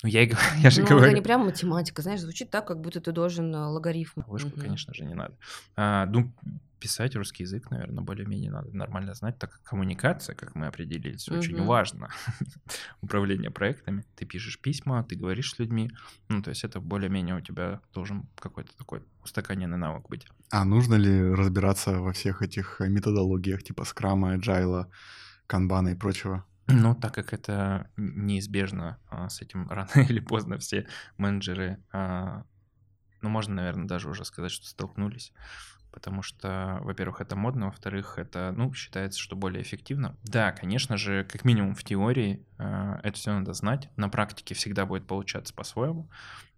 Ну, 0.05 0.11
я, 0.11 0.23
и 0.23 0.27
говорю- 0.27 0.47
я 0.63 0.71
же 0.71 0.83
Ну, 0.83 0.89
говорю. 0.89 1.07
это 1.07 1.15
не 1.17 1.23
прям 1.23 1.47
математика, 1.47 2.03
знаешь, 2.03 2.21
звучит 2.21 2.51
так, 2.51 2.67
как 2.67 2.79
будто 2.81 3.01
ты 3.01 3.11
должен 3.11 3.55
э, 3.55 3.59
логарифм. 3.59 4.23
Вышку, 4.27 4.51
Мгм. 4.51 4.61
конечно 4.61 4.93
же, 4.93 5.05
не 5.07 5.15
надо. 5.15 5.35
А, 5.77 6.05
ну, 6.07 6.31
писать 6.79 7.17
русский 7.17 7.45
язык, 7.45 7.71
наверное, 7.71 8.05
более-менее 8.05 8.51
надо 8.51 8.77
нормально 8.77 9.15
знать, 9.15 9.39
так 9.39 9.51
как 9.53 9.63
коммуникация, 9.63 10.35
как 10.35 10.55
мы 10.55 10.67
определились, 10.67 11.27
очень 11.31 11.57
Мгм. 11.57 11.65
важно. 11.67 12.09
Управление 13.01 13.51
проектами. 13.51 14.05
Ты 14.17 14.27
пишешь 14.27 14.59
письма, 14.61 15.03
ты 15.05 15.17
говоришь 15.17 15.53
с 15.55 15.59
людьми. 15.59 15.91
Ну, 16.29 16.43
то 16.43 16.51
есть 16.51 16.65
это 16.65 16.81
более-менее 16.81 17.37
у 17.37 17.41
тебя 17.41 17.81
должен 17.95 18.29
какой-то 18.39 18.77
такой 18.77 19.03
устаканенный 19.23 19.79
навык 19.79 20.09
быть. 20.11 20.27
А 20.51 20.67
нужно 20.67 20.97
ли 20.97 21.33
разбираться 21.35 21.99
во 22.01 22.13
всех 22.13 22.43
этих 22.43 22.83
э, 22.83 22.89
методологиях, 22.91 23.63
типа 23.63 23.85
скрама, 23.87 24.37
agile, 24.37 24.85
канбана 25.47 25.89
и 25.89 25.95
прочего? 25.95 26.45
Ну, 26.67 26.95
так 26.95 27.15
как 27.15 27.33
это 27.33 27.91
неизбежно, 27.97 28.99
а, 29.09 29.29
с 29.29 29.43
этим 29.43 29.69
рано 29.71 29.91
или 30.09 30.21
поздно 30.21 30.59
все 30.59 30.87
менеджеры, 31.19 31.83
а, 31.93 32.45
ну, 33.21 33.29
можно, 33.29 33.55
наверное, 33.55 33.87
даже 33.87 34.09
уже 34.09 34.25
сказать, 34.25 34.53
что 34.53 34.67
столкнулись. 34.67 35.33
Потому 35.91 36.23
что, 36.23 36.81
во-первых, 36.83 37.21
это 37.21 37.37
модно, 37.37 37.67
во-вторых, 37.67 38.19
это, 38.19 38.53
ну, 38.57 38.75
считается, 38.75 39.21
что 39.21 39.37
более 39.37 39.63
эффективно. 39.63 40.17
Да, 40.25 40.51
конечно 40.51 40.97
же, 40.97 41.25
как 41.25 41.45
минимум 41.45 41.75
в 41.77 41.85
теории 41.85 42.45
а, 42.59 42.99
это 43.03 43.17
все 43.17 43.33
надо 43.33 43.53
знать. 43.53 43.91
На 43.97 44.09
практике 44.09 44.55
всегда 44.55 44.87
будет 44.87 45.07
получаться 45.07 45.55
по-своему. 45.55 46.11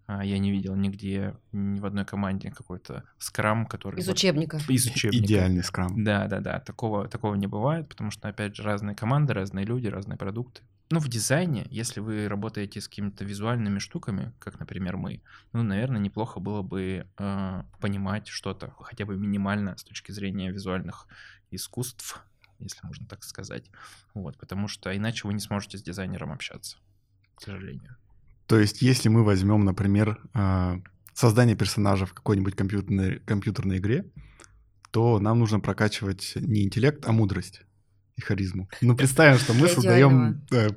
А, 0.06 0.24
Я 0.24 0.38
не 0.38 0.52
видел 0.52 0.76
нигде, 0.76 1.34
ни 1.52 1.80
в 1.80 1.86
одной 1.86 2.04
команде 2.04 2.50
какой-то 2.50 3.04
скрам, 3.18 3.66
который... 3.66 4.00
Из 4.00 4.06
вот- 4.06 4.16
учебника. 4.16 4.60
Из 4.68 4.86
учебника. 4.86 5.24
Идеальный 5.24 5.64
скрам. 5.64 6.04
Да, 6.04 6.28
да, 6.28 6.40
да, 6.40 6.60
такого, 6.60 7.08
такого 7.08 7.34
не 7.34 7.48
бывает, 7.48 7.88
потому 7.88 8.10
что, 8.10 8.28
опять 8.28 8.54
же, 8.54 8.62
разные 8.62 8.94
команды, 8.94 9.34
разные 9.34 9.66
люди, 9.66 9.88
разные 9.88 10.16
продукты. 10.16 10.62
Ну, 10.90 11.00
в 11.00 11.08
дизайне, 11.08 11.66
если 11.70 11.98
вы 11.98 12.28
работаете 12.28 12.80
с 12.80 12.88
какими-то 12.88 13.24
визуальными 13.24 13.80
штуками, 13.80 14.32
как, 14.38 14.60
например, 14.60 14.96
мы, 14.96 15.20
ну, 15.52 15.64
наверное, 15.64 16.00
неплохо 16.00 16.38
было 16.38 16.62
бы 16.62 17.08
э, 17.18 17.62
понимать 17.80 18.28
что-то, 18.28 18.72
хотя 18.78 19.04
бы 19.04 19.16
минимально 19.16 19.76
с 19.76 19.82
точки 19.82 20.12
зрения 20.12 20.52
визуальных 20.52 21.08
искусств, 21.50 22.24
если 22.60 22.86
можно 22.86 23.04
так 23.08 23.24
сказать. 23.24 23.68
Вот, 24.14 24.38
потому 24.38 24.68
что 24.68 24.96
иначе 24.96 25.26
вы 25.26 25.34
не 25.34 25.40
сможете 25.40 25.76
с 25.76 25.82
дизайнером 25.82 26.30
общаться, 26.30 26.76
к 27.34 27.42
сожалению. 27.42 27.96
То 28.46 28.58
есть, 28.58 28.82
если 28.82 29.08
мы 29.08 29.24
возьмем, 29.24 29.64
например, 29.64 30.20
э, 30.34 30.76
создание 31.14 31.56
персонажа 31.56 32.06
в 32.06 32.14
какой-нибудь 32.14 32.54
компьютерной, 32.54 33.18
компьютерной 33.20 33.78
игре, 33.78 34.04
то 34.90 35.18
нам 35.18 35.38
нужно 35.38 35.60
прокачивать 35.60 36.32
не 36.36 36.64
интеллект, 36.64 37.04
а 37.06 37.12
мудрость 37.12 37.62
и 38.16 38.20
харизму. 38.20 38.68
Ну, 38.80 38.96
представим, 38.96 39.38
что 39.38 39.52
мы 39.52 39.68
создаем 39.68 40.42
э, 40.50 40.68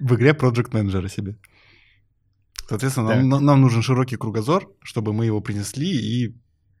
в 0.00 0.14
игре 0.14 0.30
Project 0.30 0.70
Manager 0.70 1.08
себе. 1.08 1.36
Соответственно, 2.68 3.22
нам, 3.22 3.44
нам 3.44 3.60
нужен 3.60 3.82
широкий 3.82 4.16
кругозор, 4.16 4.70
чтобы 4.82 5.12
мы 5.12 5.26
его 5.26 5.40
принесли 5.40 5.90
и 5.90 6.34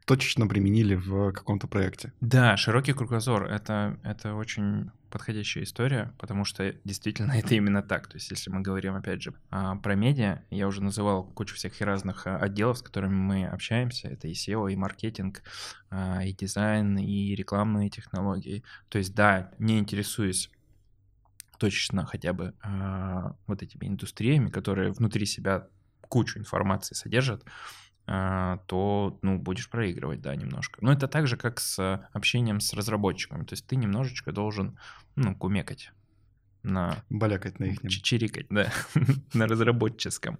точечно 0.06 0.46
применили 0.46 0.94
в 0.94 1.32
каком-то 1.32 1.66
проекте. 1.66 2.12
Да, 2.20 2.56
широкий 2.56 2.92
кругозор 2.92 3.44
это, 3.44 3.98
это 4.02 4.34
очень 4.34 4.90
подходящая 5.12 5.64
история, 5.64 6.12
потому 6.18 6.44
что 6.44 6.74
действительно 6.84 7.32
это 7.38 7.54
именно 7.54 7.82
так. 7.82 8.08
То 8.08 8.16
есть, 8.16 8.30
если 8.30 8.50
мы 8.50 8.62
говорим, 8.62 8.96
опять 8.96 9.22
же, 9.22 9.34
а, 9.50 9.76
про 9.76 9.94
медиа, 9.94 10.42
я 10.50 10.66
уже 10.66 10.82
называл 10.82 11.24
кучу 11.24 11.54
всяких 11.54 11.82
разных 11.82 12.26
а, 12.26 12.38
отделов, 12.38 12.78
с 12.78 12.82
которыми 12.82 13.14
мы 13.14 13.46
общаемся. 13.46 14.08
Это 14.08 14.26
и 14.26 14.32
SEO, 14.32 14.72
и 14.72 14.76
маркетинг, 14.76 15.42
а, 15.90 16.24
и 16.24 16.32
дизайн, 16.32 16.98
и 16.98 17.34
рекламные 17.34 17.90
технологии. 17.90 18.64
То 18.88 18.98
есть, 18.98 19.14
да, 19.14 19.52
не 19.58 19.78
интересуюсь 19.78 20.50
точечно 21.58 22.04
хотя 22.04 22.32
бы 22.32 22.54
вот 23.46 23.62
этими 23.62 23.86
индустриями, 23.86 24.48
которые 24.48 24.90
внутри 24.90 25.26
себя 25.26 25.68
кучу 26.08 26.40
информации 26.40 26.96
содержат, 26.96 27.44
то, 28.06 29.18
ну, 29.22 29.38
будешь 29.38 29.70
проигрывать, 29.70 30.20
да, 30.20 30.34
немножко. 30.34 30.78
Но 30.82 30.92
это 30.92 31.06
так 31.08 31.26
же, 31.26 31.36
как 31.36 31.60
с 31.60 32.08
общением 32.12 32.60
с 32.60 32.72
разработчиками. 32.74 33.44
То 33.44 33.52
есть 33.54 33.66
ты 33.66 33.76
немножечко 33.76 34.32
должен, 34.32 34.78
ну, 35.16 35.34
кумекать 35.36 35.92
на... 36.62 37.04
Балякать 37.10 37.58
на 37.60 37.64
их. 37.66 37.80
Чирикать, 38.02 38.46
да, 38.50 38.72
на 39.34 39.46
разработческом. 39.46 40.38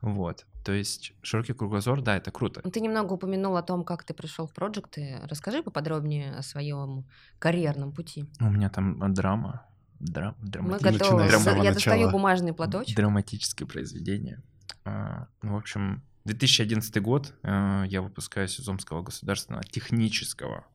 Вот. 0.00 0.46
То 0.64 0.72
есть 0.72 1.12
широкий 1.22 1.52
кругозор, 1.52 2.00
да, 2.00 2.16
это 2.16 2.30
круто. 2.30 2.62
Ты 2.62 2.80
немного 2.80 3.12
упомянул 3.14 3.56
о 3.56 3.62
том, 3.62 3.84
как 3.84 4.04
ты 4.04 4.14
пришел 4.14 4.46
в 4.46 4.54
проекты. 4.54 5.20
Расскажи 5.24 5.62
поподробнее 5.62 6.34
о 6.34 6.42
своем 6.42 7.06
карьерном 7.38 7.92
пути. 7.92 8.26
У 8.40 8.48
меня 8.50 8.70
там 8.70 9.12
драма, 9.12 9.66
драм, 9.98 10.34
Мы 10.40 10.48
драматическое, 10.48 10.92
готовы. 10.92 11.30
За- 11.30 11.38
самого 11.38 11.62
Я 11.62 11.72
достаю 11.74 11.96
начала. 11.98 12.12
бумажный 12.12 12.52
платочек. 12.54 12.96
драматическое 12.96 13.68
произведение. 13.68 14.42
А, 14.84 15.26
ну, 15.42 15.54
в 15.54 15.56
общем, 15.56 16.02
2011 16.24 17.00
год, 17.00 17.34
а, 17.42 17.84
я 17.84 18.02
выпускаюсь 18.02 18.58
из 18.58 18.68
Омского 18.68 19.02
государственного 19.02 19.64
технического 19.64 20.66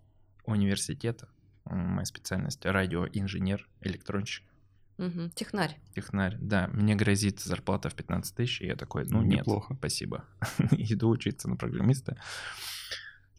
университета. 0.46 1.30
Моя 1.66 2.06
специальность 2.06 2.66
радиоинженер, 2.66 3.68
электронщик. 3.82 4.44
Мгм. 4.98 5.32
Технарь. 5.32 5.78
Технарь, 5.94 6.38
да, 6.40 6.68
мне 6.72 6.96
грозит 6.96 7.42
зарплата 7.42 7.90
в 7.90 7.96
15 7.96 8.36
тысяч, 8.36 8.62
и 8.62 8.68
я 8.68 8.76
такой, 8.76 9.06
ну 9.06 9.22
нет, 9.22 9.40
Неплохо. 9.40 9.76
спасибо, 9.78 10.26
иду 10.72 11.10
учиться 11.10 11.50
на 11.50 11.58
программиста. 11.58 12.18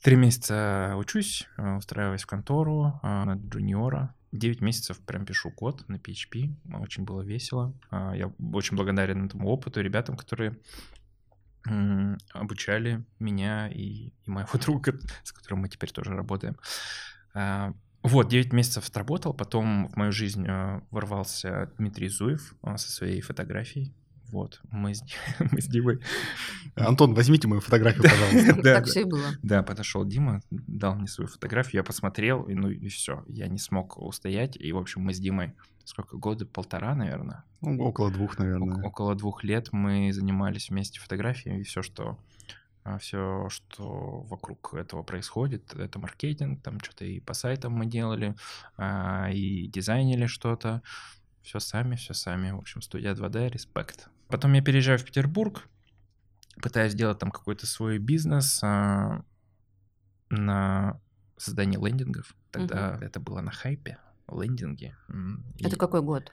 Три 0.03 0.17
месяца 0.17 0.95
учусь, 0.97 1.49
э, 1.57 1.77
устраиваюсь 1.77 2.23
в 2.23 2.27
контору 2.27 3.01
э, 3.03 3.07
на 3.07 3.35
джуниора. 3.35 4.15
Девять 4.33 4.61
месяцев 4.61 4.99
прям 5.01 5.25
пишу 5.25 5.51
код 5.51 5.89
на 5.89 5.97
PHP, 5.97 6.55
очень 6.79 7.05
было 7.05 7.23
весело. 7.23 7.73
Я 7.91 8.31
очень 8.53 8.77
благодарен 8.77 9.25
этому 9.25 9.49
опыту, 9.49 9.81
ребятам, 9.81 10.17
которые 10.17 10.59
обучали 12.33 13.05
меня 13.19 13.69
и, 13.69 14.09
и 14.25 14.31
моего 14.31 14.59
друга, 14.59 14.99
с 15.23 15.33
которым 15.33 15.61
мы 15.61 15.69
теперь 15.69 15.91
тоже 15.91 16.11
работаем. 16.11 16.57
А, 17.35 17.73
Вот, 18.03 18.29
9 18.29 18.53
месяцев 18.53 18.89
отработал, 18.89 19.35
потом 19.35 19.89
в 19.89 19.97
мою 19.97 20.13
жизнь 20.13 20.47
э, 20.47 20.81
ворвался 20.91 21.73
Дмитрий 21.79 22.09
Зуев 22.09 22.55
э, 22.63 22.77
со 22.77 22.91
своей 22.91 23.21
фотографией. 23.21 23.95
Вот, 24.29 24.61
мы 24.71 24.95
с, 24.95 25.03
мы 25.53 25.61
с 25.61 25.67
Димой... 25.67 26.01
Антон, 26.75 27.15
возьмите 27.15 27.49
мою 27.49 27.61
фотографию, 27.61 28.03
пожалуйста. 28.03 28.55
Да, 28.63 28.75
Так 28.75 28.85
да. 28.85 28.91
все 28.91 29.01
и 29.01 29.05
было. 29.05 29.27
Да, 29.43 29.63
подошел 29.63 30.05
Дима, 30.05 30.41
дал 30.51 30.95
мне 30.97 31.07
свою 31.09 31.29
фотографию, 31.29 31.81
я 31.81 31.85
посмотрел, 31.85 32.43
и 32.45 32.55
ну 32.55 32.69
и 32.71 32.89
все, 32.89 33.25
я 33.29 33.49
не 33.49 33.59
смог 33.59 33.99
устоять. 33.99 34.57
И, 34.57 34.73
в 34.73 34.79
общем, 34.79 35.03
мы 35.03 35.13
с 35.15 35.19
Димой 35.19 35.55
сколько 35.87 36.17
года, 36.19 36.45
полтора, 36.45 36.95
наверное, 36.95 37.45
Ну, 37.61 37.83
около 37.83 38.11
двух, 38.11 38.39
наверное. 38.39 38.83
около 38.83 39.15
двух 39.15 39.45
лет 39.45 39.73
мы 39.73 40.13
занимались 40.13 40.69
вместе 40.69 41.01
фотографией, 41.01 41.61
и 41.61 41.63
все, 41.63 41.83
что 41.83 42.19
все, 43.01 43.49
что 43.49 44.21
вокруг 44.29 44.75
этого 44.75 45.03
происходит, 45.03 45.75
это 45.75 45.99
маркетинг, 45.99 46.63
там 46.63 46.81
что-то 46.81 47.05
и 47.05 47.21
по 47.21 47.35
сайтам 47.35 47.73
мы 47.73 47.87
делали, 47.87 48.37
а, 48.77 49.29
и 49.33 49.67
дизайнили 49.67 50.27
что-то, 50.27 50.83
все 51.43 51.59
сами, 51.59 51.97
все 51.97 52.15
сами. 52.15 52.51
В 52.53 52.59
общем, 52.59 52.83
студия 52.83 53.15
2D, 53.15 53.49
респект. 53.49 54.09
Потом 54.29 54.53
я 54.53 54.63
переезжаю 54.63 54.99
в 54.99 55.05
Петербург, 55.05 55.69
пытаюсь 56.63 56.93
сделать 56.93 57.19
там 57.19 57.31
какой-то 57.31 57.67
свой 57.67 57.99
бизнес 57.99 58.61
а, 58.63 59.25
на 60.31 61.01
создание 61.37 61.81
лендингов. 61.81 62.35
Тогда 62.51 62.99
это 63.01 63.21
было 63.21 63.41
на 63.41 63.51
хайпе, 63.51 63.99
лендинги. 64.31 64.95
Это 65.61 65.77
и 65.77 65.79
какой 65.79 66.03
год? 66.03 66.31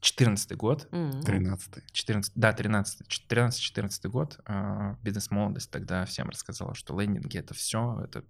14 0.00 0.56
год. 0.56 0.88
М. 0.92 1.22
Тринадцатый. 1.22 1.82
14, 1.92 2.32
да, 2.34 2.52
13, 2.52 3.06
13-14 3.28 4.08
год, 4.08 4.38
а, 4.44 4.96
бизнес-молодость 5.02 5.70
тогда 5.70 6.04
всем 6.04 6.28
рассказала, 6.28 6.74
что 6.74 7.00
лендинги— 7.00 7.38
это 7.38 7.54
все, 7.54 8.00
это 8.04 8.22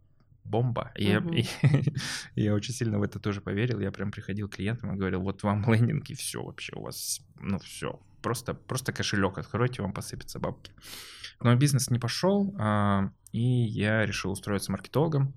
бомба. 0.45 0.93
И 0.95 1.07
я, 1.07 1.21
Мгм. 1.21 1.35
и 2.37 2.43
я 2.43 2.55
очень 2.55 2.75
сильно 2.75 2.99
в 2.99 3.03
это 3.03 3.19
тоже 3.19 3.41
поверил. 3.41 3.81
Я 3.81 3.91
прям 3.91 4.13
приходил 4.13 4.49
к 4.49 4.55
клиентам 4.57 4.93
и 4.95 4.97
говорил, 4.97 5.23
вот 5.23 5.43
вам 5.43 5.65
лендинг, 5.73 6.11
и 6.11 6.15
все 6.15 6.43
вообще 6.45 6.75
у 6.77 6.83
вас, 6.83 7.21
ну 7.41 7.59
все. 7.59 7.99
Просто, 8.23 8.55
просто 8.55 8.93
кошелек 8.93 9.37
откройте, 9.39 9.83
вам 9.83 9.93
посыпятся 9.93 10.39
бабки. 10.39 10.73
Но 11.41 11.55
бизнес 11.57 11.91
не 11.91 11.99
пошел, 11.99 12.55
а, 12.59 13.11
и 13.33 13.43
я 13.43 14.07
решил 14.07 14.31
устроиться 14.31 14.71
маркетологом 14.71 15.35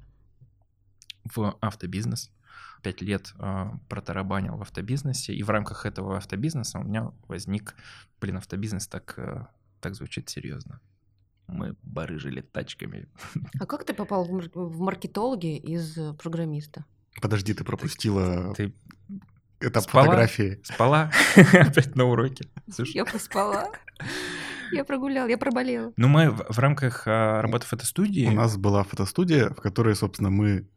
в 1.35 1.57
автобизнес. 1.61 2.31
Пять 2.83 3.01
лет 3.01 3.33
а, 3.39 3.77
протарабанил 3.89 4.55
в 4.57 4.61
автобизнесе, 4.61 5.33
и 5.33 5.43
в 5.43 5.49
рамках 5.49 5.85
этого 5.85 6.17
автобизнеса 6.17 6.79
у 6.79 6.83
меня 6.83 7.11
возник, 7.27 7.75
блин, 8.21 8.37
автобизнес 8.37 8.87
так, 8.87 9.13
э, 9.17 9.45
так 9.81 9.95
звучит 9.95 10.29
серьезно. 10.29 10.79
Мы 11.47 11.75
барыжили 11.81 12.41
тачками. 12.41 13.07
А 13.59 13.65
как 13.65 13.85
ты 13.85 13.93
попал 13.93 14.25
в 14.25 14.31
мар- 14.31 14.51
в 14.53 14.79
маркетологи 14.79 15.57
из 15.57 15.97
э, 15.97 16.13
программиста? 16.13 16.85
Подожди, 17.21 17.53
ты 17.53 17.63
пропустила 17.63 18.53
Ты 18.53 18.73
этап 19.59 19.83
спала? 19.83 20.05
фотографии. 20.05 20.61
спала 20.63 21.11
опять 21.35 21.95
на 21.95 22.03
уроке. 22.05 22.47
Я 22.93 23.05
поспала. 23.05 23.71
Я 24.71 24.83
прогулял, 24.83 25.27
я 25.27 25.37
проболела. 25.37 25.93
ну 25.95 26.07
мы 26.09 26.29
в, 26.29 26.45
в 26.49 26.59
рамках 26.59 27.03
а, 27.07 27.41
работы 27.41 27.65
фотостудии, 27.65 28.27
У 28.27 28.31
нас 28.33 28.57
была 28.57 28.83
фотостудия, 28.83 29.49
в 29.49 29.55
которой, 29.61 29.95
собственно, 29.95 30.29
мы 30.29 30.67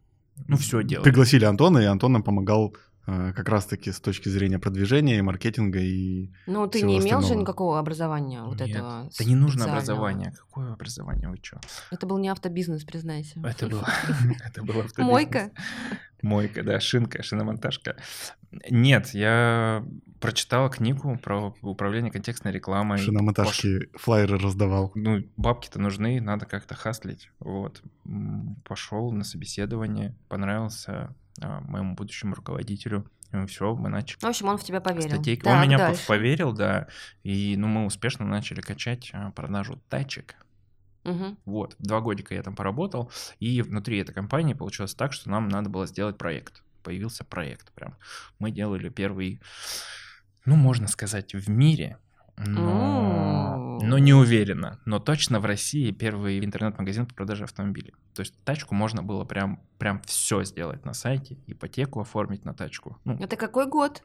ну 0.47 0.57
все 0.57 0.83
делали. 0.83 1.03
пригласили 1.03 1.45
Антона, 1.45 1.79
и 1.79 1.85
Антон 1.85 2.13
нам 2.13 2.23
помогал 2.23 2.75
э, 3.07 3.33
как 3.35 3.49
раз-таки 3.49 3.91
с 3.91 3.99
точки 3.99 4.29
зрения 4.29 4.59
продвижения 4.59 5.17
и 5.17 5.21
маркетинга, 5.21 5.79
и 5.79 6.29
Ну, 6.47 6.67
ты 6.67 6.79
всего 6.79 6.91
не 6.91 6.97
имел 6.99 7.19
же 7.19 7.25
остального. 7.25 7.41
никакого 7.41 7.79
образования 7.79 8.43
вот 8.43 8.59
Нет, 8.59 8.69
этого 8.69 9.09
Да 9.17 9.25
не 9.25 9.35
нужно 9.35 9.65
образование. 9.65 10.33
Какое 10.37 10.73
образование? 10.73 11.29
Вы 11.29 11.37
что? 11.41 11.59
Это 11.91 12.05
был 12.05 12.17
не 12.19 12.29
автобизнес, 12.29 12.83
признайся. 12.83 13.39
Это 13.43 13.67
было, 13.67 13.87
это 14.45 14.63
было 14.63 14.83
автобизнес. 14.83 15.07
Мойка? 15.11 15.51
Мойка, 16.21 16.63
да, 16.63 16.79
шинка, 16.79 17.23
шиномонтажка. 17.23 17.95
Нет, 18.69 19.13
я 19.13 19.83
прочитал 20.21 20.69
книгу 20.69 21.17
про 21.17 21.53
управление 21.61 22.11
контекстной 22.11 22.53
рекламой. 22.53 22.99
шиномонтажки 22.99 23.89
флайеры 23.95 24.37
раздавал. 24.37 24.91
ну, 24.95 25.23
бабки-то 25.35 25.79
нужны, 25.79 26.21
надо 26.21 26.45
как-то 26.45 26.75
хаслить. 26.75 27.29
Вот. 27.39 27.81
Пошел 28.63 29.11
на 29.11 29.23
собеседование, 29.23 30.15
понравился 30.29 31.13
а, 31.41 31.61
моему 31.61 31.95
будущему 31.95 32.35
руководителю. 32.35 33.09
Все, 33.47 33.73
мы 33.75 33.89
начали. 33.89 34.19
В 34.19 34.25
общем, 34.25 34.47
он 34.47 34.57
в 34.57 34.63
тебя 34.63 34.81
поверил. 34.81 35.09
статейки. 35.09 35.41
Так, 35.43 35.55
Он 35.55 35.61
меня 35.61 35.77
дальше. 35.77 36.05
поверил, 36.05 36.51
да. 36.51 36.87
И 37.23 37.55
ну, 37.57 37.67
мы 37.67 37.85
успешно 37.85 38.25
начали 38.25 38.61
качать 38.61 39.09
а, 39.13 39.31
продажу 39.31 39.81
тачек. 39.89 40.35
Мгм. 41.03 41.37
Вот, 41.45 41.75
два 41.79 41.99
годика 41.99 42.35
я 42.35 42.43
там 42.43 42.55
поработал, 42.55 43.11
и 43.39 43.61
внутри 43.61 43.97
этой 43.97 44.13
компании 44.13 44.53
получилось 44.53 44.93
так, 44.93 45.13
что 45.13 45.29
нам 45.31 45.49
надо 45.49 45.69
было 45.69 45.87
сделать 45.87 46.17
проект. 46.17 46.61
Появился 46.83 47.23
проект 47.23 47.71
прям. 47.73 47.95
Мы 48.37 48.51
делали 48.51 48.89
первый, 48.89 49.39
ну, 50.45 50.55
можно 50.55 50.87
сказать, 50.87 51.33
в 51.33 51.49
мире, 51.49 51.97
но, 52.37 53.79
но 53.81 53.97
не 53.99 54.13
уверенно. 54.13 54.79
Но 54.85 54.99
точно 54.99 55.39
в 55.39 55.45
России 55.45 55.91
первый 55.91 56.43
интернет-магазин 56.43 57.05
по 57.05 57.13
продаже 57.13 57.43
автомобилей. 57.43 57.93
То 58.13 58.21
есть 58.21 58.33
тачку 58.43 58.73
можно 58.75 59.03
было 59.03 59.23
прям, 59.25 59.61
прям 59.77 60.01
все 60.03 60.43
сделать 60.43 60.85
на 60.85 60.93
сайте, 60.93 61.37
ипотеку 61.47 61.99
оформить 62.01 62.45
на 62.45 62.53
тачку. 62.53 62.97
Ну, 63.05 63.15
Это 63.19 63.35
какой 63.35 63.67
год? 63.67 64.03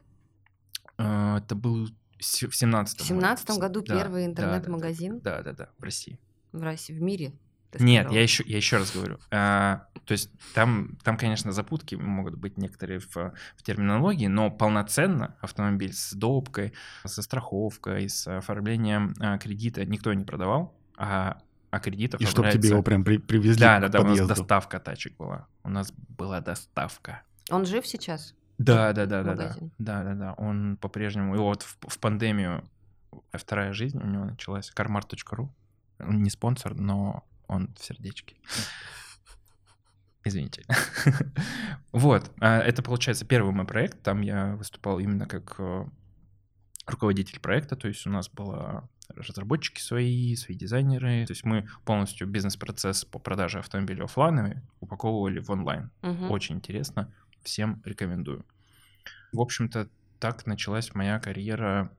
э, 0.97 1.37
это 1.37 1.55
был 1.55 1.87
в 2.19 2.23
17 2.23 2.99
В 3.01 3.05
семнадцатом 3.05 3.59
году 3.59 3.81
Да, 3.81 3.95
первый 3.95 4.25
да, 4.27 4.27
да, 4.27 4.41
да. 4.41 4.57
интернет-магазин 4.57 5.19
Да, 5.19 5.41
да, 5.43 5.53
да, 5.53 5.69
в 5.77 5.83
России. 5.83 6.19
в 6.51 6.61
России, 6.63 6.93
в 6.93 7.01
мире. 7.01 7.33
ты 7.71 7.83
Нет, 7.83 8.03
сказал. 8.05 8.15
я 8.15 8.23
еще, 8.23 8.43
я 8.47 8.57
еще 8.57 8.77
раз 8.77 8.91
говорю. 8.93 9.19
А, 9.31 9.87
то 10.07 10.13
есть 10.13 10.31
там, 10.53 10.97
там, 11.03 11.17
конечно, 11.17 11.51
запутки 11.51 11.95
могут 11.95 12.35
быть 12.35 12.57
некоторые 12.57 12.99
в, 12.99 13.13
в 13.13 13.63
терминологии, 13.63 14.27
но 14.27 14.49
полноценно 14.49 15.35
автомобиль 15.41 15.91
с 15.93 16.13
допкой, 16.13 16.71
со 17.03 17.21
страховкой, 17.21 18.07
с 18.07 18.25
оформлением 18.25 19.13
а, 19.19 19.37
кредита 19.37 19.85
никто 19.85 20.13
не 20.13 20.23
продавал, 20.23 20.73
а, 20.95 21.41
а 21.71 21.79
кредит 21.79 22.15
И 22.15 22.25
чтобы 22.25 22.49
тебе 22.51 22.69
его 22.69 22.81
прям 22.83 23.03
при- 23.03 23.17
привезли 23.17 23.59
Да, 23.59 23.79
да, 23.81 23.89
да, 23.89 23.99
у 23.99 24.03
нас 24.03 24.11
подъезду. 24.11 24.33
доставка 24.35 24.79
тачек 24.79 25.17
была. 25.17 25.47
У 25.63 25.69
нас 25.69 25.91
была 25.91 26.39
доставка. 26.39 27.23
Он 27.49 27.65
жив 27.65 27.85
сейчас? 27.85 28.33
Да, 28.57 28.93
да, 28.93 29.05
да, 29.05 29.23
да, 29.23 29.35
да, 29.35 29.55
да, 29.77 30.03
да, 30.03 30.13
да. 30.13 30.33
Он 30.37 30.77
по-прежнему. 30.77 31.35
И 31.35 31.37
вот 31.37 31.63
в, 31.63 31.77
в 31.85 31.99
пандемию 31.99 32.63
вторая 33.33 33.73
жизнь 33.73 33.99
у 34.01 34.07
него 34.07 34.23
началась. 34.23 34.71
Кармар.ру. 34.71 35.53
Он 35.99 36.23
не 36.23 36.29
спонсор, 36.29 36.75
но 36.75 37.25
он 37.47 37.73
в 37.77 37.83
сердечке. 37.83 38.37
Извините. 40.27 40.63
Вот. 41.93 42.31
а 42.39 42.59
Это, 42.59 42.83
получается, 42.83 43.25
первый 43.25 43.53
мой 43.53 43.65
проект. 43.65 44.03
Там 44.03 44.21
я 44.21 44.55
выступал 44.55 44.99
именно 44.99 45.25
как 45.25 45.55
э, 45.57 45.85
руководитель 46.85 47.39
проекта. 47.39 47.75
То 47.75 47.87
есть 47.87 48.05
у 48.05 48.09
нас 48.09 48.29
было 48.29 48.87
разработчики 49.15 49.79
свои, 49.79 50.35
свои 50.35 50.55
дизайнеры. 50.55 51.25
То 51.25 51.31
есть 51.31 51.43
мы 51.43 51.67
полностью 51.85 52.27
бизнес-процесс 52.27 53.05
по 53.05 53.19
продаже 53.19 53.59
автомобилей 53.59 54.03
оффлайновый 54.03 54.57
упаковывали 54.79 55.39
в 55.39 55.49
онлайн. 55.49 55.91
Мгм. 56.01 56.29
Очень 56.29 56.57
интересно. 56.57 57.11
Всем 57.41 57.81
рекомендую. 57.85 58.45
В 59.31 59.39
общем-то, 59.39 59.89
так 60.19 60.45
началась 60.45 60.93
моя 60.93 61.19
карьера 61.19 61.91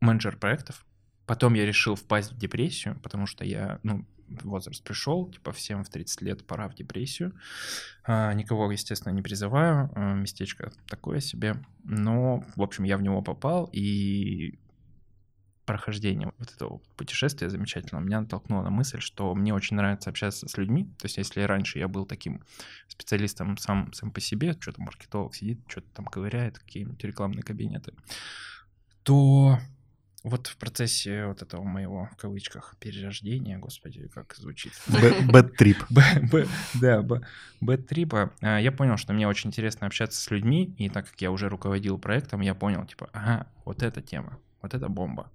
менеджер 0.00 0.36
проектов. 0.36 0.86
Потом 1.26 1.54
я 1.54 1.64
решил 1.66 1.94
впасть 1.94 2.32
в 2.32 2.38
депрессию, 2.38 2.98
потому 3.00 3.26
что 3.26 3.44
я, 3.44 3.78
ну, 3.82 4.06
возраст 4.42 4.82
пришел, 4.82 5.30
типа 5.30 5.52
всем 5.52 5.84
в 5.84 5.88
30 5.88 6.22
лет 6.22 6.46
пора 6.46 6.68
в 6.68 6.74
депрессию. 6.74 7.32
А, 8.04 8.32
никого, 8.34 8.70
естественно, 8.70 9.12
не 9.12 9.22
призываю, 9.22 9.90
а, 9.94 10.14
местечко 10.14 10.72
такое 10.88 11.20
себе. 11.20 11.56
Но, 11.84 12.44
в 12.56 12.62
общем, 12.62 12.84
я 12.84 12.96
в 12.96 13.02
него 13.02 13.22
попал, 13.22 13.68
и 13.72 14.58
прохождение 15.70 16.32
вот 16.38 16.52
этого 16.52 16.80
путешествия 16.96 17.48
замечательного 17.48 18.02
меня 18.02 18.20
натолкнуло 18.22 18.62
на 18.62 18.70
мысль, 18.70 18.98
что 18.98 19.34
мне 19.36 19.54
очень 19.54 19.76
нравится 19.76 20.10
общаться 20.10 20.48
с 20.48 20.56
людьми. 20.56 20.86
То 20.98 21.06
есть, 21.06 21.16
если 21.16 21.42
раньше 21.42 21.78
я 21.78 21.86
был 21.86 22.06
таким 22.06 22.42
специалистом 22.88 23.56
сам, 23.56 23.92
сам 23.92 24.10
по 24.10 24.20
себе, 24.20 24.56
что-то 24.58 24.82
маркетолог 24.82 25.34
сидит, 25.34 25.60
что-то 25.68 25.86
там 25.94 26.06
ковыряет, 26.06 26.58
какие-нибудь 26.58 27.04
рекламные 27.04 27.44
кабинеты, 27.44 27.94
то 29.04 29.60
вот 30.22 30.48
в 30.48 30.56
процессе 30.56 31.26
вот 31.26 31.42
этого 31.42 31.62
моего, 31.62 32.08
в 32.12 32.16
кавычках, 32.16 32.74
перерождения, 32.78 33.58
господи, 33.58 34.08
как 34.08 34.34
звучит. 34.36 34.72
Bad 34.88 35.56
trip. 35.58 35.78
Б- 35.90 36.20
Б- 36.30 36.46
да, 36.80 37.02
бэт-трипа, 37.60 38.32
а, 38.40 38.58
я 38.58 38.72
понял, 38.72 38.96
что 38.96 39.12
мне 39.12 39.26
очень 39.26 39.48
интересно 39.48 39.86
общаться 39.86 40.20
с 40.20 40.30
людьми, 40.30 40.74
и 40.78 40.88
так 40.88 41.08
как 41.10 41.20
я 41.20 41.30
уже 41.30 41.48
руководил 41.48 41.98
проектом, 41.98 42.40
я 42.40 42.54
понял, 42.54 42.84
типа, 42.86 43.08
ага, 43.12 43.46
вот 43.64 43.82
эта 43.82 44.02
тема, 44.02 44.38
вот 44.62 44.74
это 44.74 44.88
бомба. 44.88 45.30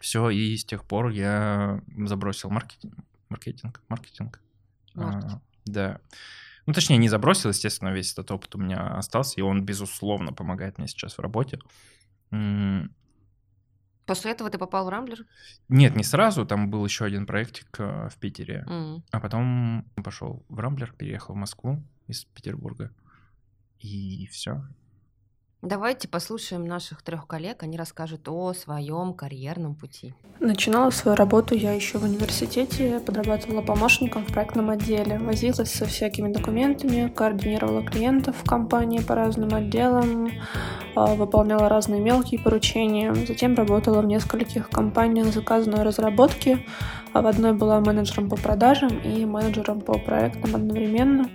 Все, 0.00 0.30
и 0.30 0.56
с 0.56 0.64
тех 0.64 0.84
пор 0.84 1.10
я 1.10 1.82
забросил 2.06 2.50
маркетинг, 2.50 2.94
маркетинг, 3.28 3.82
маркетинг. 3.88 4.40
А, 4.94 5.00
Маркетинг. 5.00 5.42
да. 5.66 6.00
Ну, 6.66 6.72
точнее, 6.72 6.98
не 6.98 7.08
забросил, 7.08 7.50
естественно, 7.50 7.90
весь 7.90 8.12
этот 8.12 8.30
опыт 8.30 8.54
у 8.54 8.58
меня 8.58 8.96
остался, 8.96 9.38
и 9.38 9.42
он, 9.42 9.64
безусловно, 9.64 10.32
помогает 10.32 10.78
мне 10.78 10.88
сейчас 10.88 11.18
в 11.18 11.20
работе. 11.20 11.58
После 14.10 14.32
этого 14.32 14.50
ты 14.50 14.58
попал 14.58 14.86
в 14.86 14.88
Рамблер? 14.88 15.24
Нет, 15.68 15.94
не 15.94 16.02
сразу, 16.02 16.44
там 16.44 16.68
был 16.68 16.84
еще 16.84 17.04
один 17.04 17.26
проектик 17.26 17.68
э, 17.78 18.08
в 18.08 18.16
Питере, 18.16 18.64
М. 18.66 19.04
а 19.12 19.20
потом 19.20 19.84
пошел 20.02 20.44
в 20.48 20.58
Рамблер, 20.58 20.92
переехал 20.92 21.34
в 21.34 21.36
Москву 21.36 21.80
из 22.08 22.24
Петербурга. 22.24 22.90
И 23.78 24.26
все. 24.26 24.64
Давайте 25.62 26.08
послушаем 26.08 26.64
наших 26.64 27.02
трех 27.02 27.26
коллег, 27.26 27.62
они 27.62 27.76
расскажут 27.76 28.26
о 28.28 28.54
своем 28.54 29.12
карьерном 29.12 29.74
пути. 29.74 30.14
Начинала 30.38 30.88
свою 30.88 31.18
работу 31.18 31.54
я 31.54 31.72
еще 31.74 31.98
в 31.98 32.04
университете, 32.04 32.98
подрабатывала 33.04 33.60
помощником 33.60 34.24
в 34.24 34.32
проектном 34.32 34.70
отделе, 34.70 35.18
возилась 35.18 35.70
со 35.70 35.84
всякими 35.84 36.32
документами, 36.32 37.12
координировала 37.14 37.84
клиентов 37.84 38.36
в 38.42 38.48
компании 38.48 39.00
по 39.00 39.14
разным 39.14 39.52
отделам, 39.54 40.30
а, 40.96 41.14
выполняла 41.14 41.68
разные 41.68 42.00
мелкие 42.00 42.40
поручения. 42.40 43.14
Затем 43.14 43.54
работала 43.54 44.00
в 44.00 44.06
нескольких 44.06 44.70
компаниях 44.70 45.26
заказанной 45.26 45.82
разработки. 45.82 46.64
А 47.12 47.22
в 47.22 47.26
одной 47.26 47.52
была 47.52 47.80
менеджером 47.80 48.28
по 48.28 48.36
продажам 48.36 48.98
и 48.98 49.24
менеджером 49.24 49.80
по 49.80 49.98
проектам 49.98 50.54
одновременно. 50.54 51.28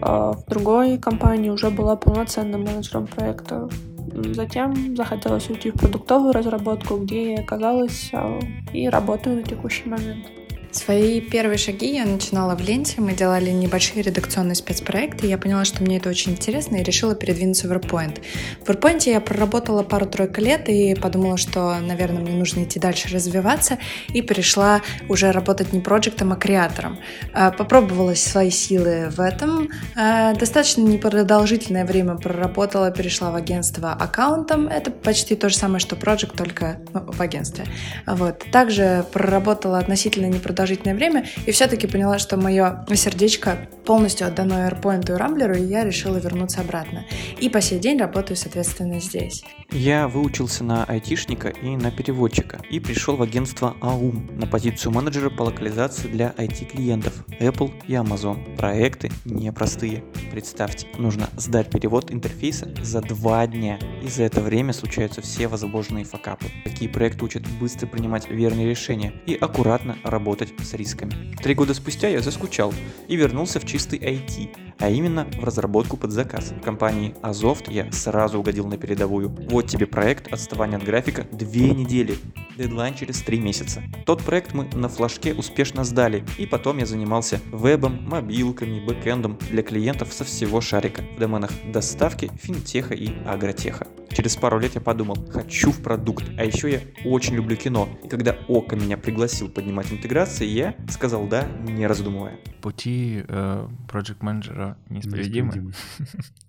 А 0.00 0.32
в 0.32 0.44
другой 0.46 0.98
компании 0.98 1.50
уже 1.50 1.70
была 1.70 1.96
полноценным 1.96 2.64
менеджером 2.64 3.06
проекта. 3.06 3.68
Затем 4.12 4.96
захотелось 4.96 5.48
уйти 5.50 5.70
в 5.70 5.74
продуктовую 5.74 6.32
разработку, 6.32 6.98
где 6.98 7.34
я 7.34 7.40
оказалась 7.40 8.10
а, 8.12 8.38
и 8.72 8.88
работаю 8.88 9.36
на 9.36 9.42
текущий 9.42 9.88
момент. 9.88 10.26
Свои 10.74 11.20
первые 11.20 11.56
шаги 11.56 11.94
я 11.94 12.04
начинала 12.04 12.56
в 12.56 12.60
ленте. 12.60 13.00
Мы 13.00 13.12
делали 13.12 13.50
небольшие 13.50 14.02
редакционные 14.02 14.56
спецпроекты. 14.56 15.28
Я 15.28 15.38
поняла, 15.38 15.64
что 15.64 15.84
мне 15.84 15.98
это 15.98 16.08
очень 16.08 16.32
интересно 16.32 16.78
и 16.78 16.82
решила 16.82 17.14
передвинуться 17.14 17.68
в 17.68 17.72
WordPoint. 17.72 18.20
В 18.64 18.68
WordPoint 18.68 19.08
я 19.08 19.20
проработала 19.20 19.84
пару-тройку 19.84 20.40
лет 20.40 20.68
и 20.68 20.96
подумала, 20.96 21.36
что, 21.36 21.78
наверное, 21.78 22.22
мне 22.22 22.32
нужно 22.32 22.64
идти 22.64 22.80
дальше 22.80 23.08
развиваться. 23.14 23.78
И 24.12 24.20
пришла 24.20 24.82
уже 25.08 25.30
работать 25.30 25.72
не 25.72 25.78
проектом, 25.78 26.32
а 26.32 26.36
креатором. 26.36 26.98
А, 27.32 27.52
попробовала 27.52 28.14
свои 28.14 28.50
силы 28.50 29.10
в 29.10 29.20
этом. 29.20 29.68
А, 29.94 30.34
достаточно 30.34 30.80
непродолжительное 30.80 31.84
время 31.84 32.16
проработала, 32.16 32.90
перешла 32.90 33.30
в 33.30 33.36
агентство 33.36 33.92
аккаунтом. 33.92 34.66
Это 34.66 34.90
почти 34.90 35.36
то 35.36 35.48
же 35.48 35.56
самое, 35.56 35.78
что 35.78 35.94
проект, 35.94 36.36
только 36.36 36.78
ну, 36.92 37.12
в 37.12 37.20
агентстве. 37.20 37.64
Вот. 38.08 38.44
Также 38.50 39.06
проработала 39.12 39.78
относительно 39.78 40.26
непродолжительное 40.26 40.63
продолжительное 40.64 40.94
время, 40.94 41.26
и 41.46 41.52
все-таки 41.52 41.86
поняла, 41.86 42.18
что 42.18 42.36
мое 42.36 42.86
сердечко 42.94 43.68
полностью 43.84 44.26
отдано 44.26 44.68
AirPoint 44.68 45.10
и 45.10 45.12
Рамблеру, 45.12 45.54
и 45.54 45.64
я 45.64 45.84
решила 45.84 46.16
вернуться 46.16 46.60
обратно. 46.60 47.04
И 47.38 47.48
по 47.50 47.60
сей 47.60 47.78
день 47.78 47.98
работаю, 47.98 48.36
соответственно, 48.36 48.98
здесь. 49.00 49.44
Я 49.76 50.06
выучился 50.06 50.62
на 50.62 50.84
айтишника 50.84 51.48
и 51.48 51.76
на 51.76 51.90
переводчика, 51.90 52.60
и 52.70 52.78
пришел 52.78 53.16
в 53.16 53.22
агентство 53.22 53.76
AUM 53.80 54.38
на 54.38 54.46
позицию 54.46 54.92
менеджера 54.92 55.30
по 55.30 55.42
локализации 55.42 56.06
для 56.06 56.32
IT-клиентов 56.38 57.24
Apple 57.40 57.72
и 57.88 57.94
Amazon. 57.94 58.56
Проекты 58.56 59.10
непростые. 59.24 60.04
Представьте, 60.30 60.86
нужно 60.96 61.28
сдать 61.36 61.70
перевод 61.70 62.12
интерфейса 62.12 62.72
за 62.82 63.00
два 63.00 63.44
дня, 63.48 63.80
и 64.00 64.06
за 64.06 64.22
это 64.22 64.40
время 64.40 64.72
случаются 64.72 65.22
все 65.22 65.48
возможные 65.48 66.04
факапы. 66.04 66.46
Такие 66.62 66.88
проекты 66.88 67.24
учат 67.24 67.42
быстро 67.58 67.88
принимать 67.88 68.30
верные 68.30 68.70
решения 68.70 69.12
и 69.26 69.34
аккуратно 69.34 69.96
работать 70.04 70.54
с 70.62 70.72
рисками. 70.74 71.34
Три 71.42 71.54
года 71.54 71.74
спустя 71.74 72.06
я 72.06 72.20
заскучал 72.20 72.72
и 73.08 73.16
вернулся 73.16 73.58
в 73.58 73.66
чистый 73.66 73.98
IT, 73.98 74.50
а 74.78 74.90
именно 74.90 75.26
в 75.38 75.44
разработку 75.44 75.96
под 75.96 76.10
заказ. 76.10 76.52
В 76.52 76.62
компании 76.62 77.14
Азофт 77.22 77.68
я 77.68 77.90
сразу 77.92 78.38
угодил 78.38 78.66
на 78.66 78.76
передовую. 78.76 79.34
Вот 79.50 79.66
тебе 79.66 79.86
проект 79.86 80.32
отставания 80.32 80.76
от 80.76 80.84
графика 80.84 81.26
две 81.32 81.70
недели. 81.70 82.16
Дедлайн 82.56 82.94
через 82.94 83.20
три 83.22 83.40
месяца. 83.40 83.82
Тот 84.06 84.22
проект 84.22 84.52
мы 84.54 84.64
на 84.74 84.88
флажке 84.88 85.34
успешно 85.34 85.84
сдали, 85.84 86.24
и 86.38 86.46
потом 86.46 86.78
я 86.78 86.86
занимался 86.86 87.40
вебом, 87.50 88.04
мобилками, 88.08 88.84
бэкэндом 88.84 89.38
для 89.50 89.62
клиентов 89.62 90.12
со 90.12 90.24
всего 90.24 90.60
шарика 90.60 91.02
в 91.16 91.18
доменах 91.18 91.50
доставки, 91.72 92.30
финтеха 92.42 92.94
и 92.94 93.10
агротеха. 93.26 93.88
Через 94.14 94.36
пару 94.36 94.60
лет 94.60 94.76
я 94.76 94.80
подумал, 94.80 95.16
хочу 95.28 95.72
в 95.72 95.82
продукт, 95.82 96.24
а 96.38 96.44
еще 96.44 96.70
я 96.70 96.80
очень 97.04 97.34
люблю 97.34 97.56
кино. 97.56 97.88
И 98.04 98.08
когда 98.08 98.36
Ока 98.46 98.76
меня 98.76 98.96
пригласил 98.96 99.48
поднимать 99.48 99.92
интеграции, 99.92 100.46
я 100.46 100.76
сказал 100.88 101.26
да, 101.26 101.48
не 101.64 101.84
раздумывая. 101.86 102.38
Пути 102.62 103.24
э, 103.26 103.68
проект 103.88 104.22
менеджера 104.22 104.78
неисповедимы. 104.88 105.72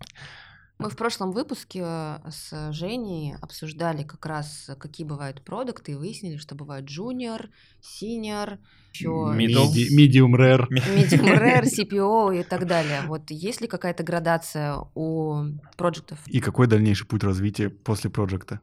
Мы 0.77 0.89
в 0.89 0.97
прошлом 0.97 1.31
выпуске 1.31 1.81
э, 1.83 2.19
с 2.29 2.71
Женей 2.73 3.35
обсуждали 3.41 4.03
как 4.03 4.25
раз, 4.25 4.69
какие 4.77 5.07
бывают 5.07 5.41
продукты, 5.41 5.93
и 5.93 5.95
выяснили, 5.95 6.35
что 6.35 6.53
бывают 6.53 6.89
junior, 6.89 7.49
senior, 7.81 8.59
еще 8.93 9.07
Middle. 9.07 9.71
Medium 9.97 10.35
rare. 10.35 10.67
medium 10.69 11.37
rare, 11.37 11.63
CPO 11.63 12.41
и 12.41 12.43
так 12.43 12.67
далее. 12.67 13.03
Вот 13.07 13.31
есть 13.31 13.61
ли 13.61 13.67
какая-то 13.67 14.03
градация 14.03 14.77
у 14.95 15.45
проектов? 15.77 16.19
И 16.27 16.41
какой 16.41 16.67
дальнейший 16.67 17.07
путь 17.07 17.23
развития 17.23 17.69
после 17.69 18.09
проекта? 18.09 18.59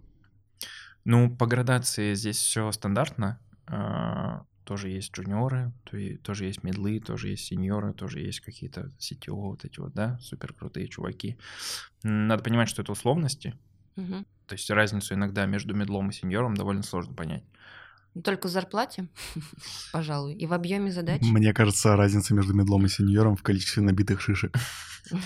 Ну, 1.05 1.35
по 1.35 1.47
градации 1.47 2.15
здесь 2.15 2.37
все 2.37 2.71
стандартно. 2.73 3.41
Тоже 4.65 4.89
есть 4.89 5.13
джуниоры, 5.13 5.73
тоже 6.23 6.45
есть 6.45 6.63
медлы, 6.63 7.01
тоже 7.01 7.29
есть 7.29 7.45
сеньоры, 7.47 7.93
тоже 7.93 8.21
есть 8.21 8.41
какие-то 8.41 8.93
CTO, 8.99 9.33
вот 9.35 9.65
эти 9.65 9.81
вот, 9.81 9.93
да, 9.93 10.19
супер 10.21 10.53
крутые 10.53 10.89
чуваки. 10.89 11.37
Надо 12.05 12.43
понимать, 12.45 12.69
что 12.69 12.83
это 12.83 12.93
условности, 12.93 13.55
Мгм. 13.97 14.25
то 14.47 14.53
есть 14.55 14.71
разницу 14.71 15.15
иногда 15.15 15.47
между 15.47 15.75
медлом 15.75 16.11
и 16.11 16.13
сеньором 16.13 16.55
довольно 16.55 16.83
сложно 16.83 17.13
понять. 17.15 17.43
Только 18.23 18.47
в 18.47 18.51
зарплате, 18.51 19.09
пожалуй, 19.93 20.35
и 20.35 20.47
в 20.47 20.53
объеме 20.53 20.93
задач. 20.93 21.23
Мне 21.23 21.53
кажется, 21.53 21.97
разница 21.97 22.35
между 22.35 22.55
медлом 22.55 22.87
и 22.87 22.89
сеньором 22.89 23.37
в 23.37 23.43
количестве 23.43 23.83
набитых 23.83 24.21
шишек. 24.21 24.55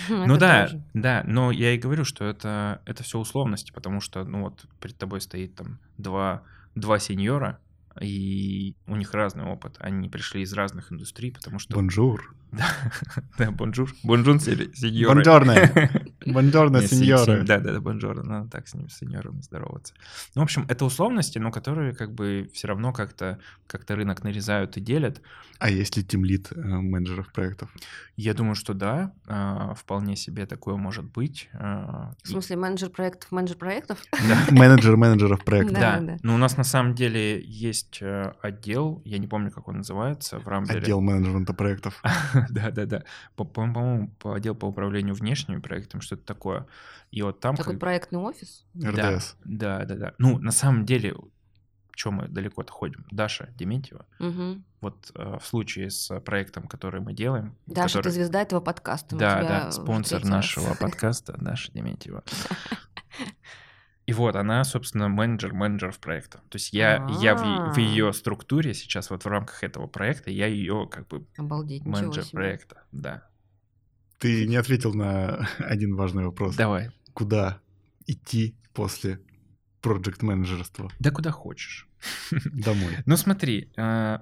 Ну 0.09 0.37
да, 0.37 0.69
да, 0.95 1.23
но 1.27 1.51
я 1.51 1.73
и 1.73 1.77
говорю, 1.77 2.03
что 2.03 2.25
это, 2.25 2.81
это 2.85 3.03
все 3.03 3.19
условности, 3.19 3.71
потому 3.71 4.01
что, 4.01 4.23
ну 4.23 4.41
вот, 4.41 4.65
перед 4.81 4.97
тобой 4.97 5.21
стоит 5.21 5.53
там 5.53 5.77
два, 5.99 6.41
два 6.73 6.97
сеньора, 6.97 7.59
и 8.01 8.75
у 8.85 8.95
них 8.95 9.13
разный 9.13 9.45
опыт. 9.45 9.75
Они 9.79 10.09
пришли 10.09 10.41
из 10.41 10.53
разных 10.53 10.91
индустрий, 10.91 11.31
потому 11.31 11.59
что... 11.59 11.75
Bonjour. 11.75 12.35
Да, 13.37 13.51
bonjour. 13.51 13.93
Bonjour, 14.03 14.39
се- 14.39 14.73
сеньоры. 14.73 15.15
Buongiorno. 15.15 15.53
Buongiorno, 16.25 16.81
сеньоры. 16.81 17.39
се- 17.39 17.43
Да, 17.43 17.59
да, 17.59 17.73
да, 17.73 17.79
buongiorno, 17.81 18.23
надо 18.23 18.49
так 18.49 18.67
с 18.67 18.73
ними, 18.73 18.87
с 18.87 18.97
сеньорами 18.97 19.41
здороваться. 19.41 19.93
Ну, 20.35 20.41
в 20.41 20.43
общем, 20.43 20.65
это 20.67 20.85
условности, 20.85 21.39
но 21.39 21.51
которые 21.51 21.93
как 21.93 22.13
бы 22.13 22.49
все 22.53 22.67
равно 22.67 22.93
как-то 22.93 23.39
как 23.67 23.89
рынок 23.89 24.23
нарезают 24.23 24.77
и 24.77 24.81
делят. 24.81 25.21
А 25.59 25.69
есть 25.69 25.97
ли 25.97 26.03
тимлит 26.03 26.51
э, 26.51 26.59
менеджеров 26.61 27.31
проектов? 27.33 27.69
Я 28.15 28.33
думаю, 28.33 28.55
что 28.55 28.73
да, 28.73 29.11
а, 29.27 29.73
вполне 29.73 30.15
себе 30.15 30.45
такое 30.45 30.75
может 30.75 31.05
быть. 31.05 31.49
а, 31.53 32.13
В 32.23 32.27
смысле, 32.27 32.55
менеджер 32.57 32.89
проектов, 32.89 33.31
менеджер 33.31 33.57
проектов? 33.57 33.99
Да. 34.27 34.37
Менеджер 34.51 34.97
менеджеров 34.97 35.43
проектов. 35.43 35.73
Да, 35.79 36.17
но 36.23 36.35
у 36.35 36.37
нас 36.37 36.57
на 36.57 36.63
самом 36.63 36.95
деле 36.95 37.41
есть 37.43 37.99
э, 38.01 38.33
отдел, 38.41 39.01
я 39.05 39.17
не 39.17 39.27
помню, 39.27 39.51
как 39.51 39.67
он 39.67 39.77
называется, 39.77 40.39
в 40.39 40.47
Рамблере. 40.47 40.79
Отдел 40.81 41.01
менеджмента 41.01 41.53
проектов. 41.53 42.01
Да, 42.49 42.71
да, 42.71 42.85
да. 42.85 43.03
По- 43.35 43.43
по- 43.43 43.61
По-моему, 43.61 44.09
по 44.19 44.33
отдел 44.35 44.55
по 44.55 44.65
управлению 44.65 45.15
внешними 45.15 45.59
проектами, 45.59 46.01
что-то 46.01 46.23
такое. 46.23 46.65
И 47.11 47.21
вот 47.21 47.39
там... 47.39 47.55
Такой 47.55 47.73
как- 47.73 47.79
проектный 47.81 48.19
офис? 48.19 48.65
Да, 48.73 49.15
РДС. 49.15 49.35
Да, 49.45 49.85
да, 49.85 49.95
да. 49.95 50.13
Ну, 50.17 50.37
на 50.39 50.51
самом 50.51 50.85
деле, 50.85 51.15
что 51.95 52.11
мы 52.11 52.27
далеко-то 52.27 52.71
ходим? 52.71 53.05
Даша 53.11 53.49
Дементьева. 53.57 54.05
Мгм. 54.19 54.63
Вот 54.81 55.11
э, 55.15 55.37
в 55.41 55.45
случае 55.45 55.89
с 55.89 56.19
проектом, 56.19 56.67
который 56.67 57.01
мы 57.01 57.13
делаем... 57.13 57.55
Даша, 57.65 57.97
который- 57.99 58.03
ты 58.03 58.11
звезда 58.11 58.41
этого 58.41 58.59
подкаста. 58.59 59.15
Да, 59.15 59.41
да, 59.41 59.71
спонсор 59.71 60.23
нашего 60.25 60.75
подкаста 60.79 61.35
Даша 61.39 61.71
Дементьева. 61.71 62.23
И 64.07 64.13
вот 64.13 64.35
она, 64.37 64.63
собственно, 64.63 65.09
менеджер 65.09 65.53
менеджеров 65.53 65.99
проекта. 65.99 66.37
То 66.49 66.55
есть 66.55 66.71
я, 66.71 67.05
я 67.21 67.35
в, 67.35 67.41
А. 67.43 67.73
в 67.73 67.77
ее 67.77 68.13
структуре 68.13 68.73
сейчас 68.73 69.09
вот 69.09 69.25
в 69.25 69.27
рамках 69.27 69.63
этого 69.63 69.85
проекта, 69.87 70.31
я 70.31 70.47
ее 70.47 70.87
как 70.89 71.07
бы 71.09 71.27
Обалдеть, 71.37 71.85
менеджер 71.85 72.23
себе. 72.23 72.31
проекта. 72.37 72.83
Да. 72.93 73.27
Ты 74.17 74.47
не 74.47 74.55
ответил 74.55 74.93
на 74.93 75.47
один 75.59 75.95
важный 75.95 76.23
вопрос. 76.25 76.55
Давай. 76.55 76.89
Куда 77.13 77.61
идти 78.05 78.55
после 78.73 79.19
проект 79.81 80.21
менеджерства 80.23 80.89
Да 80.99 81.11
куда 81.11 81.31
хочешь. 81.31 81.87
домой? 82.45 82.97
Ну 83.05 83.17
смотри, 83.17 83.71
э, 83.75 84.19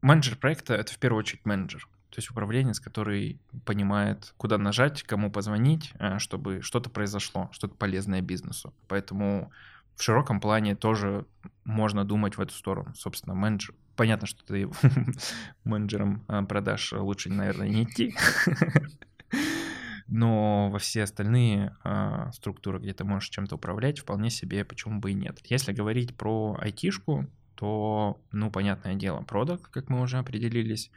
менеджер 0.00 0.36
проекта— 0.36 0.74
это 0.76 0.92
в 0.92 0.98
первую 0.98 1.18
очередь 1.20 1.44
менеджер. 1.44 1.88
То 2.14 2.20
есть 2.20 2.30
управленец, 2.30 2.78
который 2.78 3.40
понимает, 3.64 4.34
куда 4.36 4.56
нажать, 4.56 5.02
кому 5.02 5.32
позвонить, 5.32 5.92
э, 5.98 6.20
чтобы 6.20 6.62
что-то 6.62 6.88
произошло, 6.88 7.48
что-то 7.50 7.74
полезное 7.74 8.20
бизнесу. 8.20 8.72
Поэтому 8.86 9.50
в 9.96 10.02
широком 10.02 10.40
плане 10.40 10.76
тоже 10.76 11.26
можно 11.64 12.04
думать 12.04 12.36
в 12.36 12.40
эту 12.40 12.54
сторону. 12.54 12.94
Собственно, 12.94 13.34
менеджер. 13.34 13.74
Понятно, 13.96 14.28
что 14.28 14.44
ты 14.44 14.70
менеджером 15.64 16.24
э, 16.28 16.42
продаж 16.44 16.92
лучше, 16.92 17.30
наверное, 17.30 17.68
не 17.68 17.82
идти. 17.82 18.14
Но 20.06 20.70
во 20.70 20.78
все 20.78 21.02
остальные 21.02 21.76
а, 21.82 22.30
структуры, 22.32 22.78
где 22.78 22.92
ты 22.92 23.02
можешь 23.04 23.30
чем-то 23.30 23.56
управлять, 23.56 23.98
вполне 23.98 24.30
себе 24.30 24.64
почему 24.64 25.00
бы 25.00 25.10
и 25.10 25.14
нет. 25.14 25.40
Если 25.46 25.72
говорить 25.72 26.14
про 26.14 26.56
айтишку, 26.60 27.26
то, 27.54 28.20
ну, 28.30 28.50
понятное 28.50 28.94
дело, 28.94 29.22
продукт, 29.22 29.66
как 29.68 29.88
мы 29.88 30.02
уже 30.02 30.18
определились, 30.18 30.90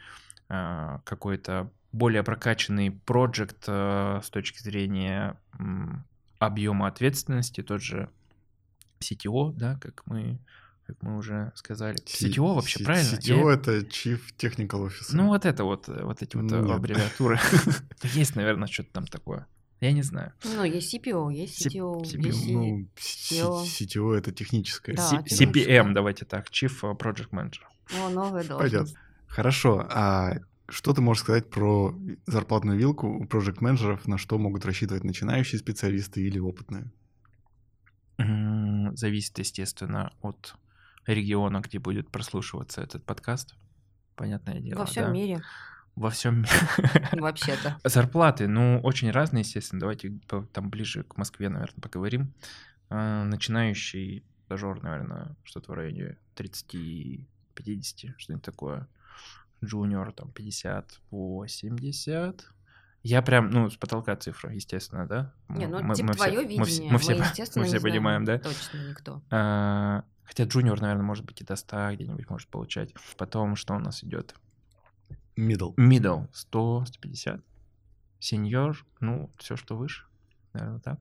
какой-то 0.47 1.71
более 1.91 2.23
прокачанный 2.23 2.91
проект 2.91 3.65
э, 3.67 4.21
с 4.23 4.29
точки 4.29 4.61
зрения 4.61 5.39
объема 6.39 6.87
ответственности, 6.87 7.63
тот 7.63 7.81
же 7.81 8.09
CTO, 8.99 9.53
да, 9.53 9.77
как 9.81 10.05
мы 10.05 10.39
как 10.85 11.01
мы 11.01 11.17
уже 11.17 11.51
сказали. 11.55 11.97
CTO 11.97 12.55
вообще, 12.55 12.81
правильно? 12.81 13.17
CTO— 13.17 13.49
это 13.51 13.79
Chief 13.79 14.21
Technical 14.37 14.87
Officer. 14.87 15.11
Ну, 15.11 15.27
вот 15.27 15.45
это 15.45 15.65
вот, 15.65 15.89
э, 15.89 16.01
вот 16.01 16.21
эти 16.21 16.37
вот 16.37 16.49
э, 16.49 16.61
Нет. 16.61 16.71
аббревиатуры. 16.71 17.37
Есть, 18.13 18.37
наверное, 18.37 18.69
что-то 18.69 18.93
там 18.93 19.05
такое. 19.05 19.47
Я 19.81 19.91
не 19.91 20.01
знаю. 20.01 20.31
Ну, 20.45 20.63
есть 20.63 20.95
CPO, 20.95 21.31
есть 21.33 21.67
CTO, 21.67 22.03
есть 22.03 22.47
Ну, 22.47 22.87
CTO— 22.95 24.13
это 24.17 24.31
техническое. 24.31 24.95
Да, 24.95 25.23
CPM, 25.29 25.93
давайте 25.93 26.23
так, 26.23 26.47
Chief 26.49 26.71
Project 26.97 27.31
Manager. 27.31 27.65
О, 27.99 28.09
новая 28.09 28.45
должность. 28.45 28.73
Пойдет. 28.73 28.95
Хорошо, 29.27 29.85
а 29.89 30.39
что 30.69 30.93
ты 30.93 31.01
можешь 31.01 31.23
сказать 31.23 31.49
про 31.49 31.95
зарплатную 32.25 32.77
вилку 32.77 33.07
у 33.07 33.25
проект 33.25 33.61
менеджеров 33.61 34.07
на 34.07 34.17
что 34.17 34.37
могут 34.37 34.65
рассчитывать 34.65 35.03
начинающие 35.03 35.59
специалисты 35.59 36.21
или 36.21 36.39
опытные? 36.39 36.91
Зависит, 38.17 39.37
естественно, 39.37 40.11
от 40.21 40.55
региона, 41.05 41.61
где 41.61 41.79
будет 41.79 42.09
прослушиваться 42.09 42.81
этот 42.81 43.03
подкаст. 43.05 43.55
Понятное 44.15 44.59
дело. 44.59 44.79
Во 44.79 44.85
всем 44.85 45.05
да? 45.05 45.11
мире. 45.11 45.41
Во 45.95 46.09
всем 46.09 46.37
мире. 46.39 46.49
Вообще-то. 47.13 47.79
Зарплаты, 47.89 48.47
ну, 48.47 48.79
очень 48.81 49.11
разные, 49.11 49.41
естественно. 49.41 49.79
Давайте 49.81 50.19
там 50.51 50.69
ближе 50.69 51.03
к 51.03 51.17
Москве, 51.17 51.49
наверное, 51.49 51.81
поговорим. 51.81 52.33
А, 52.89 53.23
начинающий 53.23 54.23
стажер, 54.45 54.81
наверное, 54.81 55.35
что-то 55.43 55.71
в 55.71 55.75
районе 55.75 56.17
30-50, 56.35 57.25
что-нибудь 58.17 58.43
такое. 58.43 58.87
Джуниор 59.63 60.11
там 60.11 60.31
50-80. 60.35 62.41
Я 63.03 63.21
прям, 63.21 63.49
ну, 63.49 63.69
с 63.69 63.77
потолка 63.77 64.15
цифра, 64.15 64.53
естественно, 64.53 65.07
да? 65.07 65.33
Не, 65.49 65.67
ну, 65.67 65.81
мы, 65.81 65.95
типа 65.95 66.09
мы 66.09 66.15
твое 66.15 66.39
все, 66.39 66.47
видение, 66.47 66.91
мы 66.91 66.99
все, 66.99 67.15
мы, 67.15 67.21
естественно, 67.21 67.63
мы 67.63 67.69
все 67.69 67.79
понимаем, 67.79 68.25
да? 68.25 68.39
Точно 68.39 68.89
никто. 68.89 69.21
А, 69.29 70.03
хотя 70.23 70.43
джуниор, 70.43 70.81
наверное, 70.81 71.05
может 71.05 71.25
быть 71.25 71.41
и 71.41 71.45
до 71.45 71.55
100 71.55 71.93
где-нибудь 71.93 72.29
может 72.29 72.49
получать. 72.49 72.93
Потом 73.17 73.55
что 73.55 73.75
у 73.75 73.79
нас 73.79 74.03
идет? 74.03 74.35
Middle. 75.37 75.73
Middle 75.75 76.27
100, 76.33 76.85
150. 76.87 77.41
Сеньор, 78.19 78.83
ну, 78.99 79.31
все, 79.37 79.55
что 79.55 79.77
выше, 79.77 80.05
наверное, 80.53 80.79
так. 80.79 80.99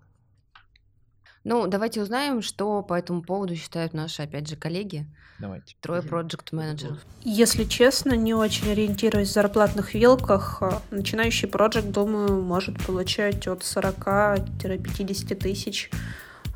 Ну, 1.49 1.69
давайте 1.69 2.03
узнаем, 2.03 2.43
что 2.43 2.83
по 2.83 2.95
этому 2.95 3.23
поводу 3.23 3.55
считают 3.55 3.95
наши, 3.95 4.21
опять 4.21 4.49
же, 4.49 4.57
коллеги. 4.57 5.07
Давайте. 5.39 5.77
Трое 5.81 6.03
проект 6.03 6.51
менеджеров 6.51 6.99
Если 7.23 7.63
честно, 7.63 8.15
не 8.17 8.35
очень 8.35 8.73
ориентируясь 8.73 9.29
в 9.29 9.33
зарплатных 9.33 9.95
вилках, 9.95 10.61
а, 10.61 10.83
начинающий 10.91 11.47
проект, 11.47 11.93
думаю, 11.93 12.43
может 12.43 12.85
получать 12.85 13.47
от 13.47 13.63
40-50 13.63 15.37
тысяч 15.37 15.89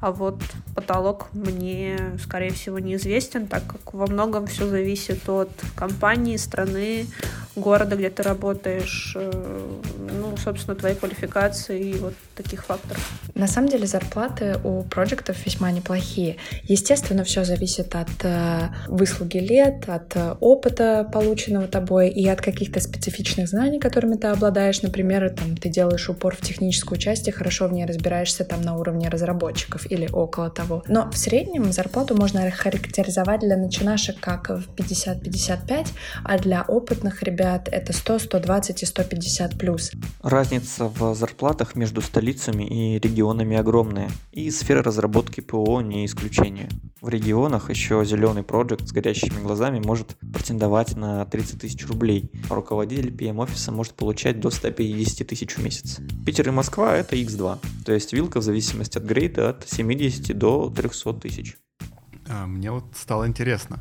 а 0.01 0.12
вот 0.12 0.41
потолок 0.74 1.28
мне, 1.34 2.16
скорее 2.22 2.53
всего, 2.53 2.78
неизвестен, 2.78 3.47
так 3.47 3.66
как 3.66 3.93
во 3.93 4.07
многом 4.07 4.47
все 4.47 4.66
зависит 4.66 5.28
от 5.28 5.51
компании, 5.76 6.38
страны, 6.38 7.07
города, 7.61 7.96
где 7.96 8.11
ты 8.11 8.22
работаешь, 8.22 9.12
э, 9.16 9.30
ну, 10.20 10.36
собственно, 10.36 10.76
твоей 10.76 10.96
квалификации 10.96 11.80
и 11.80 11.94
вот 11.94 12.14
таких 12.34 12.64
факторов. 12.64 13.08
На 13.34 13.46
самом 13.46 13.68
деле 13.68 13.86
зарплаты 13.86 14.56
у 14.64 14.82
проектов 14.82 15.36
весьма 15.46 15.70
неплохие. 15.70 16.36
Естественно, 16.64 17.24
все 17.24 17.44
зависит 17.44 17.94
от 17.94 18.08
э, 18.24 18.68
выслуги 18.88 19.38
лет, 19.38 19.88
от 19.88 20.16
э, 20.16 20.34
опыта, 20.40 21.08
полученного 21.12 21.68
тобой, 21.68 22.08
и 22.08 22.26
от 22.28 22.40
каких-то 22.40 22.80
специфичных 22.80 23.48
знаний, 23.48 23.78
которыми 23.78 24.16
ты 24.16 24.28
обладаешь. 24.28 24.82
Например, 24.82 25.30
там, 25.30 25.56
ты 25.56 25.68
делаешь 25.68 26.08
упор 26.08 26.34
в 26.34 26.40
техническую 26.40 26.98
часть 26.98 27.28
и 27.28 27.30
хорошо 27.30 27.68
в 27.68 27.72
ней 27.72 27.84
разбираешься 27.84 28.44
там 28.44 28.62
на 28.62 28.76
уровне 28.76 29.08
разработчиков 29.08 29.90
или 29.90 30.08
около 30.11 30.50
того. 30.50 30.82
Но 30.88 31.11
в 31.11 31.16
среднем 31.16 31.72
зарплату 31.72 32.16
можно 32.16 32.50
характеризовать 32.50 33.40
для 33.40 33.56
начинашек 33.56 34.18
как 34.20 34.48
в 34.48 34.68
50-55, 34.76 35.88
а 36.24 36.38
для 36.38 36.62
опытных 36.62 37.22
ребят 37.22 37.49
это 37.57 37.92
100, 37.92 38.18
120 38.18 38.82
и 38.82 38.86
150 38.86 39.59
плюс. 39.59 39.92
Разница 40.22 40.86
в 40.86 41.14
зарплатах 41.14 41.74
между 41.74 42.01
столицами 42.03 42.64
и 42.64 42.98
регионами 42.98 43.57
огромная, 43.57 44.11
и 44.32 44.51
сфера 44.51 44.82
разработки 44.82 45.40
ПО 45.40 45.80
не 45.80 46.07
исключение. 46.07 46.68
В 47.01 47.09
регионах 47.09 47.70
еще 47.70 48.05
зеленый 48.05 48.42
проект 48.42 48.86
с 48.86 48.92
горящими 48.92 49.40
глазами 49.40 49.80
может 49.84 50.16
претендовать 50.32 50.96
на 50.96 51.24
30 51.24 51.61
тысяч 51.61 51.86
рублей, 51.86 52.30
а 52.51 52.55
руководитель 52.55 53.11
PM-офиса 53.11 53.72
может 53.72 53.94
получать 53.94 54.40
до 54.40 54.51
150 54.51 55.26
тысяч 55.26 55.57
в 55.57 55.62
месяц. 55.62 55.98
Питер 56.26 56.48
и 56.48 56.51
Москва 56.51 56.96
это 56.96 57.16
X2, 57.16 57.59
то 57.84 57.92
есть 57.92 58.12
вилка 58.12 58.40
в 58.40 58.42
зависимости 58.42 58.98
от 58.98 59.05
грейда 59.05 59.51
от 59.51 59.68
70 59.68 60.36
до 60.36 60.70
300 60.70 61.14
тысяч. 61.14 61.57
А, 62.28 62.46
мне 62.46 62.70
вот 62.70 62.84
стало 62.94 63.26
интересно. 63.26 63.80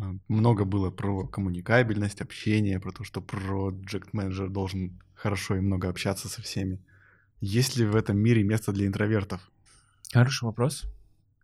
А, 0.00 0.14
много 0.28 0.64
было 0.64 0.90
про 0.90 1.26
коммуникабельность, 1.26 2.20
общение, 2.20 2.80
про 2.80 2.92
то, 2.92 3.04
что 3.04 3.20
проект 3.20 4.12
менеджер 4.12 4.48
должен 4.48 5.00
хорошо 5.14 5.56
и 5.56 5.60
много 5.60 5.88
общаться 5.88 6.28
со 6.28 6.42
всеми. 6.42 6.80
Есть 7.40 7.76
ли 7.76 7.84
в 7.84 7.96
этом 7.96 8.18
мире 8.18 8.42
место 8.42 8.72
для 8.72 8.86
интровертов? 8.86 9.50
Хороший 10.12 10.44
вопрос. 10.44 10.86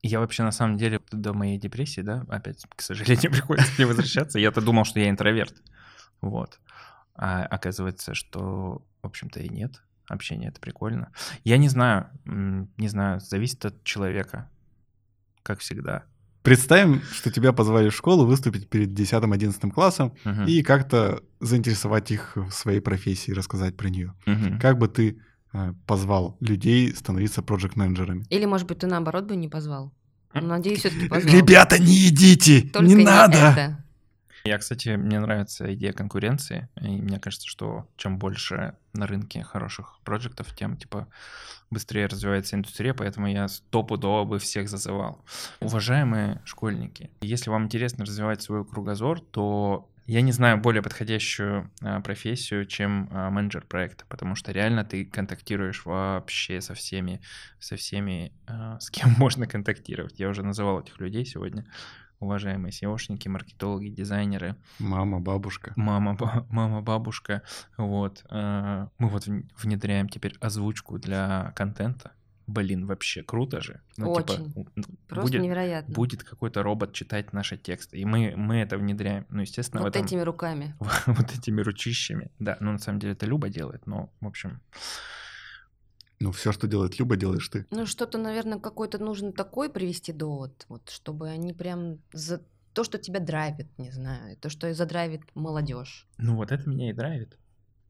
Я 0.03 0.21
вообще, 0.21 0.43
на 0.43 0.53
самом 0.53 0.77
деле, 0.77 1.01
до 1.13 1.33
моей 1.33 1.59
депрессии, 1.59 2.03
да, 2.03 2.25
опять, 2.29 2.65
к 2.77 2.83
сожалению, 2.83 3.31
приходится 3.33 3.75
к 3.75 3.79
ней 3.79 3.85
возвращаться. 3.87 4.39
Я-то 4.39 4.61
думал, 4.61 4.85
что 4.85 5.01
я 5.01 5.09
интроверт. 5.09 5.55
Вот. 6.21 6.61
А 7.15 7.45
оказывается, 7.45 8.15
что, 8.15 8.85
в 9.03 9.07
общем-то, 9.07 9.41
и 9.41 9.49
нет. 9.49 9.83
Общение— 10.09 10.49
это 10.51 10.61
прикольно. 10.61 11.13
Я 11.45 11.57
не 11.57 11.69
знаю, 11.69 12.11
не 12.25 12.89
знаю, 12.89 13.21
зависит 13.21 13.65
от 13.65 13.83
человека, 13.85 14.51
как 15.43 15.61
всегда. 15.61 16.05
Представим, 16.45 17.03
что 17.11 17.33
тебя 17.33 17.53
позвали 17.53 17.89
в 17.89 17.95
школу 17.95 18.25
выступить 18.25 18.69
перед 18.69 18.91
10-11 18.91 19.71
классом 19.73 20.15
uh-huh. 20.25 20.47
и 20.47 20.63
как-то 20.63 21.23
заинтересовать 21.41 22.13
их 22.13 22.37
в 22.37 22.53
своей 22.53 22.81
профессии, 22.81 23.33
рассказать 23.33 23.77
про 23.77 23.89
нее. 23.89 24.15
Uh-huh. 24.27 24.61
Как 24.61 24.79
бы 24.79 24.87
ты 24.87 25.19
Э, 25.57 25.73
позвал 25.87 26.37
людей 26.41 26.93
становиться 26.93 27.41
проект-менеджерами. 27.41 28.27
Или, 28.29 28.45
может 28.45 28.67
быть, 28.67 28.79
ты 28.79 28.89
наоборот 28.89 29.27
бы 29.27 29.37
не 29.37 29.47
позвал. 29.49 29.93
Надеюсь, 30.33 30.81
все-таки 30.81 31.09
позвал. 31.09 31.33
Ребята, 31.33 31.79
не 31.79 32.09
идите! 32.09 32.63
Только 32.73 32.89
не, 32.89 32.95
не 32.97 33.05
надо! 33.05 33.37
Это. 33.37 33.84
Я, 34.47 34.59
кстати, 34.59 34.91
мне 34.91 35.21
нравится 35.21 35.73
идея 35.73 35.95
конкуренции, 35.95 36.69
и 36.79 37.01
мне 37.01 37.19
кажется, 37.19 37.49
что 37.49 37.89
чем 37.97 38.19
больше 38.19 38.77
на 38.93 39.07
рынке 39.07 39.43
хороших 39.43 40.01
проектов, 40.05 40.55
тем, 40.55 40.77
типа, 40.77 41.09
быстрее 41.71 42.07
развивается 42.07 42.55
индустрия, 42.55 42.93
поэтому 42.93 43.27
я 43.27 43.49
стопудово 43.49 44.25
бы 44.25 44.39
всех 44.39 44.69
зазывал. 44.69 45.25
Уважаемые 45.61 46.43
школьники, 46.45 47.11
если 47.23 47.49
вам 47.49 47.65
интересно 47.65 48.05
развивать 48.05 48.43
свой 48.43 48.67
кругозор, 48.67 49.21
то 49.21 49.89
я 50.07 50.21
не 50.21 50.33
знаю 50.33 50.59
более 50.59 50.83
подходящую 50.83 51.71
а, 51.81 52.03
профессию, 52.03 52.67
чем 52.67 53.09
а, 53.11 53.31
менеджер 53.31 53.65
проекта, 53.67 54.05
потому 54.11 54.35
что 54.35 54.53
реально 54.53 54.85
ты 54.85 55.07
контактируешь 55.07 55.87
вообще 55.87 56.61
со 56.61 56.75
всеми, 56.75 57.23
со 57.59 57.77
всеми, 57.77 58.33
а, 58.47 58.79
с 58.79 58.91
кем 58.91 59.15
можно 59.19 59.47
контактировать. 59.47 60.21
Я 60.21 60.29
уже 60.29 60.43
называл 60.43 60.81
этих 60.81 61.01
людей 61.01 61.25
сегодня. 61.25 61.65
Уважаемые 62.25 62.73
SEOшники, 62.73 63.29
маркетологи, 63.29 63.89
дизайнеры. 63.89 64.57
Мама, 64.79 65.21
бабушка. 65.21 65.73
Мама, 65.77 66.15
ба- 66.15 66.47
мама, 66.51 66.83
бабушка. 66.83 67.43
Вот. 67.77 68.25
Мы 68.31 68.89
вот 68.99 69.27
внедряем 69.63 70.09
теперь 70.09 70.37
озвучку 70.41 70.99
для 70.99 71.53
контента 71.57 72.13
блин, 72.47 72.87
вообще 72.87 73.23
круто 73.23 73.61
же. 73.61 73.81
Ну, 73.97 74.15
типа, 74.15 74.33
Очень. 74.33 74.53
Типа, 74.53 74.71
Просто 75.09 75.33
будет, 75.33 75.43
невероятно. 75.43 75.95
Будет 75.95 76.25
какой-то 76.25 76.63
робот 76.63 76.93
читать 76.93 77.33
наши 77.33 77.57
тексты. 77.57 77.99
И 77.99 78.05
мы, 78.05 78.35
мы 78.37 78.57
это 78.57 78.77
внедряем. 78.77 79.27
Ну, 79.31 79.43
естественно, 79.43 79.83
вот 79.83 79.97
этом, 79.97 80.05
этими 80.05 80.21
руками. 80.21 80.75
вот 81.07 81.33
этими 81.33 81.61
ручищами. 81.61 82.31
Да, 82.39 82.57
ну, 82.61 82.73
на 82.73 82.79
самом 82.79 82.99
деле, 82.99 83.15
это 83.15 83.27
Люба 83.27 83.49
делает, 83.49 83.87
но, 83.87 84.13
в 84.21 84.27
общем... 84.27 84.61
Ну, 86.25 86.33
все, 86.33 86.53
что 86.53 86.67
делает 86.67 86.99
Люба, 86.99 87.17
делаешь 87.17 87.47
ты. 87.51 87.67
Ну, 87.71 87.85
что-то, 87.85 88.17
наверное, 88.17 88.59
какой-то 88.59 88.97
нужно 88.97 89.31
такой 89.31 89.69
привести 89.69 90.11
довод, 90.11 90.65
вот, 90.71 90.89
чтобы 90.89 91.29
они 91.29 91.53
прям 91.53 91.99
за 92.15 92.41
то, 92.73 92.83
что 92.83 92.97
тебя 92.97 93.21
драйвит, 93.21 93.67
не 93.77 93.91
знаю, 93.91 94.35
то, 94.39 94.49
что 94.49 94.73
задрайвит 94.73 95.21
молодежь. 95.35 96.09
Ну, 96.17 96.37
вот 96.37 96.51
это 96.51 96.67
меня 96.67 96.89
и 96.89 96.95
драйвит 96.95 97.37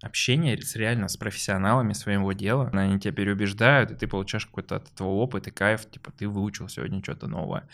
общение 0.02 0.60
с, 0.60 0.74
реально 0.76 1.08
с 1.08 1.16
профессионалами 1.16 1.92
своего 1.92 2.32
дела. 2.32 2.70
Они 2.72 2.98
тебя 2.98 3.12
переубеждают, 3.12 3.92
и 3.92 3.94
ты 3.94 4.06
получаешь 4.06 4.46
какой-то 4.46 4.76
от 4.76 4.92
этого 4.92 5.08
опыт 5.08 5.46
и 5.46 5.50
кайф, 5.50 5.88
типа 5.88 6.12
ты 6.12 6.28
выучил 6.28 6.68
сегодня 6.68 7.02
что-то 7.02 7.26
новое. 7.26 7.68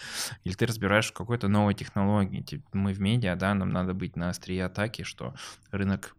Или 0.44 0.54
ты 0.54 0.66
разбираешь 0.66 1.10
в 1.10 1.14
какой-то 1.14 1.48
новой 1.48 1.74
технологии. 1.74 2.42
Типа, 2.42 2.68
мы 2.72 2.92
в 2.92 3.00
медиа, 3.00 3.34
да, 3.34 3.54
нам 3.54 3.70
надо 3.70 3.94
быть 3.94 4.14
на 4.14 4.28
острие 4.28 4.66
атаки, 4.66 5.02
что 5.02 5.34
рынок 5.70 6.14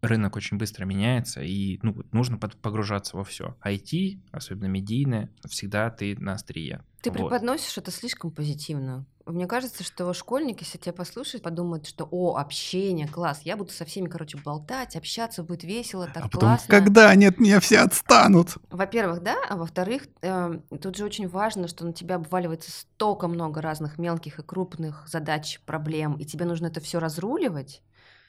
рынок 0.00 0.36
очень 0.36 0.58
быстро 0.58 0.84
меняется, 0.84 1.42
и 1.42 1.78
ну, 1.82 1.96
нужно 2.12 2.38
погружаться 2.38 3.16
во 3.16 3.24
все. 3.24 3.56
IT, 3.64 4.20
особенно 4.30 4.66
медийное, 4.66 5.30
всегда 5.48 5.90
ты 5.90 6.16
на 6.18 6.34
острие. 6.34 6.82
Ты 7.02 7.10
вот. 7.10 7.18
преподносишь 7.18 7.78
это 7.78 7.90
слишком 7.90 8.30
позитивно. 8.30 9.06
Мне 9.24 9.46
кажется, 9.46 9.84
что 9.84 10.12
школьники, 10.14 10.64
если 10.64 10.78
тебя 10.78 10.94
послушают, 10.94 11.44
подумают, 11.44 11.86
что 11.86 12.08
о, 12.10 12.36
общение, 12.36 13.06
класс, 13.06 13.42
я 13.44 13.58
буду 13.58 13.70
со 13.70 13.84
всеми, 13.84 14.08
короче, 14.08 14.38
болтать, 14.38 14.96
общаться, 14.96 15.42
будет 15.42 15.64
весело, 15.64 16.06
так 16.06 16.24
а 16.24 16.28
потом, 16.28 16.40
классно. 16.40 16.68
когда 16.68 17.10
они 17.10 17.26
от 17.26 17.38
меня 17.38 17.60
все 17.60 17.80
отстанут? 17.80 18.56
Во-первых, 18.70 19.22
да, 19.22 19.36
а 19.48 19.56
во-вторых, 19.56 20.08
э, 20.22 20.60
тут 20.80 20.96
же 20.96 21.04
очень 21.04 21.28
важно, 21.28 21.68
что 21.68 21.84
на 21.84 21.92
тебя 21.92 22.14
обваливается 22.14 22.70
столько 22.70 23.28
много 23.28 23.60
разных 23.60 23.98
мелких 23.98 24.38
и 24.38 24.42
крупных 24.42 25.06
задач, 25.06 25.60
проблем, 25.66 26.14
и 26.14 26.24
тебе 26.24 26.46
нужно 26.46 26.68
это 26.68 26.80
все 26.80 26.98
разруливать 26.98 27.82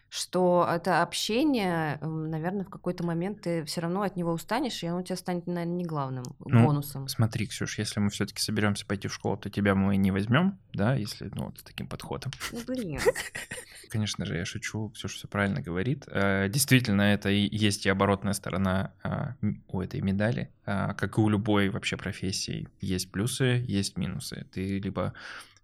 что 0.10 0.68
это 0.70 1.02
общение, 1.02 1.98
наверное, 2.02 2.66
в 2.66 2.70
какой-то 2.70 3.04
момент 3.06 3.42
ты 3.42 3.64
все 3.66 3.82
равно 3.82 4.02
от 4.02 4.16
него 4.16 4.32
устанешь, 4.32 4.84
и 4.84 4.88
оно 4.88 5.00
у 5.00 5.04
тебя 5.04 5.16
станет, 5.16 5.48
наверное, 5.48 5.76
не 5.76 5.86
главным 5.86 6.24
Ну, 6.46 6.66
бонусом. 6.66 7.08
Смотри, 7.08 7.48
Ксюш, 7.48 7.78
если 7.78 8.00
мы 8.00 8.10
все-таки 8.10 8.42
соберемся 8.42 8.86
пойти 8.86 9.08
в 9.08 9.14
школу, 9.14 9.38
то 9.38 9.50
тебя 9.50 9.76
мы 9.76 9.98
не 9.98 10.12
возьмем, 10.12 10.58
да, 10.74 10.96
если, 10.96 11.30
ну, 11.34 11.46
вот 11.46 11.60
с 11.60 11.64
таким 11.64 11.88
подходом. 11.88 12.32
Ну, 12.52 12.60
блин. 12.68 13.00
Конечно 13.90 14.26
же, 14.26 14.38
я 14.38 14.46
шучу, 14.46 14.90
Ксюша 14.90 15.16
все 15.16 15.28
правильно 15.28 15.62
говорит. 15.62 16.06
Э, 16.08 16.48
Действительно, 16.50 17.02
это 17.02 17.30
и 17.30 17.48
есть 17.56 17.86
и 17.86 17.90
оборотная 17.90 18.34
сторона 18.34 18.94
а, 19.04 19.36
у 19.68 19.82
этой 19.82 20.02
медали. 20.02 20.52
А, 20.66 20.94
Как 20.94 21.18
и 21.18 21.22
у 21.22 21.30
любой 21.30 21.70
вообще 21.70 21.98
профессии, 21.98 22.68
есть 22.82 23.12
плюсы, 23.12 23.64
есть 23.68 23.98
минусы. 23.98 24.46
Ты 24.52 24.80
либо 24.80 25.14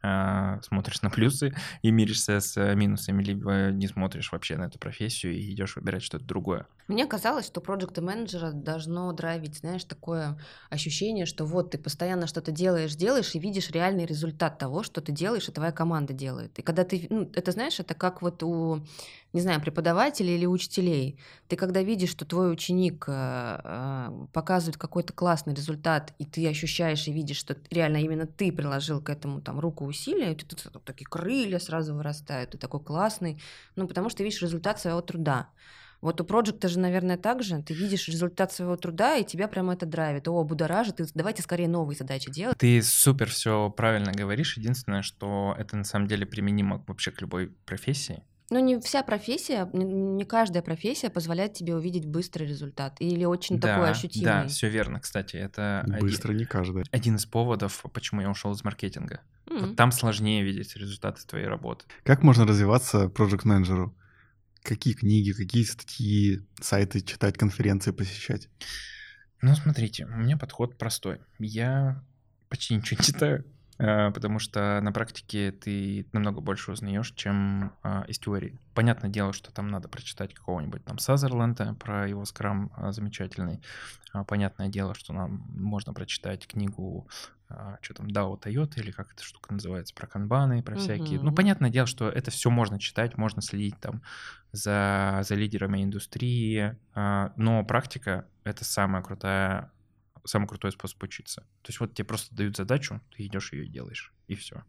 смотришь 0.01 1.01
на 1.01 1.09
плюсы 1.09 1.55
и 1.81 1.91
миришься 1.91 2.39
с 2.39 2.75
минусами, 2.75 3.23
либо 3.23 3.71
не 3.71 3.87
смотришь 3.87 4.31
вообще 4.31 4.55
на 4.57 4.65
эту 4.65 4.77
профессию 4.77 5.33
и 5.33 5.51
идешь 5.51 5.75
выбирать 5.75 6.03
что-то 6.03 6.25
другое. 6.25 6.67
Мне 6.87 7.07
казалось, 7.07 7.47
что 7.47 7.61
проект 7.61 7.97
менеджера 7.97 8.51
должно 8.51 9.11
драйвить, 9.11 9.57
знаешь, 9.57 9.83
такое 9.85 10.39
ощущение, 10.69 11.25
что 11.25 11.43
вот 11.45 11.71
ты 11.71 11.79
постоянно 11.79 12.27
что-то 12.27 12.51
делаешь, 12.51 12.95
делаешь 12.95 13.33
и 13.33 13.39
видишь 13.39 13.71
реальный 13.71 14.05
результат 14.05 14.59
того, 14.59 14.83
что 14.83 15.01
ты 15.01 15.11
делаешь, 15.11 15.49
и 15.49 15.51
твоя 15.51 15.71
команда 15.71 16.13
делает. 16.13 16.59
И 16.59 16.61
когда 16.61 16.83
ты, 16.83 17.07
ну, 17.09 17.29
это 17.33 17.51
знаешь, 17.51 17.79
это 17.79 17.95
как 17.95 18.21
вот 18.21 18.43
у, 18.43 18.85
не 19.35 19.41
знаю, 19.41 19.59
преподавателей 19.61 20.35
или 20.35 20.45
учителей. 20.45 21.19
Ты 21.49 21.57
когда 21.57 21.83
видишь, 21.83 22.09
что 22.09 22.23
твой 22.25 22.51
ученик 22.53 23.03
э, 23.09 23.59
э, 23.63 24.25
показывает 24.31 24.77
какой-то 24.77 25.11
классный 25.11 25.53
результат, 25.53 26.13
и 26.19 26.25
ты 26.25 26.47
ощущаешь 26.47 27.05
и 27.07 27.11
видишь, 27.11 27.37
что 27.37 27.57
реально 27.69 27.97
именно 27.97 28.25
ты 28.25 28.51
приложил 28.53 29.01
к 29.01 29.09
этому 29.09 29.41
там 29.41 29.59
руку 29.59 29.85
усилия, 29.85 30.31
и 30.31 30.35
ты, 30.35 30.45
ты- 30.55 30.69
такие 30.85 31.05
крылья 31.05 31.59
сразу 31.59 31.93
вырастают, 31.93 32.51
ты 32.51 32.57
такой 32.57 32.79
классный, 32.79 33.37
ну, 33.75 33.87
потому 33.89 34.09
что 34.09 34.19
ты 34.19 34.23
видишь 34.23 34.41
результат 34.41 34.79
своего 34.79 35.01
труда. 35.01 35.49
Вот 35.99 36.21
у 36.21 36.23
проекта 36.23 36.69
же, 36.69 36.79
наверное, 36.79 37.17
так 37.17 37.41
же. 37.43 37.61
Ты 37.61 37.73
видишь 37.73 38.07
результат 38.07 38.53
своего 38.53 38.77
труда, 38.77 39.17
и 39.17 39.25
тебя 39.25 39.47
прямо 39.47 39.73
это 39.73 39.85
драйвит. 39.85 40.27
О, 40.27 40.43
будоражит, 40.43 41.01
давайте 41.13 41.41
скорее 41.41 41.67
новые 41.67 41.97
задачи 41.97 42.31
делать. 42.31 42.57
Ты 42.57 42.81
супер 42.83 43.29
все 43.29 43.69
правильно 43.69 44.11
говоришь. 44.13 44.55
Единственное, 44.57 45.01
что 45.01 45.55
это 45.57 45.75
на 45.75 45.83
самом 45.83 46.07
деле 46.07 46.25
применимо 46.25 46.83
вообще 46.87 47.11
к 47.11 47.21
любой 47.21 47.47
профессии. 47.65 48.23
Но 48.51 48.59
не 48.59 48.79
вся 48.79 49.01
профессия, 49.03 49.67
не- 49.73 50.23
каждая 50.25 50.61
профессия 50.61 51.09
позволяет 51.09 51.53
тебе 51.53 51.75
увидеть 51.75 52.05
быстрый 52.05 52.47
результат 52.47 52.97
или 52.99 53.25
очень 53.25 53.59
такой 53.59 53.85
да, 53.85 53.91
ощутимый. 53.91 54.25
да, 54.25 54.47
все 54.47 54.69
верно, 54.69 54.99
кстати. 54.99 55.35
Это 55.35 55.81
один- 55.81 55.99
Быстро 55.99 56.33
не 56.33 56.45
каждый. 56.45 56.83
один 56.91 57.15
из 57.15 57.25
поводов, 57.25 57.83
почему 57.93 58.21
я 58.21 58.29
ушел 58.29 58.51
из 58.53 58.63
маркетинга. 58.63 59.21
М. 59.49 59.59
Вот 59.69 59.75
там 59.75 59.91
сложнее 59.91 60.43
видеть 60.43 60.75
результаты 60.75 61.25
твоей 61.25 61.47
работы. 61.47 61.85
Как 62.03 62.23
можно 62.23 62.45
развиваться 62.45 63.09
проект 63.09 63.45
менеджеру 63.45 63.95
Какие 64.65 64.95
книги, 64.95 65.31
какие 65.31 65.61
статьи, 65.63 66.39
сайты 66.59 67.01
читать, 67.01 67.37
конференции 67.37 67.91
посещать? 67.91 68.49
Ну, 69.43 69.53
смотрите, 69.55 70.05
у 70.05 70.17
меня 70.17 70.37
подход 70.37 70.75
простой. 70.75 71.19
Я 71.37 72.03
почти 72.49 72.75
ничего 72.75 72.97
не 72.99 73.05
читаю, 73.05 73.45
потому 73.77 74.39
что 74.39 74.79
на 74.81 74.91
практике 74.91 75.51
ты 75.51 76.07
намного 76.13 76.39
больше 76.39 76.71
узнаешь, 76.71 77.11
чем 77.11 77.73
а, 77.83 78.05
из 78.07 78.19
теории. 78.19 78.57
Понятное 78.73 79.09
дело, 79.09 79.33
что 79.33 79.51
там 79.51 79.67
надо 79.67 79.89
прочитать 79.89 80.33
какого-нибудь 80.33 80.85
там 80.85 80.97
Сазерленда 80.97 81.75
про 81.75 82.07
его 82.07 82.23
скрам 82.25 82.71
а, 82.75 82.91
замечательный. 82.91 83.61
А, 84.13 84.23
Понятное 84.23 84.69
дело, 84.69 84.93
что 84.93 85.13
нам 85.13 85.45
можно 85.49 85.93
прочитать 85.93 86.47
книгу 86.47 87.07
что 87.81 87.93
там, 87.93 88.07
DAO 88.07 88.41
Toyota, 88.41 88.79
или 88.79 88.89
как 88.89 89.11
эта 89.13 89.23
штука 89.23 89.53
называется, 89.53 89.93
про 89.93 90.07
канбаны, 90.07 90.63
про 90.63 90.77
всякие. 90.77 91.19
Ну, 91.19 91.27
Мгм. 91.27 91.35
понятное 91.35 91.69
дело, 91.69 91.85
что 91.85 92.09
это 92.09 92.31
все 92.31 92.49
можно 92.49 92.79
читать, 92.79 93.17
можно 93.19 93.43
следить 93.43 93.79
там 93.79 94.01
за, 94.51 95.19
за 95.21 95.35
лидерами 95.35 95.83
индустрии, 95.83 96.75
но 96.95 97.63
практика— 97.63 98.27
это 98.45 98.65
самая 98.65 99.03
крутая, 99.03 99.71
самый 100.25 100.47
крутой 100.47 100.71
способ 100.71 101.01
учиться. 101.03 101.41
То 101.61 101.69
есть 101.69 101.79
вот 101.79 101.93
тебе 101.93 102.05
просто 102.05 102.35
дают 102.35 102.57
задачу, 102.57 103.01
ты 103.15 103.25
идешь 103.25 103.53
ее 103.53 103.65
и 103.65 103.69
делаешь, 103.69 104.13
и 104.27 104.35
все. 104.35 104.63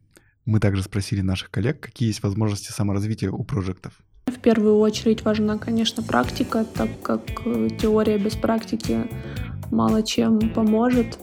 Мы 0.44 0.60
также 0.60 0.82
спросили 0.82 1.22
наших 1.22 1.50
коллег, 1.50 1.80
какие 1.80 2.08
есть 2.08 2.22
возможности 2.22 2.70
саморазвития 2.70 3.30
у 3.30 3.42
проектов. 3.42 4.00
В 4.26 4.38
первую 4.40 4.78
очередь 4.78 5.22
важна, 5.22 5.58
конечно, 5.58 6.02
практика, 6.02 6.64
так 6.64 6.90
как 7.02 7.20
э, 7.44 7.68
теория 7.80 8.18
без 8.18 8.34
практики 8.36 9.08
мало 9.70 10.02
чем 10.02 10.38
поможет. 10.52 11.18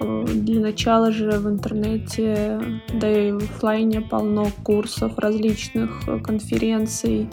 Э, 0.00 0.24
Для 0.26 0.60
начала 0.60 1.10
же 1.10 1.32
в 1.32 1.48
интернете, 1.48 2.60
да 2.92 3.28
и 3.28 3.32
в 3.32 3.38
оффлайне 3.38 4.02
полно 4.02 4.50
курсов 4.62 5.18
различных, 5.18 6.06
э, 6.08 6.18
конференций, 6.18 7.30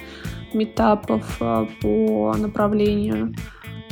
метапов 0.53 1.39
по 1.39 2.35
направлению. 2.37 3.33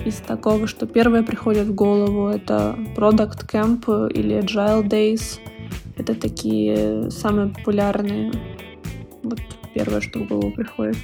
Из 0.03 0.15
такого, 0.15 0.65
что 0.65 0.87
первое 0.87 1.21
приходит 1.21 1.67
в 1.67 1.75
голову, 1.75 2.27
это 2.27 2.75
Product 2.95 3.47
Camp 3.47 4.11
или 4.11 4.39
Agile 4.39 4.83
Days. 4.83 5.39
Это 5.95 6.15
такие 6.15 7.11
самые 7.11 7.49
популярные. 7.49 8.31
Вот 9.21 9.39
первое, 9.75 10.01
что 10.01 10.19
в 10.19 10.27
голову 10.27 10.51
приходит. 10.51 10.97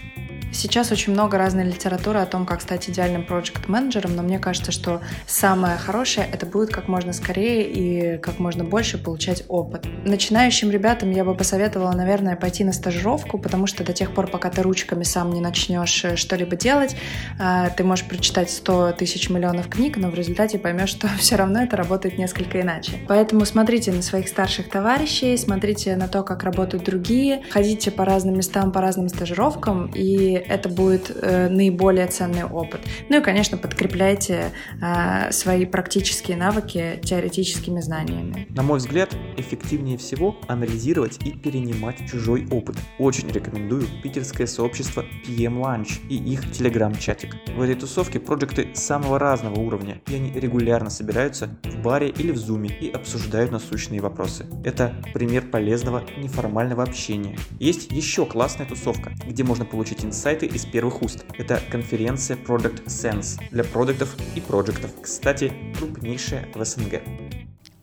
Сейчас 0.57 0.91
очень 0.91 1.13
много 1.13 1.37
разной 1.37 1.65
литературы 1.65 2.17
о 2.17 2.25
том, 2.25 2.47
как 2.47 2.61
стать 2.61 2.89
идеальным 2.89 3.23
проект-менеджером, 3.23 4.15
но 4.15 4.23
мне 4.23 4.39
кажется, 4.39 4.71
что 4.71 5.01
самое 5.27 5.77
хорошее— 5.77 6.27
это 6.33 6.47
будет 6.47 6.71
как 6.71 6.87
можно 6.87 7.13
скорее 7.13 7.71
и 7.71 8.17
как 8.17 8.39
можно 8.39 8.63
больше 8.63 8.97
получать 8.97 9.43
опыт. 9.49 9.85
Начинающим 10.03 10.71
ребятам 10.71 11.11
я 11.11 11.23
бы 11.23 11.35
посоветовала, 11.35 11.91
наверное, 11.91 12.35
пойти 12.35 12.63
на 12.63 12.73
стажировку, 12.73 13.37
потому 13.37 13.67
что 13.67 13.83
до 13.83 13.93
тех 13.93 14.15
пор, 14.15 14.31
пока 14.31 14.49
ты 14.49 14.63
ручками 14.63 15.03
сам 15.03 15.29
не 15.29 15.41
начнешь 15.41 16.03
э, 16.03 16.15
что-либо 16.15 16.55
делать, 16.55 16.95
э, 17.39 17.69
ты 17.77 17.83
можешь 17.83 18.07
прочитать 18.07 18.49
100 18.49 18.93
тысяч 18.93 19.29
миллионов 19.29 19.69
книг, 19.69 19.97
но 19.97 20.09
в 20.09 20.15
результате 20.15 20.57
поймешь, 20.57 20.89
что 20.89 21.07
все 21.19 21.35
равно 21.35 21.61
это 21.61 21.77
работает 21.77 22.17
несколько 22.17 22.61
иначе. 22.61 22.93
Поэтому 23.07 23.45
смотрите 23.45 23.91
на 23.91 24.01
своих 24.01 24.27
старших 24.27 24.71
товарищей, 24.71 25.37
смотрите 25.37 25.95
на 25.97 26.07
то, 26.07 26.23
как 26.23 26.41
работают 26.41 26.83
другие, 26.83 27.43
ходите 27.51 27.91
по 27.91 28.05
разным 28.05 28.37
местам, 28.37 28.71
по 28.71 28.81
разным 28.81 29.07
стажировкам, 29.07 29.91
и 29.93 30.46
это 30.47 30.69
будет 30.69 31.11
э, 31.13 31.49
наиболее 31.49 32.07
ценный 32.07 32.43
опыт. 32.43 32.81
Ну 33.09 33.19
и, 33.19 33.21
конечно, 33.21 33.57
подкрепляйте 33.57 34.51
э, 34.81 35.31
свои 35.31 35.65
практические 35.65 36.37
навыки 36.37 36.99
теоретическими 37.03 37.79
знаниями. 37.79 38.47
На 38.49 38.63
мой 38.63 38.79
взгляд, 38.79 39.15
эффективнее 39.37 39.97
всего 39.97 40.37
анализировать 40.47 41.17
и 41.25 41.31
перенимать 41.31 41.97
чужой 42.09 42.47
опыт. 42.51 42.77
Очень 42.99 43.29
рекомендую 43.29 43.87
питерское 44.03 44.47
сообщество 44.47 45.05
PM 45.27 45.61
Lunch 45.61 46.07
и 46.09 46.15
их 46.15 46.51
телеграм-чатик. 46.51 47.35
В 47.55 47.61
этой 47.61 47.75
тусовке 47.75 48.19
проекты 48.19 48.69
самого 48.73 49.19
разного 49.19 49.59
уровня, 49.59 50.01
и 50.07 50.15
они 50.15 50.31
регулярно 50.31 50.89
собираются 50.89 51.49
в 51.63 51.81
баре 51.81 52.09
или 52.09 52.31
в 52.31 52.37
зуме 52.37 52.69
и 52.69 52.89
обсуждают 52.89 53.51
насущные 53.51 54.01
вопросы. 54.01 54.45
Это 54.63 54.95
пример 55.13 55.43
полезного 55.49 56.03
неформального 56.17 56.83
общения. 56.83 57.37
Есть 57.59 57.91
еще 57.91 58.25
классная 58.25 58.67
тусовка, 58.67 59.11
где 59.25 59.43
можно 59.43 59.65
получить 59.65 60.03
инсайты 60.28 60.45
из 60.47 60.65
первых 60.65 61.01
уст. 61.03 61.23
Это 61.38 61.61
конференция 61.71 62.36
Product 62.36 62.86
Sense 62.88 63.41
для 63.49 63.63
продуктов 63.63 64.13
и 64.36 64.41
проектов. 64.41 64.91
Кстати, 65.01 65.53
крупнейшая 65.78 66.49
в 66.53 66.65
СНГ. 66.65 67.01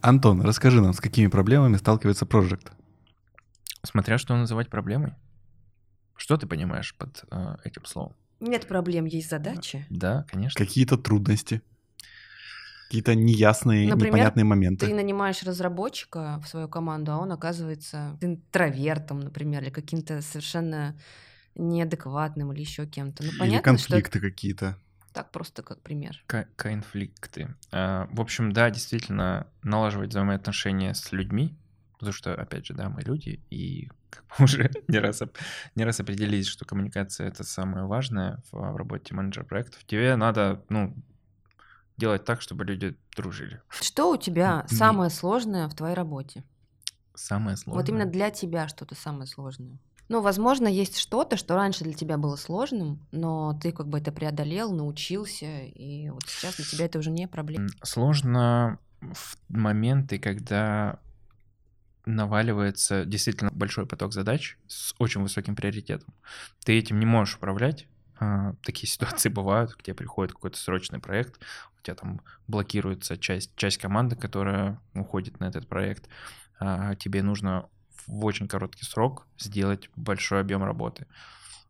Антон, 0.02 0.42
расскажи 0.42 0.82
нам, 0.82 0.92
с 0.92 1.00
какими 1.00 1.28
проблемами 1.28 1.78
сталкивается 1.78 2.26
проект? 2.26 2.70
Смотря 3.82 4.18
что 4.18 4.36
называть 4.36 4.68
проблемой. 4.68 5.14
Что 6.16 6.36
ты 6.36 6.46
понимаешь 6.46 6.94
под 6.98 7.24
э, 7.30 7.56
этим 7.64 7.86
словом? 7.86 8.14
Нет 8.40 8.66
проблем, 8.66 9.06
есть 9.06 9.30
задачи. 9.30 9.86
Да, 9.88 10.26
конечно. 10.28 10.62
Какие-то 10.62 10.98
трудности, 10.98 11.62
какие-то 12.88 13.14
неясные, 13.14 13.88
Например, 13.88 14.12
непонятные 14.12 14.44
моменты. 14.44 14.86
Ты 14.86 14.94
нанимаешь 14.94 15.42
разработчика 15.44 16.42
в 16.44 16.48
свою 16.48 16.68
команду, 16.68 17.12
а 17.12 17.18
он 17.20 17.32
оказывается 17.32 18.18
интровертом, 18.20 19.20
например, 19.20 19.62
или 19.62 19.70
каким-то 19.70 20.20
совершенно 20.20 20.94
неадекватным 21.54 22.52
или 22.52 22.60
еще 22.60 22.86
кем-то. 22.86 23.22
Ну, 23.22 23.30
Или 23.30 23.38
понятно, 23.38 23.78
что 23.78 23.88
конфликты 23.90 24.20
какие-то. 24.20 24.78
так 25.12 25.30
просто 25.30 25.62
как 25.62 25.80
пример. 25.80 26.22
Ко- 26.26 26.48
конфликты. 26.56 27.54
А, 27.72 28.08
В 28.12 28.20
общем, 28.20 28.52
да, 28.52 28.70
действительно, 28.70 29.46
налаживать 29.62 30.10
взаимоотношения 30.10 30.94
с 30.94 31.12
людьми, 31.12 31.56
потому 31.98 32.12
что, 32.12 32.34
опять 32.34 32.66
же, 32.66 32.74
да, 32.74 32.88
мы 32.88 33.02
люди, 33.02 33.40
и 33.50 33.88
как 34.10 34.24
бы 34.26 34.34
уже 34.44 34.70
не 34.88 34.98
раз, 34.98 35.22
не 35.76 35.84
раз 35.84 36.00
определились, 36.00 36.46
что 36.48 36.64
коммуникация— 36.64 37.26
это 37.28 37.44
самое 37.44 37.86
важное 37.86 38.42
в, 38.50 38.58
в 38.58 38.76
работе 38.76 39.14
менеджера 39.14 39.44
проектов. 39.44 39.84
Тебе 39.84 40.16
надо, 40.16 40.64
ну, 40.68 40.94
делать 41.96 42.24
так, 42.24 42.40
чтобы 42.40 42.64
люди 42.64 42.96
дружили. 43.16 43.60
Что 43.68 44.10
у 44.10 44.16
тебя 44.16 44.66
самое 44.68 45.10
сложное 45.10 45.68
в 45.68 45.74
твоей 45.74 45.94
работе? 45.94 46.42
Самое 47.14 47.56
сложное. 47.56 47.80
Вот 47.80 47.88
именно 47.88 48.06
для 48.10 48.30
тебя 48.30 48.66
что-то 48.66 48.96
самое 48.96 49.26
сложное. 49.28 49.78
Ну, 50.08 50.20
возможно, 50.20 50.68
есть 50.68 50.98
что-то, 50.98 51.36
что 51.36 51.54
раньше 51.54 51.84
для 51.84 51.94
тебя 51.94 52.18
было 52.18 52.36
сложным, 52.36 53.00
но 53.10 53.58
ты 53.60 53.72
как 53.72 53.88
бы 53.88 53.98
это 53.98 54.12
преодолел, 54.12 54.72
научился, 54.72 55.46
и 55.46 56.10
вот 56.10 56.22
сейчас 56.26 56.56
для 56.56 56.64
тебя 56.64 56.84
это 56.86 56.98
уже 56.98 57.10
не 57.10 57.26
проблема. 57.26 57.68
Сложно 57.82 58.78
в 59.00 59.36
моменты, 59.48 60.18
когда 60.18 60.98
наваливается 62.06 63.04
действительно 63.04 63.50
большой 63.50 63.86
поток 63.86 64.12
задач 64.12 64.58
с 64.66 64.94
очень 64.98 65.22
высоким 65.22 65.56
приоритетом. 65.56 66.12
Ты 66.64 66.78
этим 66.78 66.98
не 66.98 67.06
можешь 67.06 67.36
управлять. 67.36 67.86
А, 68.18 68.54
Такие 68.62 68.88
ситуации 68.90 69.28
бывают, 69.28 69.74
где 69.78 69.94
приходит 69.94 70.32
какой-то 70.32 70.58
срочный 70.58 70.98
проект, 70.98 71.40
у 71.78 71.82
тебя 71.82 71.94
там 71.94 72.20
блокируется 72.46 73.16
часть, 73.16 73.54
часть 73.56 73.78
команды, 73.78 74.16
которая 74.16 74.80
уходит 74.94 75.40
на 75.40 75.46
этот 75.46 75.66
проект. 75.66 76.08
а 76.58 76.94
Тебе 76.94 77.22
нужно 77.22 77.68
в 78.06 78.24
очень 78.24 78.48
короткий 78.48 78.84
срок 78.84 79.26
сделать 79.38 79.90
большой 79.96 80.40
объем 80.40 80.62
работы. 80.64 81.06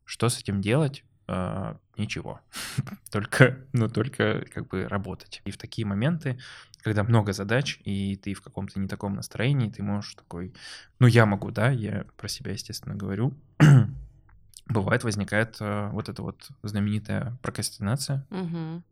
Что 0.05 0.29
с 0.29 0.39
этим 0.39 0.61
делать? 0.61 1.05
А, 1.27 1.79
Ничего. 1.97 2.41
Только, 3.11 3.59
ну, 3.73 3.89
только 3.89 4.45
как 4.53 4.69
бы 4.69 4.89
работать. 4.89 5.43
И 5.45 5.51
в 5.51 5.59
такие 5.59 5.87
моменты, 5.87 6.39
когда 6.83 7.05
много 7.05 7.33
задач, 7.33 7.81
и 7.85 8.17
ты 8.17 8.35
в 8.35 8.43
каком-то 8.43 8.81
не 8.81 8.89
таком 8.89 9.15
настроении, 9.15 9.71
ты 9.71 9.83
можешь 9.83 10.15
такой, 10.15 10.53
ну, 10.99 11.07
я 11.07 11.25
могу, 11.25 11.51
да, 11.51 11.71
я 11.71 12.05
про 12.17 12.29
себя, 12.29 12.53
естественно, 12.53 12.97
говорю, 12.97 13.33
бывает, 14.67 15.05
возникает 15.05 15.57
э, 15.61 15.89
вот 15.93 16.09
эта 16.09 16.23
вот 16.23 16.49
знаменитая 16.63 17.39
прокрастинация, 17.43 18.27
Мгм. 18.31 18.83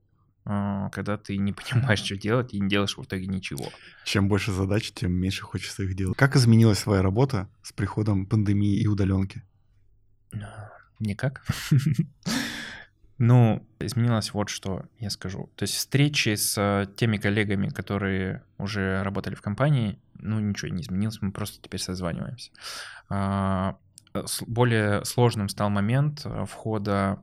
Э, 0.45 0.88
когда 0.93 1.16
ты 1.16 1.36
не 1.36 1.53
понимаешь, 1.72 2.01
что 2.01 2.16
делать, 2.16 2.55
и 2.55 2.61
не 2.61 2.68
делаешь 2.68 2.97
в 2.97 3.03
итоге 3.03 3.26
ничего. 3.26 3.66
Чем 4.05 4.28
больше 4.28 4.53
задач, 4.53 4.93
тем 4.93 5.12
меньше 5.12 5.43
хочется 5.43 5.82
их 5.82 5.95
делать. 5.95 6.16
Как 6.16 6.36
изменилась 6.36 6.82
твоя 6.82 7.03
работа 7.03 7.49
с 7.62 7.72
приходом 7.72 8.26
пандемии 8.26 8.76
и 8.76 8.86
удаленки? 8.86 9.43
А, 10.34 10.70
Никак. 10.99 11.45
Ну, 13.18 13.64
изменилось 13.78 14.34
вот 14.34 14.49
что 14.49 14.86
я 14.99 15.09
скажу. 15.09 15.49
То 15.55 15.62
есть 15.62 15.74
встречи 15.74 16.34
с 16.34 16.59
э, 16.59 16.93
теми 16.97 17.18
коллегами, 17.18 17.68
которые 17.68 18.43
уже 18.59 19.01
работали 19.05 19.36
в 19.36 19.43
компании, 19.43 20.01
ну, 20.14 20.40
ничего 20.40 20.74
не 20.74 20.82
изменилось, 20.82 21.22
мы 21.22 21.30
просто 21.30 21.62
теперь 21.62 21.80
созваниваемся. 21.80 22.51
А, 23.09 23.76
э, 24.14 24.24
Более 24.49 25.05
сложным 25.05 25.49
стал 25.49 25.70
момент 25.70 26.22
э, 26.24 26.47
входа 26.49 27.22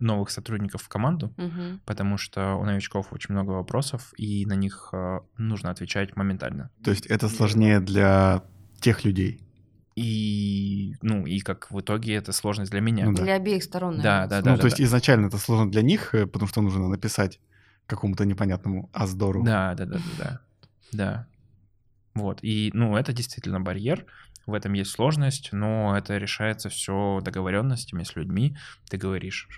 новых 0.00 0.30
сотрудников 0.30 0.82
в 0.82 0.88
команду, 0.88 1.32
Мгм. 1.36 1.80
потому 1.86 2.18
что 2.18 2.54
у 2.56 2.64
новичков 2.64 3.12
очень 3.12 3.32
много 3.34 3.50
вопросов, 3.52 4.12
и 4.16 4.44
на 4.46 4.54
них 4.54 4.90
э, 4.92 5.20
нужно 5.38 5.70
отвечать 5.70 6.16
моментально. 6.16 6.70
То 6.82 6.90
есть 6.90 7.06
это 7.06 7.28
сложнее 7.28 7.80
для 7.80 8.42
тех 8.80 9.04
людей. 9.04 9.40
И, 9.94 10.94
ну, 11.00 11.24
и 11.26 11.40
как 11.40 11.70
в 11.70 11.80
итоге 11.80 12.14
это 12.14 12.32
сложность 12.32 12.70
для 12.70 12.80
меня. 12.80 13.06
Ну 13.06 13.14
да. 13.14 13.22
Для 13.22 13.34
обеих 13.36 13.62
сторон, 13.62 13.96
Да, 14.00 14.26
наверное. 14.26 14.42
да, 14.42 14.50
ну, 14.52 14.58
то 14.58 14.66
есть 14.66 14.80
изначально 14.80 15.26
это 15.28 15.38
сложно 15.38 15.70
для 15.70 15.82
них, 15.82 16.14
э, 16.14 16.26
потому 16.26 16.48
что 16.48 16.60
нужно 16.60 16.88
написать 16.88 17.40
какому-то 17.86 18.24
непонятному 18.26 18.90
Аздору. 18.92 19.42
Да, 19.42 19.74
да, 19.74 19.86
да, 19.86 19.96
да, 19.96 20.00
да. 20.18 20.40
Да. 20.92 21.26
Вот. 22.14 22.40
И, 22.42 22.70
ну, 22.74 22.96
это 22.96 23.12
действительно 23.12 23.60
барьер. 23.60 24.04
В 24.46 24.54
этом 24.54 24.72
есть 24.74 24.92
сложность, 24.92 25.52
но 25.52 25.96
это 25.96 26.16
решается 26.18 26.68
все 26.68 27.20
договоренностями 27.22 28.04
с 28.04 28.14
людьми. 28.14 28.56
Ты 28.88 28.96
говоришь, 28.96 29.48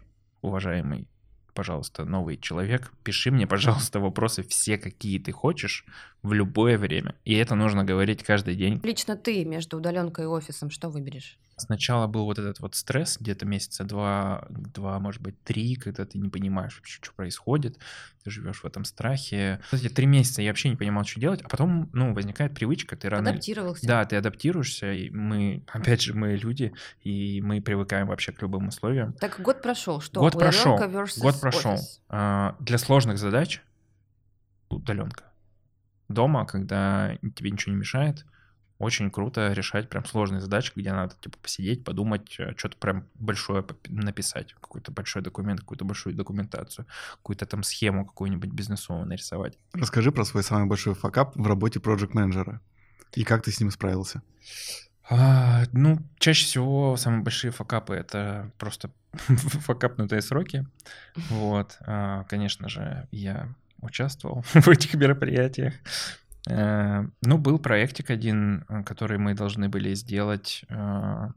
уважаемый, 0.41 1.07
пожалуйста, 1.53 2.05
новый 2.05 2.39
человек, 2.39 2.91
пиши 3.05 3.31
мне, 3.31 3.47
пожалуйста, 3.55 4.01
вопросы 4.01 4.43
все, 4.43 4.79
какие 4.79 5.19
ты 5.19 5.31
хочешь, 5.33 5.85
в 6.23 6.33
любое 6.33 6.79
время. 6.79 7.15
И 7.25 7.35
это 7.35 7.55
нужно 7.55 7.85
говорить 7.85 8.23
каждый 8.23 8.55
день. 8.55 8.81
Лично 8.83 9.17
ты 9.17 9.45
между 9.45 9.77
удаленкой 9.77 10.25
и 10.25 10.29
офисом 10.29 10.71
что 10.71 10.89
выберешь? 10.89 11.39
Сначала 11.59 12.07
был 12.07 12.25
вот 12.25 12.39
этот 12.39 12.61
вот 12.61 12.75
стресс, 12.75 13.19
где-то 13.21 13.47
месяца 13.47 13.85
два, 13.85 14.47
два, 14.51 14.99
может 14.99 15.21
быть, 15.21 15.43
три, 15.43 15.77
когда 15.77 16.05
ты 16.05 16.19
не 16.19 16.29
понимаешь 16.29 16.77
вообще, 16.77 16.99
что 17.01 17.13
происходит, 17.13 17.79
ты 18.25 18.31
живешь 18.31 18.63
в 18.63 18.65
этом 18.65 18.85
страхе. 18.85 19.61
Вот 19.71 19.81
Эти 19.81 19.93
три 19.93 20.07
месяца 20.07 20.43
я 20.43 20.51
вообще 20.51 20.71
не 20.71 20.77
понимал, 20.77 21.05
что 21.05 21.21
делать, 21.21 21.43
а 21.43 21.49
потом, 21.49 21.91
ну, 21.93 22.15
возникает 22.15 22.55
привычка, 22.55 22.97
ты 22.97 23.09
рано... 23.09 23.31
Адаптировался. 23.31 23.87
Да, 23.87 24.05
ты 24.05 24.17
адаптируешься, 24.17 24.93
и 24.93 25.11
мы, 25.11 25.65
опять 25.73 26.03
же, 26.03 26.15
мы 26.15 26.37
люди, 26.37 26.73
и 27.03 27.41
мы 27.43 27.61
привыкаем 27.61 28.09
вообще 28.09 28.33
к 28.33 28.41
любым 28.43 28.69
условиям. 28.69 29.13
Так 29.15 29.41
год 29.41 29.63
прошел, 29.63 30.01
что? 30.01 30.21
Год 30.21 30.35
прошел, 30.35 30.79
год 30.79 31.41
прошел. 31.41 31.73
офис. 31.73 32.01
А, 32.09 32.57
Для 32.61 32.79
сложных 32.79 33.19
задач 33.19 33.63
удаленка. 34.69 35.25
Дома, 36.09 36.47
когда 36.47 37.17
тебе 37.35 37.51
ничего 37.51 37.73
не 37.73 37.81
мешает, 37.81 38.25
очень 38.79 39.11
круто 39.11 39.53
решать 39.53 39.89
прям 39.89 40.05
сложные 40.05 40.41
задачи, 40.41 40.73
где 40.75 40.93
надо 40.93 41.15
типа 41.21 41.37
посидеть, 41.43 41.85
подумать, 41.85 42.31
что-то 42.31 42.77
прям 42.79 43.07
большое 43.15 43.65
написать, 43.89 44.55
какой-то 44.61 44.93
большой 44.93 45.23
документ, 45.23 45.61
какую-то 45.61 45.85
большую 45.85 46.15
документацию, 46.15 46.87
какую-то 47.17 47.47
там 47.47 47.63
схему 47.63 48.07
какую-нибудь 48.07 48.51
бизнесовую 48.51 49.07
нарисовать. 49.07 49.59
Расскажи 49.73 50.13
про 50.13 50.25
свой 50.25 50.43
самый 50.43 50.67
большой 50.67 50.95
факап 50.95 51.35
в 51.37 51.47
работе 51.47 51.81
проект 51.81 52.15
менеджера 52.15 52.61
и 53.15 53.25
как 53.25 53.43
ты 53.43 53.51
с 53.51 53.61
ним 53.61 53.71
справился. 53.71 54.23
А, 55.11 55.65
ну, 55.73 55.99
чаще 56.19 56.45
всего 56.45 56.97
самые 56.97 57.23
большие 57.23 57.51
факапы 57.51 57.95
это 57.95 58.53
просто 58.59 58.91
факапнутые 59.13 60.21
сроки. 60.21 60.67
Вот, 61.31 61.79
а, 61.81 62.25
конечно 62.25 62.69
же, 62.69 63.09
я 63.11 63.49
участвовал 63.81 64.43
в 64.53 64.69
этих 64.69 64.95
мероприятиях. 64.95 65.75
Э, 66.49 67.07
Ну, 67.23 67.39
был 67.39 67.59
проектик 67.59 68.11
один, 68.11 68.65
э, 68.69 68.83
который 68.83 69.19
мы 69.19 69.35
должны 69.35 69.69
были 69.69 69.95
сделать. 69.95 70.65
э, 70.69 71.29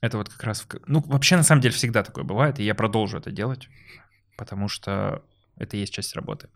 Это 0.00 0.18
вот 0.18 0.28
как 0.28 0.42
раз... 0.44 0.66
Ну, 0.86 1.00
вообще, 1.06 1.36
на 1.36 1.42
самом 1.42 1.62
деле, 1.62 1.74
всегда 1.74 2.02
такое 2.02 2.24
бывает, 2.24 2.58
и 2.58 2.64
я 2.64 2.74
продолжу 2.74 3.18
это 3.18 3.30
делать, 3.30 3.68
потому 4.36 4.68
что 4.68 5.22
это 5.56 5.76
и 5.76 5.80
есть 5.80 5.92
часть 5.94 6.14
работы. 6.16 6.48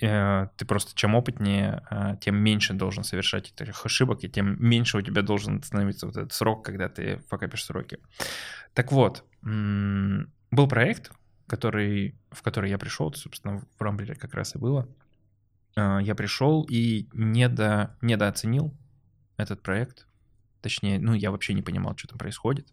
Ты 0.00 0.64
просто 0.66 0.94
чем 0.94 1.14
опытнее, 1.16 1.82
тем 2.20 2.36
меньше 2.36 2.74
должен 2.74 3.02
совершать 3.04 3.52
этих 3.58 3.84
ошибок, 3.84 4.22
и 4.22 4.28
тем 4.28 4.56
меньше 4.60 4.98
у 4.98 5.02
тебя 5.02 5.22
должен 5.22 5.62
становиться 5.62 6.06
вот 6.06 6.16
этот 6.16 6.32
срок, 6.32 6.64
когда 6.64 6.88
ты 6.88 7.18
факапишь 7.28 7.64
сроки. 7.64 7.98
Так 8.74 8.92
вот, 8.92 9.24
был 9.42 10.68
проект, 10.68 11.10
который, 11.48 12.14
в 12.30 12.42
который 12.42 12.70
я 12.70 12.78
пришел, 12.78 13.12
собственно, 13.14 13.62
в 13.78 13.82
Рамблере 13.82 14.14
как 14.14 14.34
раз 14.34 14.54
и 14.54 14.58
было. 14.58 14.88
Э, 15.76 15.98
Я 16.02 16.14
пришел 16.14 16.66
и 16.68 17.08
недо, 17.12 17.96
недооценил 18.00 18.74
этот 19.36 19.62
проект. 19.62 20.06
Точнее, 20.62 20.98
ну, 20.98 21.14
я 21.14 21.30
вообще 21.30 21.54
не 21.54 21.62
понимал, 21.62 21.96
что 21.96 22.08
там 22.08 22.18
происходит. 22.18 22.66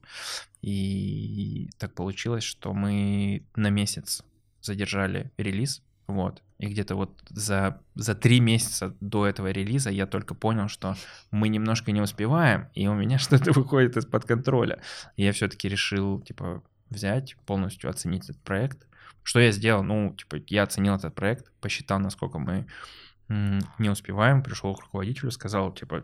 И 0.61 1.69
так 1.77 1.93
получилось, 1.93 2.43
что 2.43 2.73
мы 2.73 3.45
на 3.55 3.69
месяц 3.69 4.23
задержали 4.61 5.31
релиз. 5.37 5.83
Вот. 6.07 6.41
И 6.59 6.67
где-то 6.67 6.95
вот 6.95 7.21
за, 7.29 7.81
за 7.95 8.15
три 8.15 8.39
месяца 8.39 8.95
до 8.99 9.27
этого 9.27 9.51
релиза 9.51 9.89
я 9.89 10.07
только 10.07 10.33
понял, 10.33 10.69
что 10.69 10.95
мы 11.31 11.49
немножко 11.49 11.91
не 11.91 12.01
успеваем, 12.01 12.69
и 12.73 12.87
у 12.87 12.93
меня 12.93 13.17
что-то 13.19 13.51
выходит 13.51 13.97
из-под 13.97 14.25
контроля. 14.25 14.81
И 15.17 15.23
я 15.23 15.31
все-таки 15.33 15.67
решил, 15.69 16.21
типа, 16.21 16.63
взять, 16.89 17.35
полностью 17.45 17.89
оценить 17.89 18.29
этот 18.29 18.41
проект. 18.41 18.87
Что 19.23 19.39
я 19.39 19.51
сделал? 19.51 19.83
Ну, 19.83 20.13
типа, 20.15 20.37
я 20.47 20.63
оценил 20.63 20.95
этот 20.95 21.15
проект, 21.15 21.51
посчитал, 21.59 21.99
насколько 21.99 22.39
мы 22.39 22.67
не 23.29 23.89
успеваем, 23.89 24.43
пришел 24.43 24.75
к 24.75 24.81
руководителю, 24.81 25.31
сказал, 25.31 25.73
типа, 25.73 26.03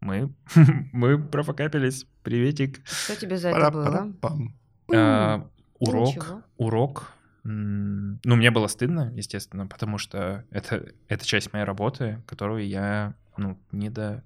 мы, 0.00 0.32
мы 0.92 1.18
профокапились, 1.18 2.06
приветик. 2.22 2.80
Что 2.86 3.16
тебе 3.16 3.36
за 3.36 3.50
это 3.50 3.70
было? 3.70 4.12
А, 4.94 5.48
урок, 5.78 6.08
Ничего. 6.08 6.42
урок. 6.56 7.12
Ну, 7.44 8.18
мне 8.24 8.50
было 8.50 8.68
стыдно, 8.68 9.12
естественно, 9.14 9.66
потому 9.66 9.98
что 9.98 10.44
это, 10.50 10.92
это 11.08 11.26
часть 11.26 11.52
моей 11.52 11.64
работы, 11.64 12.22
которую 12.26 12.66
я, 12.66 13.14
ну, 13.36 13.58
не, 13.72 13.90
до, 13.90 14.22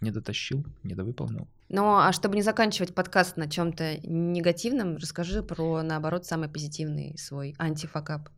не 0.00 0.10
дотащил, 0.10 0.64
не 0.82 0.94
довыполнил. 0.94 1.48
Ну, 1.72 1.96
а 1.98 2.12
чтобы 2.12 2.34
не 2.34 2.42
заканчивать 2.42 2.94
подкаст 2.94 3.36
на 3.36 3.48
чем-то 3.48 3.98
негативном, 4.06 4.96
расскажи 4.96 5.42
про, 5.42 5.82
наоборот, 5.82 6.26
самый 6.26 6.48
позитивный 6.48 7.16
свой 7.16 7.54
антифакап. 7.58 8.28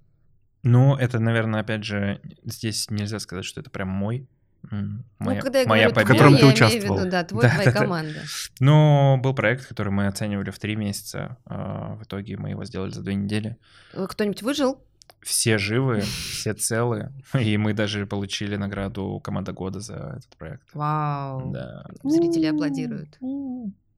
Ну, 0.63 0.95
это, 0.97 1.19
наверное, 1.19 1.61
опять 1.63 1.83
же, 1.83 2.21
здесь 2.45 2.91
нельзя 2.91 3.19
сказать, 3.19 3.45
что 3.47 3.61
это 3.63 3.71
прям 3.71 3.89
мой. 3.89 4.29
м, 4.71 5.05
Моя, 5.19 5.39
ну, 5.39 5.43
когда 5.43 5.61
я 5.61 5.67
моя 5.67 5.89
говорю 5.91 5.95
победа. 6.07 6.07
твой, 6.07 6.17
котором 6.19 6.37
ты 6.39 6.47
в 6.47 6.49
участвовал. 6.55 6.99
виду, 7.01 7.11
да, 7.11 7.25
твой, 7.25 7.43
Да, 7.43 7.49
твоя 7.49 7.65
да, 7.65 7.73
да. 7.73 7.79
команда. 7.81 8.21
Но 8.61 9.19
был 9.21 9.35
проект, 9.35 9.67
который 9.67 9.89
мы 9.93 10.07
оценивали 10.07 10.51
в 10.51 10.59
три 10.61 10.77
месяца. 10.77 11.37
а, 11.47 11.97
В 11.97 12.05
итоге 12.05 12.37
мы 12.37 12.51
его 12.51 12.65
сделали 12.65 12.91
за 12.91 13.03
две 13.03 13.15
недели. 13.17 13.57
Э, 13.93 14.07
Кто-нибудь 14.09 14.43
выжил? 14.43 14.79
Все 15.21 15.57
живы, 15.59 16.01
все 16.01 16.53
целы. 16.55 17.13
И 17.39 17.57
мы 17.57 17.75
даже 17.75 18.07
получили 18.07 18.57
награду 18.57 19.21
команда 19.23 19.53
года 19.53 19.81
за 19.81 19.95
этот 20.19 20.37
проект. 20.37 20.63
Вау. 20.75 21.53
Да. 21.53 21.85
Зрители 22.03 22.47
аплодируют. 22.47 23.19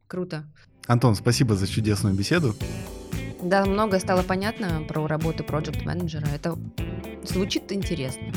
Круто. 0.07 0.45
Антон, 0.87 1.15
спасибо 1.15 1.57
за 1.57 1.67
чудесную 1.67 2.15
беседу. 2.15 2.55
Да, 3.43 3.65
многое 3.65 4.01
стало 4.01 4.23
понятно 4.23 4.85
про 4.89 5.07
работу 5.07 5.45
проект 5.45 5.85
менеджера 5.85 6.27
Это 6.27 6.59
звучит 7.25 7.73
интересно. 7.73 8.33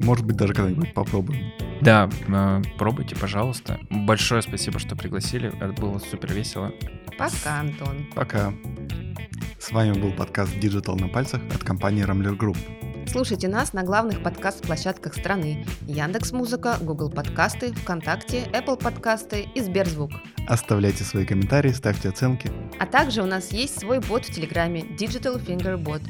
Может 0.00 0.24
быть, 0.24 0.36
даже 0.36 0.54
когда-нибудь 0.54 0.94
попробуем. 0.94 1.52
Да, 1.80 2.08
э, 2.28 2.62
пробуйте, 2.76 3.14
пожалуйста. 3.16 3.78
Большое 3.90 4.42
спасибо, 4.42 4.78
что 4.78 4.96
пригласили. 4.96 5.48
Это 5.56 5.72
было 5.80 5.98
супер 5.98 6.32
весело. 6.32 6.72
Пока, 7.18 7.60
Антон. 7.60 8.06
Пока. 8.14 8.52
С 9.58 9.72
вами 9.72 9.98
был 9.98 10.12
подкаст 10.12 10.54
Digital 10.56 11.00
на 11.00 11.08
пальцах 11.08 11.42
от 11.54 11.62
компании 11.62 12.04
Rambler 12.04 12.36
Group. 12.36 12.56
Слушайте 13.10 13.48
нас 13.48 13.72
на 13.72 13.84
главных 13.84 14.22
подкаст-площадках 14.22 15.14
страны. 15.14 15.64
Яндекс 15.86 16.32
Музыка, 16.32 16.76
Google 16.82 17.10
Подкасты, 17.10 17.72
ВКонтакте, 17.72 18.44
Apple 18.52 18.78
Подкасты 18.78 19.48
и 19.54 19.60
Сберзвук. 19.62 20.10
Оставляйте 20.46 21.04
свои 21.04 21.24
комментарии, 21.24 21.70
ставьте 21.70 22.10
оценки. 22.10 22.50
А 22.78 22.84
также 22.86 23.22
у 23.22 23.26
нас 23.26 23.50
есть 23.50 23.80
свой 23.80 24.00
бот 24.00 24.26
в 24.26 24.34
Телеграме 24.34 24.82
Digital 24.82 25.42
Finger 25.42 25.82
Bot. 25.82 26.02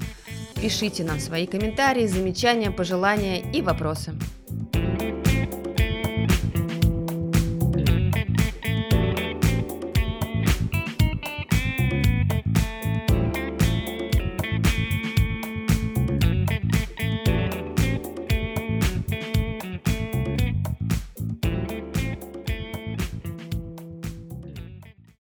Пишите 0.61 1.05
нам 1.05 1.21
свои 1.21 1.47
комментарии, 1.47 2.07
замечания, 2.07 2.71
пожелания 2.71 3.41
и 3.41 3.63
вопросы. 3.63 4.13
thank 4.73 5.03
you 5.03 5.28